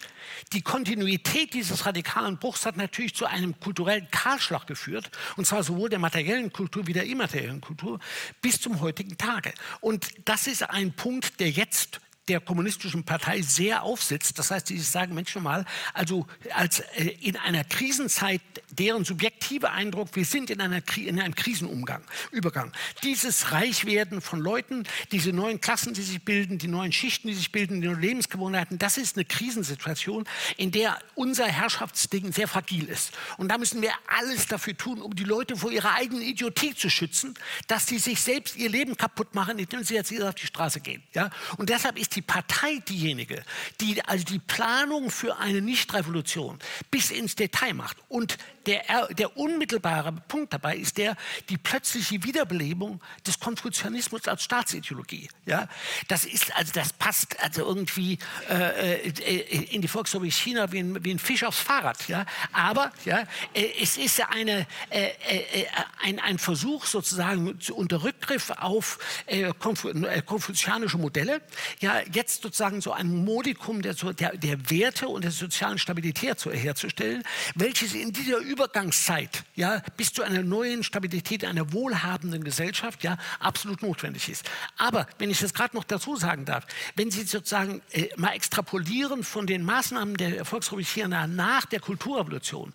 die 0.52 0.62
Kontinuität 0.62 1.54
dieses 1.54 1.86
radikalen 1.86 2.38
Bruchs 2.38 2.66
hat 2.66 2.76
natürlich 2.76 3.14
zu 3.14 3.26
einem 3.26 3.58
kulturellen 3.60 4.08
Kahlschlag 4.10 4.66
geführt, 4.66 5.10
und 5.36 5.46
zwar 5.46 5.62
sowohl 5.62 5.88
der 5.88 5.98
materiellen 5.98 6.52
Kultur 6.52 6.86
wie 6.86 6.92
der 6.92 7.04
immateriellen 7.04 7.60
Kultur 7.60 8.00
bis 8.40 8.60
zum 8.60 8.80
heutigen 8.80 9.16
Tage. 9.18 9.52
Und 9.80 10.08
das 10.24 10.46
ist 10.46 10.62
ein 10.68 10.92
Punkt, 10.92 11.40
der 11.40 11.50
jetzt 11.50 12.00
der 12.28 12.40
kommunistischen 12.40 13.04
Partei 13.04 13.40
sehr 13.42 13.82
aufsitzt. 13.82 14.38
Das 14.38 14.50
heißt, 14.50 14.66
sie 14.66 14.78
sagen, 14.78 15.14
Mensch, 15.14 15.34
mal, 15.36 15.64
also 15.94 16.26
als 16.54 16.80
äh, 16.80 17.04
in 17.20 17.36
einer 17.36 17.64
Krisenzeit, 17.64 18.40
deren 18.70 19.04
subjektive 19.04 19.70
Eindruck, 19.70 20.08
wir 20.14 20.24
sind 20.24 20.50
in, 20.50 20.60
einer, 20.60 20.82
in 20.96 21.20
einem 21.20 21.34
Krisenumgang, 21.34 22.02
Übergang. 22.30 22.72
Dieses 23.02 23.52
Reichwerden 23.52 24.20
von 24.20 24.40
Leuten, 24.40 24.84
diese 25.12 25.32
neuen 25.32 25.60
Klassen, 25.60 25.94
die 25.94 26.02
sich 26.02 26.24
bilden, 26.24 26.58
die 26.58 26.68
neuen 26.68 26.92
Schichten, 26.92 27.28
die 27.28 27.34
sich 27.34 27.52
bilden, 27.52 27.80
die 27.80 27.86
neuen 27.86 28.00
Lebensgewohnheiten, 28.00 28.78
das 28.78 28.98
ist 28.98 29.16
eine 29.16 29.24
Krisensituation, 29.24 30.24
in 30.56 30.70
der 30.72 30.98
unser 31.14 31.46
Herrschaftsding 31.46 32.32
sehr 32.32 32.48
fragil 32.48 32.88
ist. 32.88 33.12
Und 33.36 33.48
da 33.48 33.58
müssen 33.58 33.82
wir 33.82 33.92
alles 34.06 34.46
dafür 34.46 34.76
tun, 34.76 35.00
um 35.00 35.14
die 35.14 35.24
Leute 35.24 35.56
vor 35.56 35.70
ihrer 35.70 35.94
eigenen 35.94 36.22
Idiotie 36.22 36.74
zu 36.74 36.90
schützen, 36.90 37.34
dass 37.68 37.86
sie 37.86 37.98
sich 37.98 38.20
selbst 38.20 38.56
ihr 38.56 38.68
Leben 38.68 38.96
kaputt 38.96 39.34
machen, 39.34 39.58
indem 39.58 39.84
sie 39.84 39.94
jetzt 39.94 40.12
auf 40.20 40.34
die 40.34 40.46
Straße 40.46 40.80
gehen. 40.80 41.02
Ja? 41.14 41.30
Und 41.56 41.68
deshalb 41.68 41.98
ist 41.98 42.16
die 42.16 42.22
Partei 42.22 42.82
diejenige, 42.88 43.42
die 43.80 44.02
also 44.04 44.24
die 44.24 44.38
Planung 44.38 45.10
für 45.10 45.38
eine 45.38 45.60
Nichtrevolution 45.60 46.58
bis 46.90 47.10
ins 47.10 47.36
Detail 47.36 47.74
macht. 47.74 47.96
Und 48.08 48.38
der, 48.66 49.08
der 49.14 49.36
unmittelbare 49.36 50.12
Punkt 50.28 50.52
dabei 50.52 50.76
ist 50.76 50.98
der, 50.98 51.16
die 51.48 51.56
plötzliche 51.56 52.22
Wiederbelebung 52.22 53.00
des 53.26 53.38
Konfuzianismus 53.40 54.26
als 54.28 54.42
Staatsideologie. 54.42 55.28
Ja? 55.44 55.68
Das 56.08 56.24
ist, 56.24 56.54
also 56.56 56.72
das 56.72 56.92
passt 56.92 57.38
also 57.42 57.64
irgendwie 57.64 58.18
äh, 58.50 59.08
äh 59.08 59.66
in 59.70 59.82
die 59.82 59.88
Volksrepublik 59.88 60.32
China 60.32 60.72
wie 60.72 60.80
ein, 60.80 61.04
wie 61.04 61.12
ein 61.12 61.18
Fisch 61.18 61.44
aufs 61.44 61.60
Fahrrad. 61.60 62.08
Ja? 62.08 62.26
Aber 62.52 62.92
ja, 63.04 63.24
äh, 63.54 63.66
es 63.80 63.96
ist 63.96 64.20
eine, 64.20 64.66
äh, 64.90 65.08
äh, 65.28 65.66
ein, 66.02 66.18
ein 66.18 66.38
Versuch 66.38 66.86
sozusagen 66.86 67.58
unter 67.72 68.02
Rückgriff 68.02 68.50
auf 68.50 68.98
äh, 69.26 69.52
konfuzianische 69.58 70.98
Modelle, 70.98 71.40
ja, 71.80 72.00
jetzt 72.12 72.42
sozusagen 72.42 72.80
so 72.80 72.92
ein 72.92 73.24
Modikum 73.24 73.82
der, 73.82 73.94
der, 73.94 74.36
der 74.36 74.70
Werte 74.70 75.08
und 75.08 75.24
der 75.24 75.30
sozialen 75.30 75.78
Stabilität 75.78 76.38
zu, 76.38 76.50
herzustellen, 76.50 77.22
welches 77.54 77.94
in 77.94 78.12
dieser 78.12 78.38
Übergangszeit 78.56 79.44
ja, 79.54 79.82
bis 79.98 80.14
zu 80.14 80.22
einer 80.22 80.42
neuen 80.42 80.82
Stabilität 80.82 81.44
einer 81.44 81.74
wohlhabenden 81.74 82.42
Gesellschaft 82.42 83.04
ja, 83.04 83.18
absolut 83.38 83.82
notwendig 83.82 84.30
ist. 84.30 84.48
Aber 84.78 85.06
wenn 85.18 85.28
ich 85.28 85.40
das 85.40 85.52
gerade 85.52 85.76
noch 85.76 85.84
dazu 85.84 86.16
sagen 86.16 86.46
darf, 86.46 86.66
wenn 86.94 87.10
Sie 87.10 87.24
sozusagen 87.24 87.82
äh, 87.92 88.08
mal 88.16 88.32
extrapolieren 88.32 89.24
von 89.24 89.46
den 89.46 89.62
Maßnahmen 89.62 90.16
der 90.16 90.46
Volksrepublik 90.46 90.88
China 90.88 91.26
nach 91.26 91.66
der 91.66 91.80
Kulturrevolution, 91.80 92.72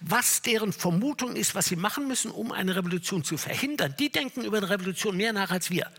was 0.00 0.42
deren 0.42 0.72
Vermutung 0.72 1.34
ist, 1.34 1.56
was 1.56 1.66
sie 1.66 1.76
machen 1.76 2.06
müssen, 2.06 2.30
um 2.30 2.52
eine 2.52 2.76
Revolution 2.76 3.24
zu 3.24 3.36
verhindern, 3.36 3.94
die 3.98 4.10
denken 4.10 4.44
über 4.44 4.58
eine 4.58 4.70
Revolution 4.70 5.16
mehr 5.16 5.32
nach 5.32 5.50
als 5.50 5.70
wir. 5.70 5.90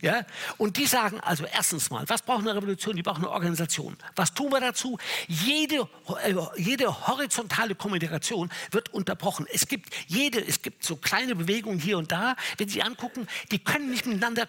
Ja? 0.00 0.24
Und 0.56 0.76
die 0.76 0.86
sagen 0.86 1.20
also 1.20 1.44
erstens 1.44 1.90
mal, 1.90 2.08
was 2.08 2.22
braucht 2.22 2.40
eine 2.40 2.54
Revolution? 2.54 2.96
Die 2.96 3.02
braucht 3.02 3.18
eine 3.18 3.30
Organisation. 3.30 3.96
Was 4.16 4.32
tun 4.32 4.52
wir 4.52 4.60
dazu? 4.60 4.98
Jede, 5.28 5.88
äh, 6.24 6.34
jede 6.56 7.06
horizontale 7.06 7.74
Kommunikation 7.74 8.50
wird 8.70 8.92
unterbrochen. 8.94 9.46
Es 9.52 9.68
gibt 9.68 9.94
jede, 10.06 10.40
es 10.40 10.62
gibt 10.62 10.84
so 10.84 10.96
kleine 10.96 11.34
Bewegungen 11.34 11.78
hier 11.78 11.98
und 11.98 12.12
da, 12.12 12.36
wenn 12.58 12.68
Sie 12.68 12.82
angucken, 12.82 13.26
die 13.50 13.58
können 13.58 13.90
nicht 13.90 14.06
miteinander 14.06 14.46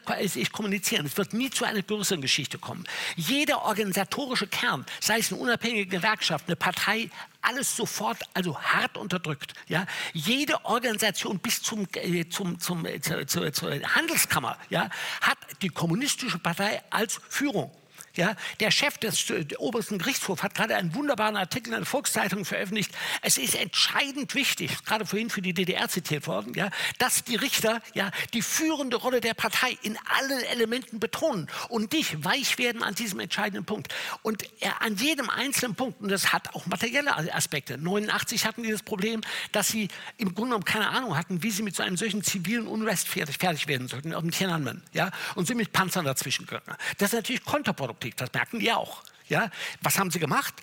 kommunizieren. 0.51 1.05
Es 1.05 1.17
wird 1.17 1.33
nie 1.33 1.49
zu 1.49 1.65
einer 1.65 1.81
größeren 1.81 2.21
Geschichte 2.21 2.57
kommen. 2.57 2.85
Jeder 3.15 3.63
organisatorische 3.63 4.47
Kern, 4.47 4.85
sei 4.99 5.19
es 5.19 5.31
eine 5.31 5.41
unabhängige 5.41 5.85
Gewerkschaft, 5.85 6.45
eine 6.47 6.55
Partei, 6.55 7.09
alles 7.41 7.75
sofort, 7.75 8.19
also 8.33 8.59
hart 8.59 8.97
unterdrückt. 8.97 9.53
Ja? 9.67 9.85
Jede 10.13 10.63
Organisation 10.65 11.39
bis 11.39 11.61
zum, 11.61 11.87
äh, 11.93 12.27
zum, 12.29 12.59
zum, 12.59 12.85
äh, 12.85 13.01
zur, 13.01 13.27
zur, 13.27 13.51
zur 13.53 13.71
Handelskammer 13.71 14.57
ja, 14.69 14.89
hat 15.21 15.37
die 15.61 15.69
kommunistische 15.69 16.39
Partei 16.39 16.81
als 16.89 17.19
Führung. 17.29 17.71
Ja, 18.17 18.35
der 18.59 18.71
Chef 18.71 18.97
des 18.97 19.31
obersten 19.57 19.97
Gerichtshofs 19.97 20.43
hat 20.43 20.53
gerade 20.53 20.75
einen 20.75 20.93
wunderbaren 20.93 21.37
Artikel 21.37 21.71
in 21.71 21.79
der 21.79 21.85
Volkszeitung 21.85 22.43
veröffentlicht. 22.43 22.91
Es 23.21 23.37
ist 23.37 23.55
entscheidend 23.55 24.35
wichtig, 24.35 24.83
gerade 24.83 25.05
vorhin 25.05 25.29
für 25.29 25.41
die 25.41 25.53
DDR 25.53 25.87
zitiert 25.87 26.27
worden, 26.27 26.53
ja, 26.53 26.69
dass 26.97 27.23
die 27.23 27.37
Richter 27.37 27.81
ja, 27.93 28.11
die 28.33 28.41
führende 28.41 28.97
Rolle 28.97 29.21
der 29.21 29.33
Partei 29.33 29.77
in 29.81 29.97
allen 30.19 30.43
Elementen 30.51 30.99
betonen 30.99 31.47
und 31.69 31.93
nicht 31.93 32.25
weich 32.25 32.57
werden 32.57 32.83
an 32.83 32.95
diesem 32.95 33.21
entscheidenden 33.21 33.63
Punkt. 33.63 33.93
Und 34.23 34.43
er, 34.59 34.81
an 34.81 34.97
jedem 34.97 35.29
einzelnen 35.29 35.75
Punkt, 35.75 36.01
und 36.01 36.09
das 36.09 36.33
hat 36.33 36.53
auch 36.53 36.65
materielle 36.65 37.15
Aspekte. 37.33 37.77
89 37.77 38.45
hatten 38.45 38.63
die 38.63 38.71
das 38.71 38.83
Problem, 38.83 39.21
dass 39.53 39.69
sie 39.69 39.87
im 40.17 40.33
Grunde 40.33 40.49
genommen 40.49 40.65
keine 40.65 40.89
Ahnung 40.89 41.15
hatten, 41.15 41.43
wie 41.43 41.51
sie 41.51 41.63
mit 41.63 41.77
so 41.77 41.83
einem 41.83 41.95
solchen 41.95 42.23
zivilen 42.23 42.67
Unrest 42.67 43.07
fertig, 43.07 43.37
fertig 43.37 43.67
werden 43.67 43.87
sollten, 43.87 44.13
auf 44.13 44.21
dem 44.21 44.31
Tiananmen. 44.31 44.83
Ja, 44.91 45.11
und 45.35 45.47
sind 45.47 45.55
mit 45.55 45.71
Panzern 45.71 46.03
dazwischen 46.03 46.45
gegangen. 46.45 46.75
Das 46.97 47.09
ist 47.09 47.13
natürlich 47.13 47.45
kontraproduktiv 47.45 48.00
Politik, 48.01 48.17
das 48.17 48.33
merken 48.33 48.59
die 48.59 48.71
auch. 48.71 49.03
Ja? 49.29 49.49
Was 49.81 49.97
haben 49.99 50.11
sie 50.11 50.19
gemacht? 50.19 50.53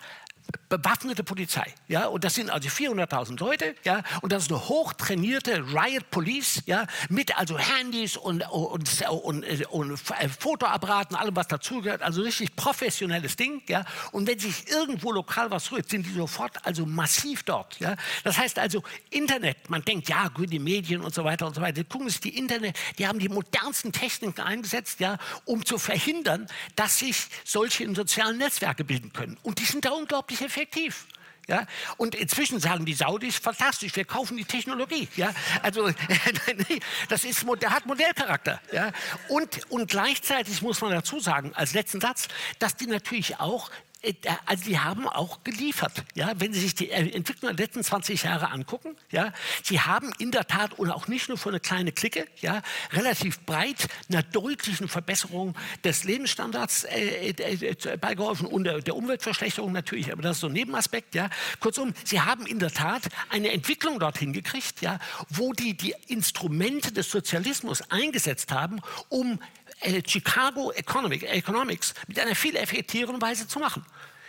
Bewaffnete 0.68 1.24
Polizei. 1.24 1.74
Ja? 1.88 2.06
Und 2.06 2.24
das 2.24 2.34
sind 2.34 2.50
also 2.50 2.68
400.000 2.68 3.38
Leute. 3.40 3.74
Ja? 3.84 4.02
Und 4.20 4.32
das 4.32 4.44
ist 4.44 4.50
eine 4.50 4.68
hochtrainierte 4.68 5.64
Riot 5.72 6.10
Police 6.10 6.62
ja? 6.66 6.86
mit 7.08 7.36
also 7.38 7.58
Handys 7.58 8.16
und, 8.16 8.42
und, 8.50 9.02
und, 9.08 9.66
und, 9.70 9.92
äh, 9.92 10.28
Fotoapparaten, 10.28 11.16
allem, 11.16 11.36
was 11.36 11.48
dazugehört. 11.48 12.02
Also 12.02 12.22
richtig 12.22 12.54
professionelles 12.56 13.36
Ding. 13.36 13.62
Ja? 13.68 13.84
Und 14.12 14.26
wenn 14.26 14.38
sich 14.38 14.68
irgendwo 14.68 15.12
lokal 15.12 15.50
was 15.50 15.72
rührt, 15.72 15.88
sind 15.88 16.06
die 16.06 16.12
sofort 16.12 16.64
also 16.64 16.84
massiv 16.86 17.42
dort. 17.42 17.78
Ja? 17.80 17.96
Das 18.24 18.36
heißt 18.38 18.58
also 18.58 18.82
Internet. 19.10 19.70
Man 19.70 19.82
denkt, 19.82 20.08
ja, 20.08 20.28
gut, 20.28 20.50
die 20.50 20.58
Medien 20.58 21.00
und 21.00 21.14
so 21.14 21.24
weiter 21.24 21.46
und 21.46 21.54
so 21.54 21.60
weiter. 21.60 21.82
Gucken 21.84 22.08
sich 22.08 22.20
die 22.20 22.36
Internet, 22.36 22.76
die 22.98 23.06
haben 23.06 23.18
die 23.18 23.28
modernsten 23.28 23.92
Techniken 23.92 24.40
eingesetzt, 24.40 25.00
ja, 25.00 25.18
um 25.44 25.64
zu 25.64 25.78
verhindern, 25.78 26.46
dass 26.76 26.98
sich 26.98 27.26
solche 27.44 27.92
sozialen 27.94 28.38
Netzwerke 28.38 28.84
bilden 28.84 29.12
können. 29.12 29.38
Und 29.42 29.58
die 29.58 29.64
sind 29.64 29.84
da 29.84 29.90
unglaublich 29.90 30.37
effektiv 30.40 30.68
effektiv. 30.68 31.06
Ja? 31.46 31.66
Und 31.96 32.14
inzwischen 32.14 32.60
sagen 32.60 32.84
die 32.84 32.92
Saudis, 32.92 33.36
fantastisch, 33.38 33.96
wir 33.96 34.04
kaufen 34.04 34.36
die 34.36 34.44
Technologie. 34.44 35.08
Ja? 35.16 35.34
Also 35.62 35.90
das 37.08 37.24
ist, 37.24 37.46
hat 37.46 37.86
Modellcharakter. 37.86 38.60
Ja? 38.70 38.92
Und, 39.28 39.70
und 39.70 39.90
gleichzeitig 39.90 40.60
muss 40.60 40.80
man 40.82 40.90
dazu 40.90 41.20
sagen, 41.20 41.52
als 41.54 41.72
letzten 41.72 42.00
Satz, 42.00 42.28
dass 42.58 42.76
die 42.76 42.86
natürlich 42.86 43.40
auch 43.40 43.70
also 44.46 44.64
die 44.64 44.78
haben 44.78 45.08
auch 45.08 45.42
geliefert. 45.42 46.04
Ja, 46.14 46.32
wenn 46.36 46.52
Sie 46.52 46.60
sich 46.60 46.74
die 46.74 46.90
äh, 46.90 47.10
Entwicklung 47.10 47.54
der 47.56 47.66
letzten 47.66 47.82
20 47.82 48.22
Jahre 48.22 48.50
angucken, 48.50 48.96
ja, 49.10 49.32
sie 49.64 49.80
haben 49.80 50.12
in 50.18 50.30
der 50.30 50.46
Tat 50.46 50.78
und 50.78 50.90
auch 50.90 51.08
nicht 51.08 51.28
nur 51.28 51.36
für 51.36 51.48
eine 51.48 51.58
kleine 51.58 51.90
Clique, 51.90 52.26
ja, 52.40 52.62
relativ 52.92 53.40
breit 53.40 53.88
einer 54.08 54.22
deutlichen 54.22 54.88
Verbesserung 54.88 55.56
des 55.82 56.04
Lebensstandards 56.04 56.84
äh, 56.84 57.30
äh, 57.30 57.96
beigeholfen 57.96 58.46
und 58.46 58.64
der, 58.64 58.80
der, 58.80 58.94
Umweltverschlechterung 58.94 59.72
natürlich, 59.72 60.12
aber 60.12 60.22
das 60.22 60.36
ist 60.36 60.40
so 60.40 60.46
ein 60.46 60.52
Nebenaspekt. 60.52 61.14
Ja. 61.14 61.28
Kurzum, 61.58 61.92
sie 62.04 62.20
haben 62.20 62.46
in 62.46 62.60
der 62.60 62.70
Tat 62.70 63.02
eine 63.30 63.50
Entwicklung 63.50 63.98
dorthin 63.98 64.32
gekriegt, 64.32 64.80
ja, 64.80 64.98
wo 65.28 65.52
die 65.52 65.76
die 65.76 65.94
Instrumente 66.06 66.92
des 66.92 67.10
Sozialismus 67.10 67.82
eingesetzt 67.90 68.52
haben, 68.52 68.80
um 69.08 69.32
äh, 69.32 69.57
Chicago 70.06 70.72
Economic, 70.72 71.22
Economics 71.22 71.94
mit 72.06 72.18
einer 72.18 72.34
viel 72.34 72.56
effektiveren 72.56 73.20
Weise 73.20 73.46
zu 73.46 73.58
machen. 73.58 73.84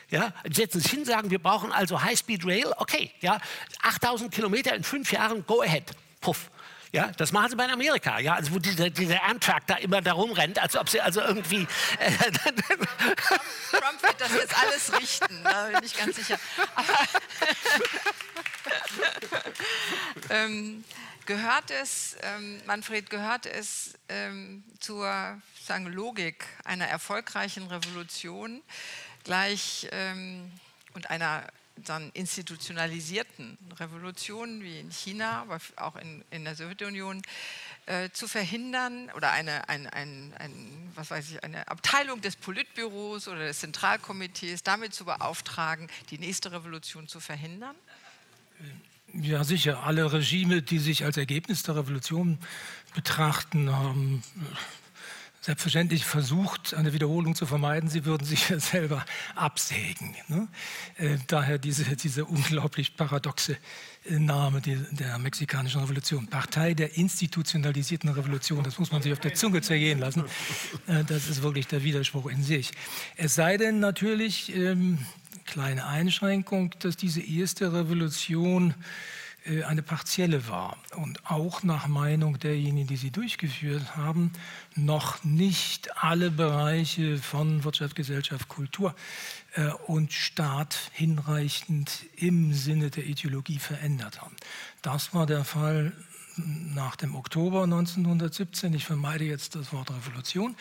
Ja, 0.10 0.34
setzen 0.52 0.82
sich 0.82 0.92
hin, 0.92 1.06
sagen, 1.06 1.30
wir 1.30 1.40
brauchen 1.40 1.72
also 1.72 2.02
High-Speed 2.02 2.44
Rail, 2.46 2.74
okay, 2.78 3.12
ja, 3.22 3.40
8000 3.84 4.34
Kilometer 4.34 4.74
in 4.74 4.84
fünf 4.84 5.12
Jahren, 5.12 5.46
go 5.46 5.62
ahead, 5.62 5.84
puff. 6.20 6.50
Ja, 6.92 7.12
das 7.18 7.32
machen 7.32 7.52
sie 7.52 7.56
bei 7.56 7.70
Amerika, 7.70 8.18
ja, 8.18 8.34
also 8.34 8.54
wo 8.54 8.58
dieser, 8.58 8.90
dieser 8.90 9.24
Amtrak 9.24 9.68
da 9.68 9.76
immer 9.76 10.02
da 10.02 10.14
rumrennt, 10.14 10.58
als 10.58 10.76
ob 10.76 10.90
sie 10.90 11.00
also 11.00 11.22
irgendwie. 11.22 11.68
Äh, 12.00 12.12
Trump, 12.32 12.88
Trump, 13.70 14.02
wird 14.02 14.16
das 14.18 14.34
jetzt 14.34 14.58
alles 14.58 15.00
richten, 15.00 15.44
da 15.44 15.68
bin 15.68 15.84
ich 15.84 15.96
ganz 15.96 16.16
sicher. 16.16 16.40
Ähm, 20.32 20.84
Gehört 21.30 21.70
es, 21.70 22.18
ähm, 22.24 22.60
Manfred, 22.66 23.08
gehört 23.12 23.46
es 23.46 23.94
ähm, 24.10 24.64
zur 24.80 25.42
sagen, 25.64 25.86
Logik 25.88 26.46
einer 26.64 26.88
erfolgreichen 26.88 27.68
Revolution 27.68 28.62
gleich 29.24 29.88
ähm, 29.92 30.52
und 30.94 31.10
einer 31.10 31.48
dann 31.86 32.10
institutionalisierten 32.14 33.58
Revolution 33.80 34.62
wie 34.62 34.80
in 34.80 34.92
China, 34.92 35.42
aber 35.42 35.60
auch 35.78 35.96
in, 35.96 36.24
in 36.32 36.44
der 36.44 36.56
Sowjetunion, 36.56 37.22
äh, 37.86 38.10
zu 38.12 38.28
verhindern 38.28 39.10
oder 39.16 39.32
eine, 39.32 39.70
ein, 39.70 39.88
ein, 39.88 40.34
ein, 40.38 40.92
was 40.96 41.12
weiß 41.12 41.32
ich, 41.32 41.44
eine 41.44 41.68
Abteilung 41.68 42.22
des 42.22 42.36
Politbüros 42.36 43.28
oder 43.28 43.40
des 43.40 43.60
Zentralkomitees 43.60 44.64
damit 44.64 44.94
zu 44.94 45.06
beauftragen, 45.06 45.88
die 46.10 46.20
nächste 46.20 46.52
Revolution 46.52 47.08
zu 47.08 47.20
verhindern? 47.20 47.76
Ja, 49.14 49.44
sicher. 49.44 49.84
Alle 49.84 50.12
Regime, 50.12 50.62
die 50.62 50.80
sich 50.80 51.06
als 51.06 51.18
Ergebnis 51.18 51.64
der 51.64 51.76
Revolution 51.76 52.38
betrachten, 52.94 53.72
haben 53.72 54.24
selbstverständlich 55.42 56.06
versucht, 56.06 56.74
eine 56.74 56.94
Wiederholung 56.94 57.34
zu 57.34 57.46
vermeiden. 57.46 57.90
Sie 57.90 58.06
würden 58.06 58.26
sich 58.26 58.50
ja 58.50 58.60
selber 58.60 59.06
absägen. 59.36 60.16
Ne? 60.28 60.48
Äh, 60.98 61.18
daher 61.28 61.58
diese, 61.58 61.84
diese 61.96 62.26
unglaublich 62.26 62.96
paradoxe 62.98 63.58
äh, 64.06 64.20
Name 64.20 64.62
der 64.62 65.18
mexikanischen 65.18 65.82
Revolution. 65.82 66.28
Partei 66.28 66.74
der 66.74 66.98
institutionalisierten 66.98 68.10
Revolution. 68.10 68.64
Das 68.64 68.78
muss 68.80 68.92
man 68.92 69.02
sich 69.02 69.14
auf 69.14 69.20
der 69.20 69.34
Zunge 69.34 69.62
zergehen 69.62 70.00
lassen. 70.00 70.24
Äh, 70.88 71.04
das 71.06 71.28
ist 71.28 71.42
wirklich 71.42 71.68
der 71.68 71.84
Widerspruch 71.84 72.30
in 72.30 72.44
sich. 72.44 72.72
Es 73.16 73.36
sei 73.36 73.58
denn 73.58 73.80
natürlich, 73.80 74.54
ähm, 74.56 75.00
kleine 75.50 75.88
Einschränkung, 75.88 76.76
dass 76.80 76.96
diese 76.96 77.22
erste 77.22 77.74
Revolution 77.74 78.76
äh, 79.46 79.64
eine 79.64 79.82
partielle 79.82 80.48
war 80.48 80.78
und 80.96 81.26
auch 81.26 81.64
nach 81.64 81.88
Meinung 81.88 82.38
derjenigen, 82.38 82.88
die 82.88 82.98
sie 82.98 83.10
durchgeführt 83.10 83.98
haben, 83.98 84.32
noch 84.76 85.24
nicht 85.24 85.98
alle 85.98 86.30
Bereiche 86.30 87.18
von 87.18 87.64
Wirtschaft, 87.64 87.96
Gesellschaft, 87.96 88.48
Kultur 88.48 88.94
äh, 89.56 89.70
und 89.88 90.14
Staat 90.14 90.78
hinreichend 90.94 92.06
im 92.16 92.54
Sinne 92.54 92.92
der 92.92 93.06
Ideologie 93.06 93.60
verändert 93.60 94.22
haben. 94.22 94.36
Das 94.84 95.14
war 95.16 95.26
der 95.26 95.44
Fall 95.44 95.94
nach 96.74 96.96
dem 96.96 97.16
Oktober 97.16 97.64
1917. 97.64 98.74
Ich 98.74 98.86
vermeide 98.86 99.24
jetzt 99.24 99.56
das 99.56 99.74
Wort 99.74 99.92
Revolution. 99.92 100.56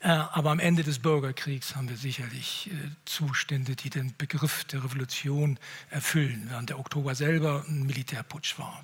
Äh, 0.00 0.08
aber 0.08 0.50
am 0.50 0.58
Ende 0.58 0.82
des 0.82 0.98
Bürgerkriegs 0.98 1.76
haben 1.76 1.88
wir 1.88 1.96
sicherlich 1.96 2.70
äh, 2.72 2.90
Zustände, 3.04 3.76
die 3.76 3.90
den 3.90 4.14
Begriff 4.16 4.64
der 4.64 4.84
Revolution 4.84 5.58
erfüllen, 5.90 6.46
während 6.48 6.70
der 6.70 6.78
Oktober 6.78 7.14
selber 7.14 7.64
ein 7.68 7.86
Militärputsch 7.86 8.58
war. 8.58 8.82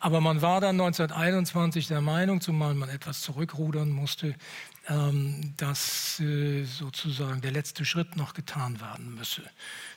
Aber 0.00 0.20
man 0.20 0.42
war 0.42 0.60
dann 0.60 0.80
1921 0.80 1.88
der 1.88 2.00
Meinung, 2.00 2.40
zumal 2.40 2.74
man 2.74 2.88
etwas 2.88 3.20
zurückrudern 3.20 3.90
musste, 3.90 4.34
ähm, 4.88 5.54
dass 5.56 6.18
äh, 6.20 6.64
sozusagen 6.64 7.40
der 7.40 7.52
letzte 7.52 7.84
Schritt 7.84 8.16
noch 8.16 8.34
getan 8.34 8.80
werden 8.80 9.14
müsse. 9.14 9.42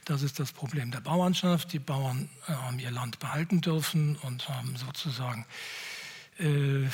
Das 0.06 0.22
ist 0.22 0.40
das 0.40 0.52
Problem 0.52 0.92
der 0.92 1.00
Bauernschaft. 1.00 1.72
Die 1.72 1.80
Bauern 1.80 2.30
äh, 2.48 2.52
haben 2.54 2.80
ihr 2.80 2.92
Land 2.92 3.20
behalten 3.20 3.62
dürfen 3.62 4.18
und 4.18 4.50
haben 4.50 4.76
sozusagen 4.76 5.46
äh, 6.40 6.88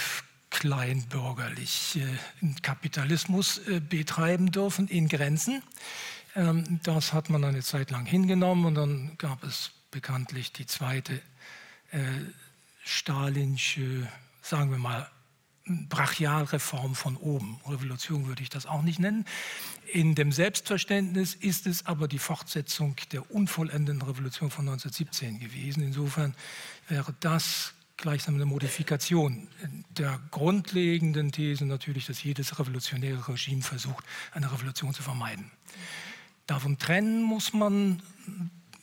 kleinbürgerlich 0.49 1.99
äh, 1.99 2.53
Kapitalismus 2.61 3.59
äh, 3.67 3.79
betreiben 3.79 4.51
dürfen 4.51 4.87
in 4.87 5.07
Grenzen. 5.07 5.63
Ähm, 6.35 6.79
das 6.83 7.13
hat 7.13 7.29
man 7.29 7.43
eine 7.43 7.61
Zeit 7.63 7.91
lang 7.91 8.05
hingenommen 8.05 8.65
und 8.65 8.75
dann 8.75 9.17
gab 9.17 9.43
es 9.43 9.71
bekanntlich 9.91 10.51
die 10.53 10.67
zweite 10.67 11.15
äh, 11.91 11.99
stalinsche, 12.83 14.07
sagen 14.41 14.71
wir 14.71 14.77
mal, 14.77 15.09
Brachialreform 15.89 16.95
von 16.95 17.17
oben. 17.17 17.59
Revolution 17.67 18.27
würde 18.27 18.41
ich 18.41 18.49
das 18.49 18.65
auch 18.65 18.81
nicht 18.81 18.99
nennen. 18.99 19.25
In 19.91 20.15
dem 20.15 20.31
Selbstverständnis 20.31 21.33
ist 21.33 21.67
es 21.67 21.85
aber 21.85 22.07
die 22.07 22.19
Fortsetzung 22.19 22.95
der 23.11 23.31
unvollendeten 23.31 24.01
Revolution 24.01 24.49
von 24.49 24.67
1917 24.67 25.39
gewesen. 25.39 25.83
Insofern 25.83 26.35
wäre 26.87 27.13
das 27.19 27.73
gleichsam 27.97 28.35
eine 28.35 28.45
Modifikation 28.45 29.47
der 29.89 30.19
grundlegenden 30.31 31.31
These 31.31 31.65
natürlich, 31.65 32.05
dass 32.05 32.23
jedes 32.23 32.59
revolutionäre 32.59 33.27
Regime 33.27 33.63
versucht, 33.63 34.05
eine 34.33 34.51
Revolution 34.51 34.93
zu 34.93 35.01
vermeiden. 35.01 35.51
Davon 36.45 36.77
trennen 36.77 37.23
muss 37.23 37.53
man 37.53 38.01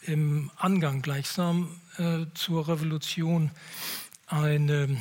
im 0.02 0.50
Angang 0.56 1.00
gleichsam 1.00 1.80
äh, 1.96 2.26
zur 2.34 2.68
Revolution 2.68 3.50
eine 4.26 5.00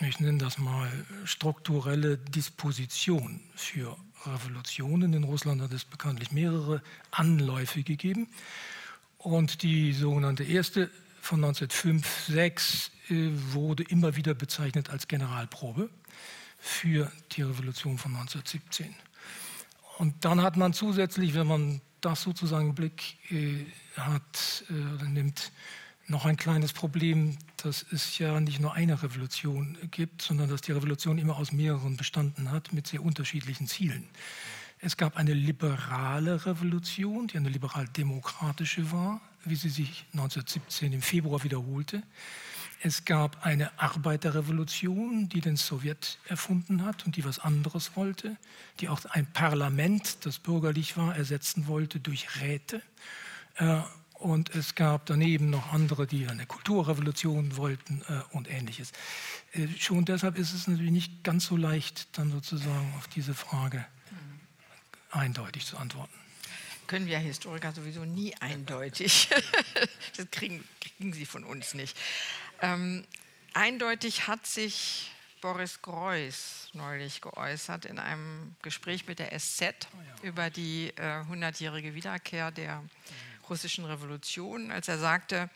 ich 0.00 0.20
nenne 0.20 0.38
das 0.38 0.58
mal 0.58 0.90
strukturelle 1.24 2.18
Disposition 2.18 3.40
für 3.54 3.96
Revolutionen. 4.26 5.12
In 5.12 5.24
Russland 5.24 5.60
hat 5.60 5.72
es 5.72 5.84
bekanntlich 5.84 6.30
mehrere 6.30 6.82
Anläufe 7.10 7.82
gegeben. 7.82 8.28
Und 9.18 9.62
die 9.62 9.92
sogenannte 9.92 10.44
erste 10.44 10.90
von 11.20 11.44
1905-6 11.44 12.90
äh, 13.10 13.30
wurde 13.52 13.82
immer 13.82 14.14
wieder 14.14 14.34
bezeichnet 14.34 14.90
als 14.90 15.08
Generalprobe 15.08 15.90
für 16.58 17.10
die 17.32 17.42
Revolution 17.42 17.98
von 17.98 18.12
1917. 18.12 18.94
Und 19.98 20.24
dann 20.24 20.42
hat 20.42 20.56
man 20.56 20.72
zusätzlich, 20.72 21.34
wenn 21.34 21.48
man 21.48 21.80
das 22.00 22.22
sozusagen 22.22 22.68
im 22.68 22.74
Blick 22.76 23.16
äh, 23.32 23.66
hat 23.96 24.64
äh, 24.70 25.04
nimmt, 25.08 25.50
noch 26.06 26.24
ein 26.24 26.36
kleines 26.36 26.72
Problem, 26.72 27.36
dass 27.64 27.84
es 27.92 28.18
ja 28.18 28.40
nicht 28.40 28.60
nur 28.60 28.74
eine 28.74 29.02
Revolution 29.02 29.76
gibt, 29.90 30.22
sondern 30.22 30.48
dass 30.48 30.60
die 30.60 30.72
Revolution 30.72 31.18
immer 31.18 31.36
aus 31.36 31.52
mehreren 31.52 31.96
bestanden 31.96 32.50
hat 32.50 32.72
mit 32.72 32.86
sehr 32.86 33.02
unterschiedlichen 33.02 33.66
Zielen. 33.66 34.08
Es 34.80 34.96
gab 34.96 35.16
eine 35.16 35.34
liberale 35.34 36.46
Revolution, 36.46 37.26
die 37.26 37.36
eine 37.36 37.48
liberal-demokratische 37.48 38.92
war, 38.92 39.20
wie 39.44 39.56
sie 39.56 39.70
sich 39.70 40.04
1917 40.12 40.92
im 40.92 41.02
Februar 41.02 41.42
wiederholte. 41.42 42.02
Es 42.80 43.04
gab 43.04 43.44
eine 43.44 43.76
Arbeiterrevolution, 43.80 45.28
die 45.28 45.40
den 45.40 45.56
Sowjet 45.56 46.18
erfunden 46.28 46.84
hat 46.84 47.06
und 47.06 47.16
die 47.16 47.24
was 47.24 47.40
anderes 47.40 47.96
wollte, 47.96 48.36
die 48.78 48.88
auch 48.88 49.04
ein 49.06 49.26
Parlament, 49.32 50.24
das 50.24 50.38
bürgerlich 50.38 50.96
war, 50.96 51.16
ersetzen 51.16 51.66
wollte 51.66 51.98
durch 51.98 52.40
Räte. 52.40 52.80
Und 54.18 54.54
es 54.54 54.74
gab 54.74 55.06
daneben 55.06 55.48
noch 55.50 55.72
andere, 55.72 56.06
die 56.06 56.26
eine 56.26 56.44
Kulturrevolution 56.44 57.56
wollten 57.56 58.02
äh, 58.08 58.34
und 58.34 58.50
ähnliches. 58.50 58.92
Äh, 59.52 59.68
schon 59.78 60.04
deshalb 60.04 60.36
ist 60.36 60.52
es 60.52 60.66
natürlich 60.66 60.90
nicht 60.90 61.24
ganz 61.24 61.46
so 61.46 61.56
leicht, 61.56 62.18
dann 62.18 62.30
sozusagen 62.30 62.92
auf 62.96 63.06
diese 63.08 63.34
Frage 63.34 63.86
eindeutig 65.10 65.66
zu 65.66 65.78
antworten. 65.78 66.12
Können 66.86 67.06
wir 67.06 67.18
Historiker 67.18 67.72
sowieso 67.72 68.04
nie 68.04 68.34
eindeutig. 68.40 69.28
das 70.16 70.30
kriegen, 70.30 70.64
kriegen 70.80 71.12
sie 71.12 71.26
von 71.26 71.44
uns 71.44 71.74
nicht. 71.74 71.96
Ähm, 72.62 73.04
eindeutig 73.52 74.26
hat 74.26 74.46
sich 74.46 75.10
Boris 75.40 75.82
Greuß 75.82 76.70
neulich 76.72 77.20
geäußert 77.20 77.84
in 77.84 77.98
einem 77.98 78.56
Gespräch 78.62 79.06
mit 79.06 79.18
der 79.18 79.38
SZ 79.38 79.62
oh 79.62 79.98
ja. 80.00 80.28
über 80.28 80.50
die 80.50 80.92
äh, 80.96 81.22
100-jährige 81.30 81.94
Wiederkehr 81.94 82.50
der 82.50 82.82
russischen 83.50 83.84
Revolution, 83.84 84.70
als 84.70 84.88
er 84.88 84.98
sagte, 84.98 85.50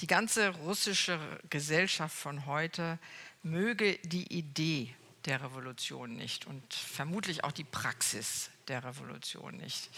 die 0.00 0.06
ganze 0.06 0.50
russische 0.50 1.18
Gesellschaft 1.48 2.14
von 2.14 2.46
heute 2.46 2.98
möge 3.42 3.98
die 4.04 4.32
Idee 4.32 4.94
der 5.24 5.42
Revolution 5.42 6.16
nicht 6.16 6.46
und 6.46 6.74
vermutlich 6.74 7.44
auch 7.44 7.52
die 7.52 7.64
Praxis 7.64 8.50
der 8.68 8.84
Revolution 8.84 9.56
nicht. 9.56 9.90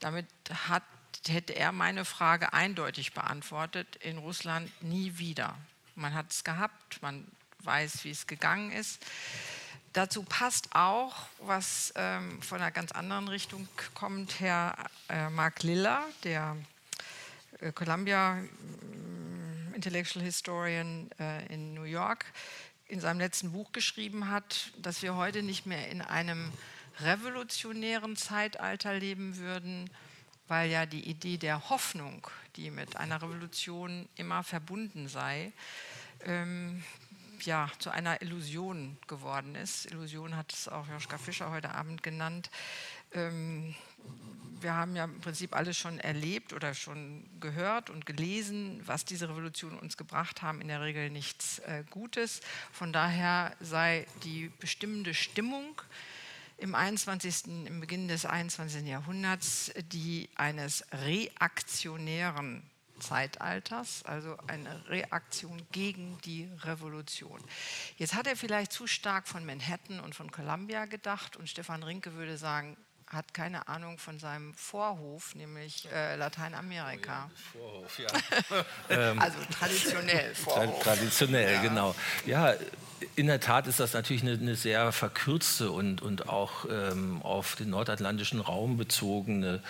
Damit 0.00 0.26
hat, 0.68 0.82
hätte 1.26 1.54
er 1.54 1.72
meine 1.72 2.04
Frage 2.04 2.52
eindeutig 2.52 3.12
beantwortet, 3.12 3.96
in 3.96 4.18
Russland 4.18 4.70
nie 4.82 5.18
wieder. 5.18 5.56
Man 5.94 6.14
hat 6.14 6.30
es 6.30 6.44
gehabt, 6.44 7.00
man 7.00 7.26
weiß, 7.60 8.04
wie 8.04 8.10
es 8.10 8.26
gegangen 8.26 8.72
ist. 8.72 9.04
Dazu 9.96 10.22
passt 10.24 10.68
auch, 10.74 11.14
was 11.40 11.90
ähm, 11.96 12.42
von 12.42 12.60
einer 12.60 12.70
ganz 12.70 12.92
anderen 12.92 13.28
Richtung 13.28 13.66
kommt, 13.94 14.40
Herr 14.40 14.76
äh, 15.08 15.30
Mark 15.30 15.62
Liller, 15.62 16.04
der 16.22 16.54
äh, 17.60 17.72
Columbia 17.72 18.40
äh, 18.40 19.74
Intellectual 19.74 20.22
Historian 20.22 21.10
äh, 21.18 21.46
in 21.46 21.72
New 21.72 21.84
York, 21.84 22.26
in 22.88 23.00
seinem 23.00 23.20
letzten 23.20 23.52
Buch 23.52 23.72
geschrieben 23.72 24.30
hat, 24.30 24.70
dass 24.76 25.00
wir 25.00 25.16
heute 25.16 25.42
nicht 25.42 25.64
mehr 25.64 25.88
in 25.88 26.02
einem 26.02 26.52
revolutionären 27.00 28.16
Zeitalter 28.16 28.98
leben 28.98 29.38
würden, 29.38 29.88
weil 30.46 30.68
ja 30.70 30.84
die 30.84 31.08
Idee 31.08 31.38
der 31.38 31.70
Hoffnung, 31.70 32.26
die 32.56 32.70
mit 32.70 32.96
einer 32.96 33.22
Revolution 33.22 34.06
immer 34.16 34.44
verbunden 34.44 35.08
sei, 35.08 35.52
ähm, 36.26 36.84
ja, 37.44 37.70
zu 37.78 37.90
einer 37.90 38.22
Illusion 38.22 38.96
geworden 39.06 39.54
ist. 39.54 39.86
Illusion 39.86 40.36
hat 40.36 40.52
es 40.52 40.68
auch 40.68 40.88
Joschka 40.88 41.18
Fischer 41.18 41.50
heute 41.50 41.74
Abend 41.74 42.02
genannt. 42.02 42.50
Ähm, 43.12 43.74
wir 44.60 44.74
haben 44.74 44.96
ja 44.96 45.04
im 45.04 45.20
Prinzip 45.20 45.54
alles 45.54 45.76
schon 45.76 45.98
erlebt 45.98 46.52
oder 46.52 46.74
schon 46.74 47.28
gehört 47.40 47.90
und 47.90 48.06
gelesen, 48.06 48.80
was 48.86 49.04
diese 49.04 49.28
Revolution 49.28 49.78
uns 49.78 49.96
gebracht 49.96 50.42
haben, 50.42 50.60
in 50.60 50.68
der 50.68 50.80
Regel 50.80 51.10
nichts 51.10 51.58
äh, 51.60 51.84
Gutes. 51.90 52.40
Von 52.72 52.92
daher 52.92 53.54
sei 53.60 54.06
die 54.24 54.50
bestimmende 54.60 55.14
Stimmung 55.14 55.80
im 56.58 56.74
21., 56.74 57.66
im 57.66 57.80
Beginn 57.80 58.08
des 58.08 58.24
21. 58.24 58.86
Jahrhunderts 58.86 59.72
die 59.92 60.30
eines 60.36 60.84
reaktionären 60.92 62.62
Zeitalters, 62.98 64.04
also 64.04 64.36
eine 64.46 64.88
Reaktion 64.88 65.66
gegen 65.72 66.18
die 66.24 66.48
Revolution. 66.62 67.40
Jetzt 67.96 68.14
hat 68.14 68.26
er 68.26 68.36
vielleicht 68.36 68.72
zu 68.72 68.86
stark 68.86 69.28
von 69.28 69.44
Manhattan 69.44 70.00
und 70.00 70.14
von 70.14 70.30
Columbia 70.30 70.86
gedacht 70.86 71.36
und 71.36 71.48
Stefan 71.48 71.82
Rinke 71.82 72.14
würde 72.14 72.36
sagen, 72.36 72.76
hat 73.08 73.34
keine 73.34 73.68
Ahnung 73.68 73.98
von 73.98 74.18
seinem 74.18 74.52
Vorhof, 74.54 75.34
nämlich 75.36 75.88
äh, 75.92 76.16
Lateinamerika. 76.16 77.30
Oh 77.54 77.84
ja, 77.98 78.08
Vorhof, 78.08 78.68
ja. 78.88 79.12
also 79.20 79.38
traditionell 79.50 80.34
Vorhof. 80.34 80.82
Traditionell, 80.82 81.54
ja. 81.54 81.62
genau. 81.62 81.94
Ja, 82.24 82.54
in 83.14 83.26
der 83.26 83.40
Tat 83.40 83.66
ist 83.68 83.78
das 83.78 83.92
natürlich 83.92 84.22
eine, 84.22 84.32
eine 84.32 84.56
sehr 84.56 84.90
verkürzte 84.90 85.70
und, 85.70 86.02
und 86.02 86.28
auch 86.28 86.66
ähm, 86.68 87.22
auf 87.22 87.54
den 87.54 87.70
nordatlantischen 87.70 88.40
Raum 88.40 88.76
bezogene 88.76 89.62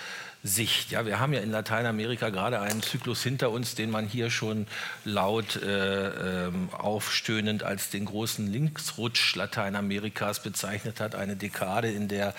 Sicht. 0.43 0.91
Ja, 0.93 1.07
wir 1.07 1.19
haben 1.19 1.33
ja 1.33 1.41
in 1.41 1.51
Lateinamerika 1.51 2.31
gerade 2.31 2.61
einen 2.61 2.83
Zyklus 2.83 3.23
hinter 3.23 3.51
uns, 3.51 3.75
den 3.75 3.91
man 3.91 4.07
hier 4.07 4.31
schon 4.31 4.67
laut 5.05 5.57
äh, 5.57 6.47
äh, 6.47 6.53
aufstöhnend 6.73 7.63
als 7.63 7.91
den 7.91 8.05
großen 8.05 8.47
Linksrutsch 8.47 9.35
Lateinamerikas 9.35 10.43
bezeichnet 10.43 11.01
hat. 11.01 11.15
Eine 11.15 11.37
Dekade, 11.37 11.91
in 11.91 12.09
der 12.09 12.35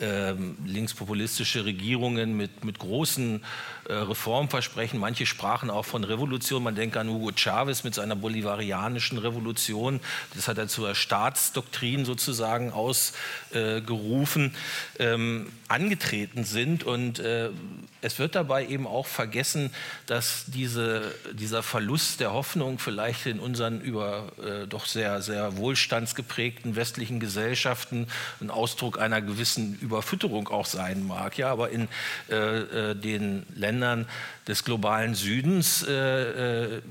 äh, 0.00 0.34
linkspopulistische 0.64 1.64
Regierungen 1.64 2.36
mit, 2.36 2.64
mit 2.64 2.78
großen 2.78 3.42
äh, 3.88 3.92
Reformversprechen, 3.92 5.00
manche 5.00 5.26
sprachen 5.26 5.70
auch 5.70 5.84
von 5.84 6.04
Revolution. 6.04 6.62
Man 6.62 6.74
denkt 6.74 6.96
an 6.96 7.08
Hugo 7.08 7.32
Chavez 7.34 7.82
mit 7.84 7.94
seiner 7.94 8.14
bolivarianischen 8.14 9.18
Revolution. 9.18 10.00
Das 10.34 10.46
hat 10.46 10.58
er 10.58 10.68
zur 10.68 10.94
Staatsdoktrin 10.94 12.04
sozusagen 12.04 12.70
ausgerufen, 12.70 14.54
ähm, 14.98 15.50
angetreten 15.68 16.44
sind 16.44 16.84
und 16.84 17.18
äh, 17.18 17.47
uh, 17.48 17.52
es 18.00 18.18
wird 18.18 18.34
dabei 18.34 18.66
eben 18.66 18.86
auch 18.86 19.06
vergessen, 19.06 19.70
dass 20.06 20.44
diese, 20.46 21.14
dieser 21.32 21.62
Verlust 21.62 22.20
der 22.20 22.32
Hoffnung 22.32 22.78
vielleicht 22.78 23.26
in 23.26 23.40
unseren 23.40 23.80
über 23.80 24.32
äh, 24.42 24.66
doch 24.66 24.86
sehr, 24.86 25.22
sehr 25.22 25.56
wohlstandsgeprägten 25.56 26.76
westlichen 26.76 27.20
Gesellschaften 27.20 28.06
ein 28.40 28.50
Ausdruck 28.50 28.98
einer 28.98 29.20
gewissen 29.20 29.78
Überfütterung 29.80 30.48
auch 30.48 30.66
sein 30.66 31.06
mag. 31.06 31.36
Ja, 31.38 31.50
aber 31.50 31.70
in 31.70 31.88
äh, 32.30 32.90
äh 32.92 32.94
den 32.94 33.46
Ländern 33.54 34.06
des 34.48 34.64
globalen 34.64 35.14
Südens 35.14 35.84
äh, 35.86 35.92
äh, 35.92 36.82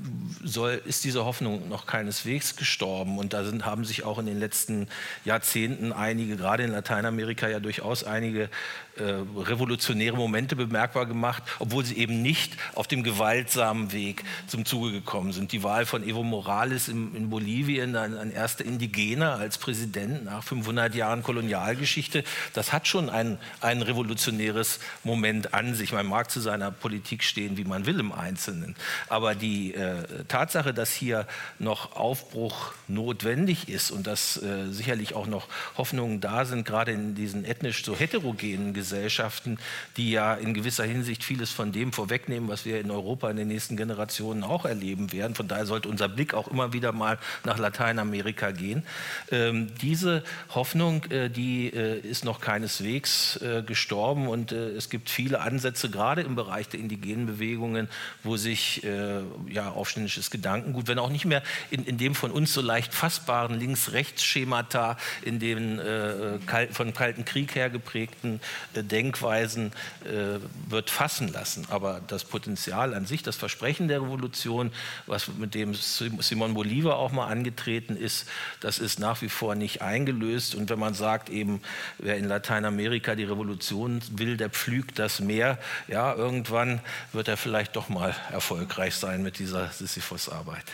soll, 0.44 0.80
ist 0.84 1.04
diese 1.04 1.24
Hoffnung 1.24 1.68
noch 1.68 1.86
keineswegs 1.86 2.54
gestorben. 2.54 3.18
Und 3.18 3.32
da 3.32 3.44
sind, 3.44 3.64
haben 3.64 3.84
sich 3.84 4.04
auch 4.04 4.18
in 4.18 4.26
den 4.26 4.38
letzten 4.38 4.86
Jahrzehnten 5.24 5.92
einige, 5.92 6.36
gerade 6.36 6.62
in 6.62 6.70
Lateinamerika 6.70 7.48
ja 7.48 7.58
durchaus 7.58 8.04
einige 8.04 8.48
äh, 8.96 9.02
revolutionäre 9.36 10.16
Momente 10.16 10.54
bemerkbar 10.54 10.97
gemacht, 11.06 11.42
obwohl 11.58 11.84
sie 11.84 11.96
eben 11.96 12.22
nicht 12.22 12.56
auf 12.74 12.86
dem 12.86 13.02
gewaltsamen 13.02 13.92
Weg 13.92 14.24
zum 14.46 14.64
Zuge 14.64 14.92
gekommen 14.92 15.32
sind. 15.32 15.52
Die 15.52 15.62
Wahl 15.62 15.86
von 15.86 16.06
Evo 16.06 16.22
Morales 16.22 16.88
in, 16.88 17.14
in 17.14 17.30
Bolivien, 17.30 17.96
ein, 17.96 18.16
ein, 18.16 18.30
erster 18.30 18.64
Indigener 18.64 19.36
als 19.36 19.58
Präsident 19.58 20.24
nach 20.24 20.42
500 20.42 20.94
Jahren 20.94 21.22
Kolonialgeschichte, 21.22 22.24
das 22.52 22.72
hat 22.72 22.88
schon 22.88 23.10
ein, 23.10 23.38
ein 23.60 23.82
revolutionäres 23.82 24.80
Moment 25.04 25.54
an 25.54 25.74
sich. 25.74 25.92
Man 25.92 26.06
mag 26.06 26.30
zu 26.30 26.40
seiner 26.40 26.70
Politik 26.70 27.22
stehen, 27.22 27.56
wie 27.56 27.64
man 27.64 27.86
will 27.86 27.98
im 28.00 28.12
Einzelnen. 28.12 28.76
Aber 29.08 29.34
die 29.34 29.74
äh, 29.74 30.24
Tatsache, 30.28 30.74
dass 30.74 30.92
hier 30.92 31.26
noch 31.58 31.96
Aufbruch 31.96 32.72
notwendig 32.86 33.68
ist 33.68 33.90
und 33.90 34.06
dass 34.06 34.36
äh, 34.42 34.70
sicherlich 34.70 35.14
auch 35.14 35.26
noch 35.26 35.48
Hoffnungen 35.76 36.20
da 36.20 36.44
sind, 36.44 36.64
gerade 36.64 36.92
in 36.92 37.14
diesen 37.14 37.44
ethnisch 37.44 37.84
so 37.84 37.96
heterogenen 37.96 38.74
Gesellschaften, 38.74 39.58
die 39.96 40.10
ja 40.10 40.34
in 40.34 40.54
gewisser 40.54 40.84
Hinsicht 40.88 41.24
vieles 41.24 41.50
von 41.50 41.72
dem 41.72 41.92
vorwegnehmen, 41.92 42.48
was 42.48 42.64
wir 42.64 42.80
in 42.80 42.90
Europa 42.90 43.30
in 43.30 43.36
den 43.36 43.48
nächsten 43.48 43.76
Generationen 43.76 44.42
auch 44.42 44.64
erleben 44.64 45.12
werden. 45.12 45.34
Von 45.34 45.48
daher 45.48 45.66
sollte 45.66 45.88
unser 45.88 46.08
Blick 46.08 46.34
auch 46.34 46.48
immer 46.48 46.72
wieder 46.72 46.92
mal 46.92 47.18
nach 47.44 47.58
Lateinamerika 47.58 48.50
gehen. 48.50 48.82
Ähm, 49.30 49.68
diese 49.80 50.22
Hoffnung, 50.54 51.04
äh, 51.04 51.28
die 51.28 51.68
äh, 51.68 52.00
ist 52.00 52.24
noch 52.24 52.40
keineswegs 52.40 53.36
äh, 53.36 53.62
gestorben 53.62 54.28
und 54.28 54.52
äh, 54.52 54.70
es 54.70 54.90
gibt 54.90 55.10
viele 55.10 55.40
Ansätze, 55.40 55.90
gerade 55.90 56.22
im 56.22 56.34
Bereich 56.34 56.68
der 56.68 56.80
indigenen 56.80 57.26
Bewegungen, 57.26 57.88
wo 58.22 58.36
sich 58.36 58.84
äh, 58.84 59.20
ja, 59.48 59.70
aufständisches 59.70 60.30
Gedankengut, 60.30 60.88
wenn 60.88 60.98
auch 60.98 61.10
nicht 61.10 61.24
mehr 61.24 61.42
in, 61.70 61.84
in 61.84 61.98
dem 61.98 62.14
von 62.14 62.30
uns 62.30 62.52
so 62.52 62.60
leicht 62.60 62.94
fassbaren 62.94 63.58
Links-Rechts-Schemata, 63.58 64.96
in 65.22 65.38
den 65.38 65.78
äh, 65.78 66.38
von 66.72 66.94
Kalten 66.94 67.24
Krieg 67.24 67.54
her 67.54 67.70
geprägten 67.70 68.40
Denkweisen 68.74 69.72
äh, 70.04 70.38
wird 70.78 70.90
fassen 70.90 71.26
lassen. 71.32 71.66
Aber 71.70 72.00
das 72.06 72.22
Potenzial 72.22 72.94
an 72.94 73.04
sich, 73.04 73.24
das 73.24 73.34
Versprechen 73.34 73.88
der 73.88 74.00
Revolution, 74.00 74.72
was 75.06 75.26
mit 75.26 75.54
dem 75.54 75.74
Simon 75.74 76.54
Bolivar 76.54 76.98
auch 76.98 77.10
mal 77.10 77.26
angetreten 77.26 77.96
ist, 77.96 78.28
das 78.60 78.78
ist 78.78 79.00
nach 79.00 79.20
wie 79.20 79.28
vor 79.28 79.56
nicht 79.56 79.82
eingelöst. 79.82 80.54
Und 80.54 80.70
wenn 80.70 80.78
man 80.78 80.94
sagt, 80.94 81.30
eben, 81.30 81.60
wer 81.98 82.16
in 82.16 82.26
Lateinamerika 82.26 83.16
die 83.16 83.24
Revolution 83.24 84.00
will, 84.12 84.36
der 84.36 84.50
pflügt 84.50 85.00
das 85.00 85.18
Meer, 85.18 85.58
ja, 85.88 86.14
irgendwann 86.14 86.80
wird 87.12 87.26
er 87.26 87.36
vielleicht 87.36 87.74
doch 87.74 87.88
mal 87.88 88.14
erfolgreich 88.30 88.94
sein 88.94 89.24
mit 89.24 89.40
dieser 89.40 89.70
Sisyphus-Arbeit. 89.70 90.64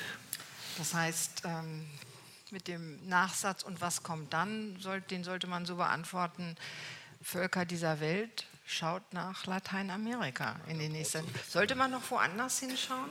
Das 0.76 0.92
heißt, 0.92 1.44
ähm, 1.46 1.86
mit 2.50 2.68
dem 2.68 3.09
Nachsatz 3.09 3.62
und 3.62 3.80
was 3.80 4.02
kommt 4.02 4.34
dann, 4.34 4.76
den 5.11 5.24
sollte 5.24 5.46
man 5.46 5.64
so 5.64 5.76
beantworten, 5.76 6.57
Völker 7.22 7.64
dieser 7.64 8.00
Welt, 8.00 8.44
schaut 8.74 9.12
nach 9.12 9.46
Lateinamerika 9.46 10.56
in 10.66 10.78
den 10.78 10.92
nächsten. 10.92 11.24
Sollte 11.48 11.74
man 11.74 11.90
noch 11.90 12.10
woanders 12.10 12.58
hinschauen? 12.58 13.10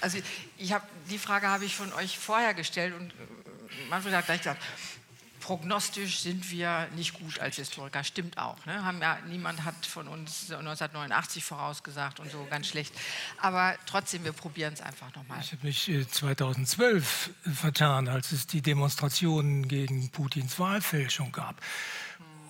Also 0.00 0.18
ich 0.58 0.72
habe 0.72 0.86
die 1.10 1.18
Frage 1.18 1.48
habe 1.48 1.64
ich 1.64 1.76
von 1.76 1.92
euch 1.92 2.18
vorher 2.18 2.54
gestellt 2.54 2.94
und 2.94 3.12
Manfred 3.88 4.14
hat 4.14 4.26
gleich 4.26 4.38
gesagt, 4.38 4.62
prognostisch 5.42 6.20
sind 6.20 6.50
wir 6.50 6.88
nicht 6.94 7.14
gut 7.14 7.40
als 7.40 7.56
Historiker. 7.56 8.04
Stimmt 8.04 8.38
auch. 8.38 8.64
Ne? 8.64 8.84
Haben 8.84 9.00
ja, 9.00 9.18
niemand 9.28 9.64
hat 9.64 9.86
von 9.86 10.06
uns 10.06 10.50
1989 10.50 11.44
vorausgesagt 11.44 12.20
und 12.20 12.30
so 12.30 12.46
ganz 12.48 12.68
schlecht. 12.68 12.94
Aber 13.38 13.74
trotzdem, 13.86 14.24
wir 14.24 14.32
probieren 14.32 14.72
es 14.72 14.80
einfach 14.80 15.14
nochmal. 15.16 15.40
Ich 15.40 15.52
habe 15.52 15.66
mich 15.66 15.90
2012 16.10 17.30
äh, 17.44 17.50
vertan, 17.50 18.08
als 18.08 18.32
es 18.32 18.46
die 18.46 18.62
Demonstrationen 18.62 19.66
gegen 19.66 20.10
Putins 20.10 20.58
Wahlfälschung 20.58 21.32
gab 21.32 21.60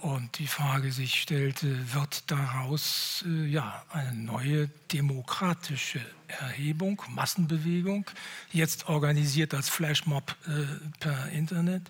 und 0.03 0.39
die 0.39 0.49
Frage 0.49 0.91
sich 0.91 1.23
stellte, 1.23 1.95
wird 1.95 2.29
daraus 2.31 3.25
äh, 3.27 3.47
ja, 3.47 3.83
eine 3.91 4.15
neue 4.15 4.69
demokratische 4.91 6.01
Erhebung, 6.27 7.01
Massenbewegung, 7.09 8.11
jetzt 8.53 8.89
organisiert 8.89 9.55
als 9.55 9.69
Flashmob 9.69 10.35
äh, 10.47 10.65
per 10.99 11.29
Internet. 11.29 11.89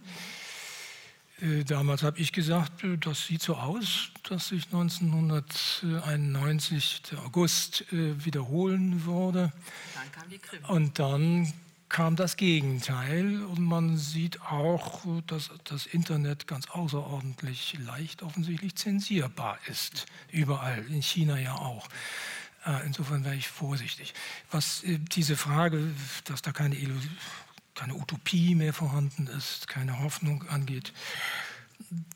Äh, 1.40 1.64
damals 1.64 2.02
habe 2.02 2.18
ich 2.18 2.32
gesagt, 2.32 2.84
äh, 2.84 2.98
das 2.98 3.26
sieht 3.26 3.40
so 3.40 3.56
aus, 3.56 4.10
dass 4.28 4.48
sich 4.48 4.66
1991 4.66 7.00
der 7.10 7.20
August 7.20 7.90
äh, 7.92 8.22
wiederholen 8.24 9.06
würde. 9.06 9.54
Dann 9.94 10.12
kam 10.12 10.28
die 10.28 10.38
Krim. 10.38 10.62
Und 10.66 10.98
dann 10.98 11.50
kam 11.92 12.16
das 12.16 12.38
Gegenteil 12.38 13.44
und 13.44 13.60
man 13.60 13.98
sieht 13.98 14.40
auch, 14.40 15.04
dass 15.26 15.50
das 15.64 15.84
Internet 15.84 16.46
ganz 16.46 16.70
außerordentlich 16.70 17.76
leicht 17.84 18.22
offensichtlich 18.22 18.74
zensierbar 18.76 19.58
ist. 19.66 20.06
Überall, 20.30 20.84
in 20.88 21.02
China 21.02 21.38
ja 21.38 21.54
auch. 21.54 21.86
Äh, 22.64 22.86
insofern 22.86 23.24
wäre 23.24 23.34
ich 23.36 23.46
vorsichtig. 23.46 24.14
Was 24.50 24.82
äh, 24.84 24.98
diese 24.98 25.36
Frage, 25.36 25.86
dass 26.24 26.40
da 26.40 26.52
keine, 26.52 26.76
keine 27.74 27.94
Utopie 27.94 28.54
mehr 28.54 28.72
vorhanden 28.72 29.26
ist, 29.26 29.68
keine 29.68 30.00
Hoffnung 30.00 30.48
angeht, 30.48 30.94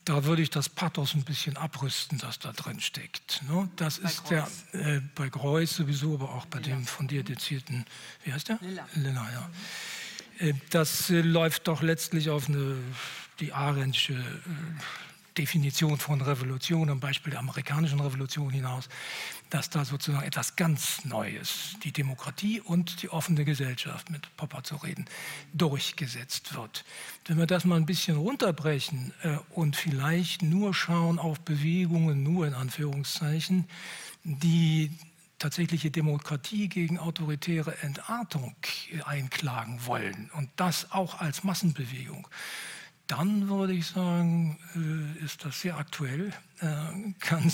da 0.05 0.25
würde 0.25 0.43
ich 0.43 0.51
das 0.51 0.69
Pathos 0.69 1.15
ein 1.15 1.25
bisschen 1.25 1.57
abrüsten, 1.57 2.19
das 2.19 2.39
da 2.39 2.53
drin 2.53 2.81
steckt. 2.81 3.43
Ne? 3.49 3.69
Das 3.77 3.99
bei 3.99 4.09
ist 4.09 4.25
Kreuz. 4.25 4.65
der 4.73 4.97
äh, 4.97 5.01
bei 5.15 5.29
Greuß 5.29 5.77
sowieso, 5.77 6.15
aber 6.15 6.35
auch 6.35 6.47
bei 6.47 6.59
Lilla. 6.59 6.77
dem 6.77 6.87
von 6.87 7.09
dir 7.09 7.23
dezierten, 7.23 7.85
wie 8.25 8.33
heißt 8.33 8.49
der? 8.49 8.59
Lilla. 8.61 8.87
Lilla 8.95 9.31
ja. 9.33 9.51
Äh, 10.39 10.55
das 10.71 11.11
äh, 11.11 11.21
läuft 11.21 11.69
doch 11.69 11.83
letztlich 11.83 12.31
auf 12.31 12.49
eine, 12.49 12.77
die 13.41 13.53
Arendtsche 13.53 14.15
äh, 14.15 14.17
Definition 15.39 15.99
von 15.99 16.21
Revolution, 16.21 16.91
am 16.91 17.01
Beispiel 17.01 17.31
der 17.31 17.41
amerikanischen 17.41 18.01
Revolution 18.01 18.51
hinaus, 18.51 18.89
dass 19.51 19.71
da 19.71 19.85
sozusagen 19.85 20.27
etwas 20.27 20.57
ganz 20.57 21.05
Neues, 21.05 21.77
die 21.85 21.93
Demokratie 21.93 22.61
und 22.61 23.03
die 23.03 23.11
offene 23.11 23.45
Gesellschaft, 23.45 24.11
mit 24.11 24.35
Popper 24.37 24.63
zu 24.63 24.77
reden, 24.77 25.05
durchgesetzt 25.53 26.55
wird. 26.55 26.85
Wenn 27.27 27.39
wir 27.39 27.47
das 27.47 27.65
mal 27.65 27.77
ein 27.77 27.87
bisschen 27.87 28.17
runterbrechen 28.17 29.13
äh, 29.23 29.37
und 29.51 29.77
vielleicht 29.77 30.43
nur 30.43 30.75
schauen 30.75 31.19
auf 31.19 31.41
Bewegungen, 31.41 32.23
nur 32.23 32.47
in 32.47 32.55
Anführungszeichen, 32.55 33.69
die 34.25 34.91
tatsächliche 35.39 35.91
Demokratie 35.91 36.69
gegen 36.69 36.99
autoritäre 36.99 37.77
Entartung 37.83 38.57
einklagen 39.05 39.85
wollen 39.85 40.31
und 40.35 40.49
das 40.57 40.93
auch 40.93 41.21
als 41.21 41.45
Massenbewegung, 41.45 42.27
dann 43.07 43.49
würde 43.49 43.73
ich 43.73 43.87
sagen, 43.87 44.59
äh, 44.75 45.25
ist 45.25 45.45
das 45.45 45.61
sehr 45.61 45.77
aktuell, 45.77 46.33
äh, 46.61 47.13
kann 47.21 47.51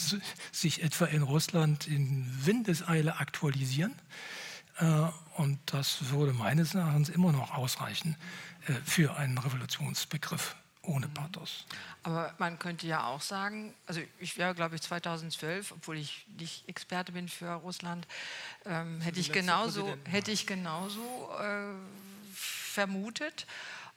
sich 0.52 0.82
etwa 0.82 1.06
in 1.06 1.22
Russland 1.22 1.86
in 1.86 2.26
Windeseile 2.44 3.18
aktualisieren. 3.18 3.94
Äh, 4.78 4.86
und 5.36 5.58
das 5.66 6.10
würde 6.10 6.32
meines 6.32 6.74
Erachtens 6.74 7.08
immer 7.08 7.32
noch 7.32 7.52
ausreichen 7.52 8.16
für 8.84 9.16
einen 9.16 9.38
Revolutionsbegriff 9.38 10.54
ohne 10.82 11.08
Pathos. 11.08 11.64
Aber 12.02 12.34
man 12.38 12.58
könnte 12.58 12.86
ja 12.86 13.06
auch 13.06 13.20
sagen, 13.20 13.74
also 13.86 14.00
ich 14.18 14.36
wäre, 14.36 14.54
glaube 14.54 14.76
ich, 14.76 14.82
2012, 14.82 15.72
obwohl 15.72 15.96
ich 15.96 16.26
nicht 16.38 16.68
Experte 16.68 17.12
bin 17.12 17.28
für 17.28 17.52
Russland, 17.54 18.06
ähm, 18.66 19.00
hätte, 19.00 19.20
ich 19.20 19.32
genauso, 19.32 19.96
hätte 20.04 20.30
ich 20.30 20.46
genauso 20.46 21.30
äh, 21.40 21.74
vermutet. 22.34 23.46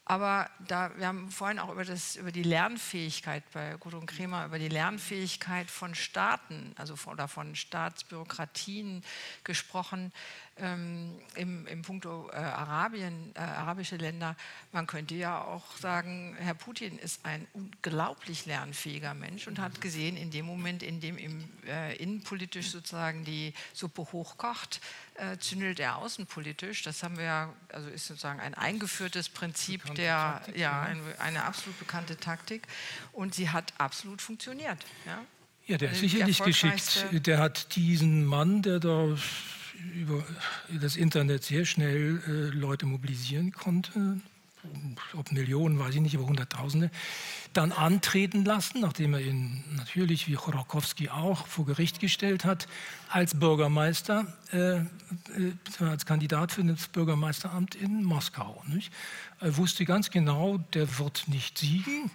Aber 0.08 0.52
da, 0.68 0.92
wir 0.98 1.08
haben 1.08 1.32
vorhin 1.32 1.58
auch 1.58 1.72
über, 1.72 1.84
das, 1.84 2.16
über 2.16 2.32
die 2.32 2.44
Lernfähigkeit 2.44 3.44
bei 3.52 3.76
Gudrun 3.80 4.06
Kremer, 4.06 4.46
über 4.46 4.60
die 4.60 4.70
Lernfähigkeit 4.70 5.72
von 5.72 5.96
Staaten, 5.96 6.74
also 6.76 6.96
von, 6.96 7.14
oder 7.14 7.28
von 7.28 7.56
Staatsbürokratien 7.56 9.04
gesprochen 9.44 10.14
ähm, 10.58 11.20
im, 11.36 11.68
im 11.68 11.82
Punkto 11.82 12.30
äh, 12.32 12.38
Arabien, 12.38 13.32
äh, 13.36 13.40
arabische 13.40 13.98
Länder. 13.98 14.36
Man 14.72 14.88
könnte 14.88 15.16
ja 15.16 15.44
auch 15.44 15.76
sagen, 15.78 16.36
Herr 16.40 16.54
Putin 16.54 16.98
ist 16.98 17.26
ein 17.26 17.46
unglaublich 17.54 18.46
lernfähiger 18.46 19.14
Mensch 19.14 19.48
und 19.48 19.60
hat 19.60 19.82
gesehen, 19.82 20.16
in 20.16 20.32
dem 20.32 20.46
Moment, 20.46 20.82
in 20.82 21.02
dem 21.02 21.18
ihm 21.18 21.44
äh, 21.68 21.96
innenpolitisch 21.98 22.70
sozusagen 22.70 23.26
die 23.26 23.54
Suppe 23.74 24.04
hochkocht, 24.14 24.80
äh, 25.16 25.38
zündelt 25.38 25.80
er 25.80 25.98
außenpolitisch. 25.98 26.84
Das 26.84 27.04
haben 27.04 27.18
wir 27.18 27.26
ja, 27.26 27.54
also 27.70 27.90
ist 27.90 28.08
sozusagen 28.08 28.40
ein 28.40 28.54
eingeführtes 28.54 29.28
Prinzip 29.28 29.82
bekannte 29.82 30.02
der, 30.04 30.16
Taktik, 30.16 30.58
ja, 30.58 30.82
eine, 30.82 31.02
eine, 31.20 31.44
absolut 31.44 31.78
bekannte 31.80 32.16
Taktik 32.16 32.68
und 33.12 33.36
sie 33.36 33.50
hat 33.50 33.74
absolut 33.78 34.22
funktioniert. 34.22 34.78
Ja, 35.06 35.22
ja 35.66 35.78
der 35.78 35.90
ist 35.92 35.98
also 35.98 36.08
sicherlich 36.08 36.42
geschickt. 36.42 37.08
Der 37.12 37.40
hat 37.40 37.76
diesen 37.76 38.26
Mann, 38.26 38.62
der 38.62 38.80
da 38.80 39.18
über 39.96 40.24
das 40.82 40.96
Internet 40.96 41.44
sehr 41.44 41.66
schnell 41.66 42.22
äh, 42.28 42.58
Leute 42.58 42.86
mobilisieren 42.86 43.52
konnte, 43.52 44.20
ob 45.14 45.32
Millionen, 45.32 45.80
weiß 45.80 45.96
ich 45.96 46.02
nicht, 46.02 46.16
aber 46.16 46.26
Hunderttausende, 46.26 46.90
dann 47.54 47.72
antreten 47.72 48.44
lassen, 48.44 48.82
nachdem 48.82 49.14
er 49.14 49.22
ihn 49.22 49.64
natürlich, 49.76 50.28
wie 50.28 50.34
Chorokowski 50.34 51.10
auch, 51.10 51.48
vor 51.48 51.66
Gericht 51.66 52.00
gestellt 52.00 52.46
hat, 52.46 52.68
als 53.10 53.40
Bürgermeister, 53.40 54.26
äh, 54.52 54.78
äh, 54.78 54.84
als 55.80 56.06
Kandidat 56.06 56.52
für 56.52 56.64
das 56.64 56.88
Bürgermeisteramt 56.88 57.76
in 57.76 58.04
Moskau. 58.04 58.64
Nicht? 58.68 58.92
Er 59.40 59.56
wusste 59.58 59.86
ganz 59.86 60.10
genau, 60.10 60.58
der 60.74 61.00
wird 61.00 61.28
nicht 61.28 61.58
siegen, 61.58 62.12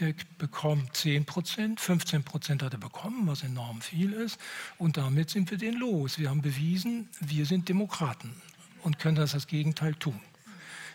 der 0.00 0.14
bekommt 0.38 0.96
10 0.96 1.24
Prozent, 1.24 1.80
15 1.80 2.24
Prozent 2.24 2.62
hat 2.62 2.72
er 2.72 2.78
bekommen, 2.78 3.26
was 3.26 3.42
enorm 3.42 3.80
viel 3.80 4.12
ist. 4.12 4.38
Und 4.78 4.96
damit 4.96 5.30
sind 5.30 5.50
wir 5.50 5.58
den 5.58 5.74
los. 5.74 6.18
Wir 6.18 6.30
haben 6.30 6.42
bewiesen, 6.42 7.08
wir 7.20 7.46
sind 7.46 7.68
Demokraten 7.68 8.34
und 8.82 8.98
können 8.98 9.16
das 9.16 9.32
das 9.32 9.46
Gegenteil 9.46 9.94
tun. 9.94 10.20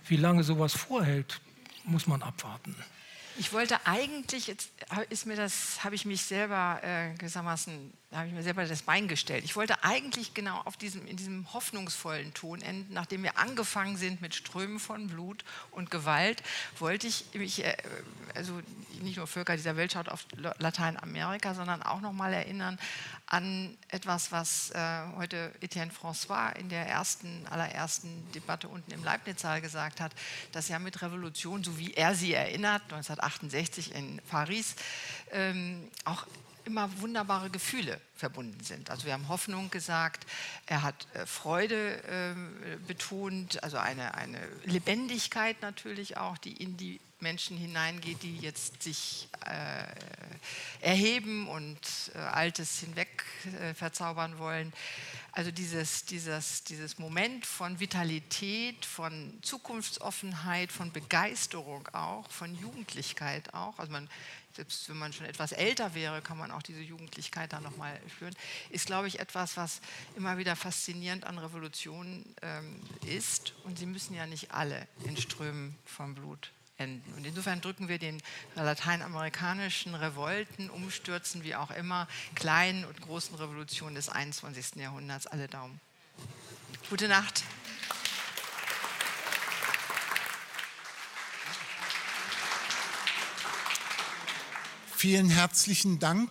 Wie 0.08 0.18
lange 0.18 0.43
sowas 0.43 0.74
vorhält, 0.74 1.39
muss 1.86 2.08
man 2.08 2.22
abwarten. 2.22 2.76
Ich 3.38 3.54
wollte 3.54 3.86
eigentlich, 3.86 4.47
jetzt 4.47 4.70
ist 5.10 5.26
mir 5.26 5.38
das, 5.38 5.84
habe 5.84 5.95
ich 5.95 6.06
mich 6.06 6.24
selber 6.24 6.82
äh, 6.84 7.14
gewissermaßen, 7.16 7.93
habe 8.18 8.28
ich 8.28 8.34
mir 8.34 8.41
selber 8.41 8.66
das 8.66 8.82
Bein 8.82 9.07
gestellt. 9.07 9.43
Ich 9.43 9.55
wollte 9.55 9.84
eigentlich 9.84 10.34
genau 10.34 10.62
auf 10.66 10.78
diesem, 10.78 11.05
in 11.05 11.16
diesem 11.16 11.53
hoffnungsvollen 11.53 12.34
Ton 12.34 12.60
enden, 12.62 12.91
nachdem 12.91 13.22
wir 13.22 13.38
angefangen 13.38 13.97
sind 13.97 14.20
mit 14.20 14.34
Strömen 14.34 14.80
von 14.80 15.07
Blut 15.07 15.45
und 15.70 15.91
Gewalt, 15.91 16.41
wollte 16.80 17.05
ich 17.05 17.26
mich, 17.34 17.64
äh, 17.64 17.78
also 18.34 18.60
nicht 19.01 19.18
nur 19.18 19.28
Völker 19.28 19.55
dieser 19.55 19.76
Welt 19.76 19.93
schaut 19.93 20.10
auf 20.10 20.26
Lateinamerika, 20.57 21.53
sondern 21.53 21.84
auch 21.84 22.01
nochmal 22.01 22.34
erinnern 22.34 22.80
an 23.28 23.78
etwas, 23.89 24.32
was 24.32 24.72
äh, 24.72 25.01
heute 25.16 25.53
Etienne 25.62 25.91
François 25.91 26.51
in 26.55 26.70
der 26.70 26.88
ersten, 26.88 27.45
allerersten 27.47 28.10
Debatte 28.32 28.68
unten 28.68 28.91
im 28.91 29.03
Leibniz-Saal 29.03 29.62
gesagt 29.62 30.01
hat, 30.01 30.14
dass 30.51 30.68
ja 30.68 30.80
mit 30.80 31.03
Revolution, 31.03 31.64
so 31.64 31.78
wie 31.78 31.93
er 31.93 32.16
sie 32.16 32.34
erinnert, 32.34 32.82
1968 32.86 33.93
in 33.93 34.20
Paris, 34.30 34.76
ähm, 35.32 35.88
auch 36.05 36.26
immer 36.70 36.90
wunderbare 37.02 37.50
Gefühle 37.50 38.00
verbunden 38.16 38.64
sind. 38.64 38.92
Also 38.92 39.06
wir 39.06 39.14
haben 39.14 39.28
Hoffnung 39.28 39.72
gesagt, 39.72 40.28
er 40.68 40.84
hat 40.84 41.08
äh, 41.14 41.26
Freude 41.26 42.04
äh, 42.04 42.78
betont, 42.88 43.64
also 43.64 43.78
eine, 43.78 44.14
eine 44.14 44.38
Lebendigkeit 44.66 45.62
natürlich 45.64 46.18
auch, 46.18 46.38
die 46.38 46.54
in 46.54 46.78
die 46.78 47.00
Menschen 47.22 47.58
hineingeht, 47.58 48.24
die 48.24 48.38
jetzt 48.38 48.84
sich 48.84 49.30
äh, 49.46 50.86
erheben 50.86 51.48
und 51.48 51.80
äh, 52.16 52.18
Altes 52.18 52.80
hinweg 52.80 53.26
äh, 53.62 53.74
verzaubern 53.74 54.38
wollen. 54.38 54.74
Also 55.32 55.52
dieses, 55.52 56.06
dieses, 56.06 56.64
dieses 56.64 56.98
Moment 56.98 57.46
von 57.46 57.80
Vitalität, 57.80 58.86
von 58.86 59.38
Zukunftsoffenheit, 59.42 60.72
von 60.72 60.92
Begeisterung 60.92 61.88
auch, 61.90 62.30
von 62.32 62.56
Jugendlichkeit 62.56 63.54
auch. 63.54 63.78
Also 63.80 63.92
man, 63.92 64.10
selbst 64.56 64.90
wenn 64.90 64.98
man 64.98 65.14
schon 65.14 65.28
etwas 65.28 65.52
älter 65.52 65.94
wäre, 65.94 66.22
kann 66.22 66.38
man 66.38 66.52
auch 66.52 66.64
diese 66.64 66.82
Jugendlichkeit 66.82 67.54
dann 67.54 67.64
nochmal 67.64 68.00
spüren. 68.10 68.36
Ist, 68.70 68.88
glaube 68.88 69.08
ich, 69.08 69.20
etwas, 69.20 69.56
was 69.56 69.82
immer 70.16 70.38
wieder 70.38 70.56
faszinierend 70.56 71.26
an 71.26 71.38
Revolutionen 71.38 72.26
ähm, 72.42 72.82
ist. 73.06 73.54
Und 73.64 73.78
sie 73.78 73.86
müssen 73.86 74.16
ja 74.16 74.26
nicht 74.26 74.52
alle 74.52 74.88
in 75.06 75.16
Strömen 75.16 75.78
von 75.86 76.16
Blut 76.16 76.52
enden. 76.80 77.14
Und 77.16 77.26
insofern 77.26 77.62
drücken 77.62 77.88
wir 77.88 78.00
den 78.00 78.22
lateinamerikanischen 78.56 79.96
Revolten, 79.96 80.70
Umstürzen, 80.70 81.44
wie 81.44 81.56
auch 81.56 81.72
immer, 81.72 82.08
kleinen 82.36 82.86
und 82.86 83.02
großen 83.02 83.36
Revolutionen 83.36 83.96
des 83.96 84.10
21. 84.10 84.76
Jahrhunderts 84.76 85.28
alle 85.28 85.48
Daumen. 85.48 85.80
Gute 86.90 87.08
Nacht. 87.08 87.44
Vielen 94.96 95.30
herzlichen 95.30 96.00
Dank 96.00 96.30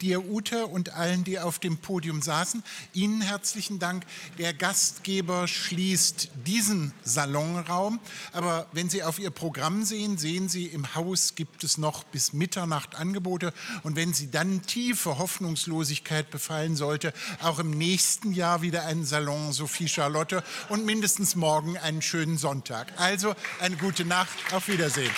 dir, 0.00 0.24
Ute, 0.24 0.66
und 0.66 0.94
allen, 0.94 1.24
die 1.24 1.38
auf 1.38 1.58
dem 1.58 1.78
Podium 1.78 2.22
saßen. 2.22 2.62
Ihnen 2.92 3.20
herzlichen 3.20 3.78
Dank. 3.78 4.04
Der 4.38 4.52
Gastgeber 4.54 5.48
schließt 5.48 6.30
diesen 6.46 6.92
Salonraum. 7.02 8.00
Aber 8.32 8.66
wenn 8.72 8.88
Sie 8.88 9.02
auf 9.02 9.18
Ihr 9.18 9.30
Programm 9.30 9.84
sehen, 9.84 10.18
sehen 10.18 10.48
Sie, 10.48 10.66
im 10.66 10.94
Haus 10.94 11.34
gibt 11.34 11.64
es 11.64 11.78
noch 11.78 12.04
bis 12.04 12.32
Mitternacht 12.32 12.94
Angebote. 12.96 13.52
Und 13.82 13.96
wenn 13.96 14.12
Sie 14.12 14.30
dann 14.30 14.62
tiefe 14.62 15.18
Hoffnungslosigkeit 15.18 16.30
befallen 16.30 16.76
sollte, 16.76 17.12
auch 17.42 17.58
im 17.58 17.70
nächsten 17.70 18.32
Jahr 18.32 18.62
wieder 18.62 18.86
ein 18.86 19.04
Salon 19.04 19.52
Sophie 19.52 19.88
Charlotte 19.88 20.42
und 20.68 20.84
mindestens 20.84 21.36
morgen 21.36 21.76
einen 21.78 22.02
schönen 22.02 22.38
Sonntag. 22.38 22.92
Also 22.96 23.34
eine 23.60 23.76
gute 23.76 24.04
Nacht. 24.04 24.30
Auf 24.52 24.68
Wiedersehen. 24.68 25.10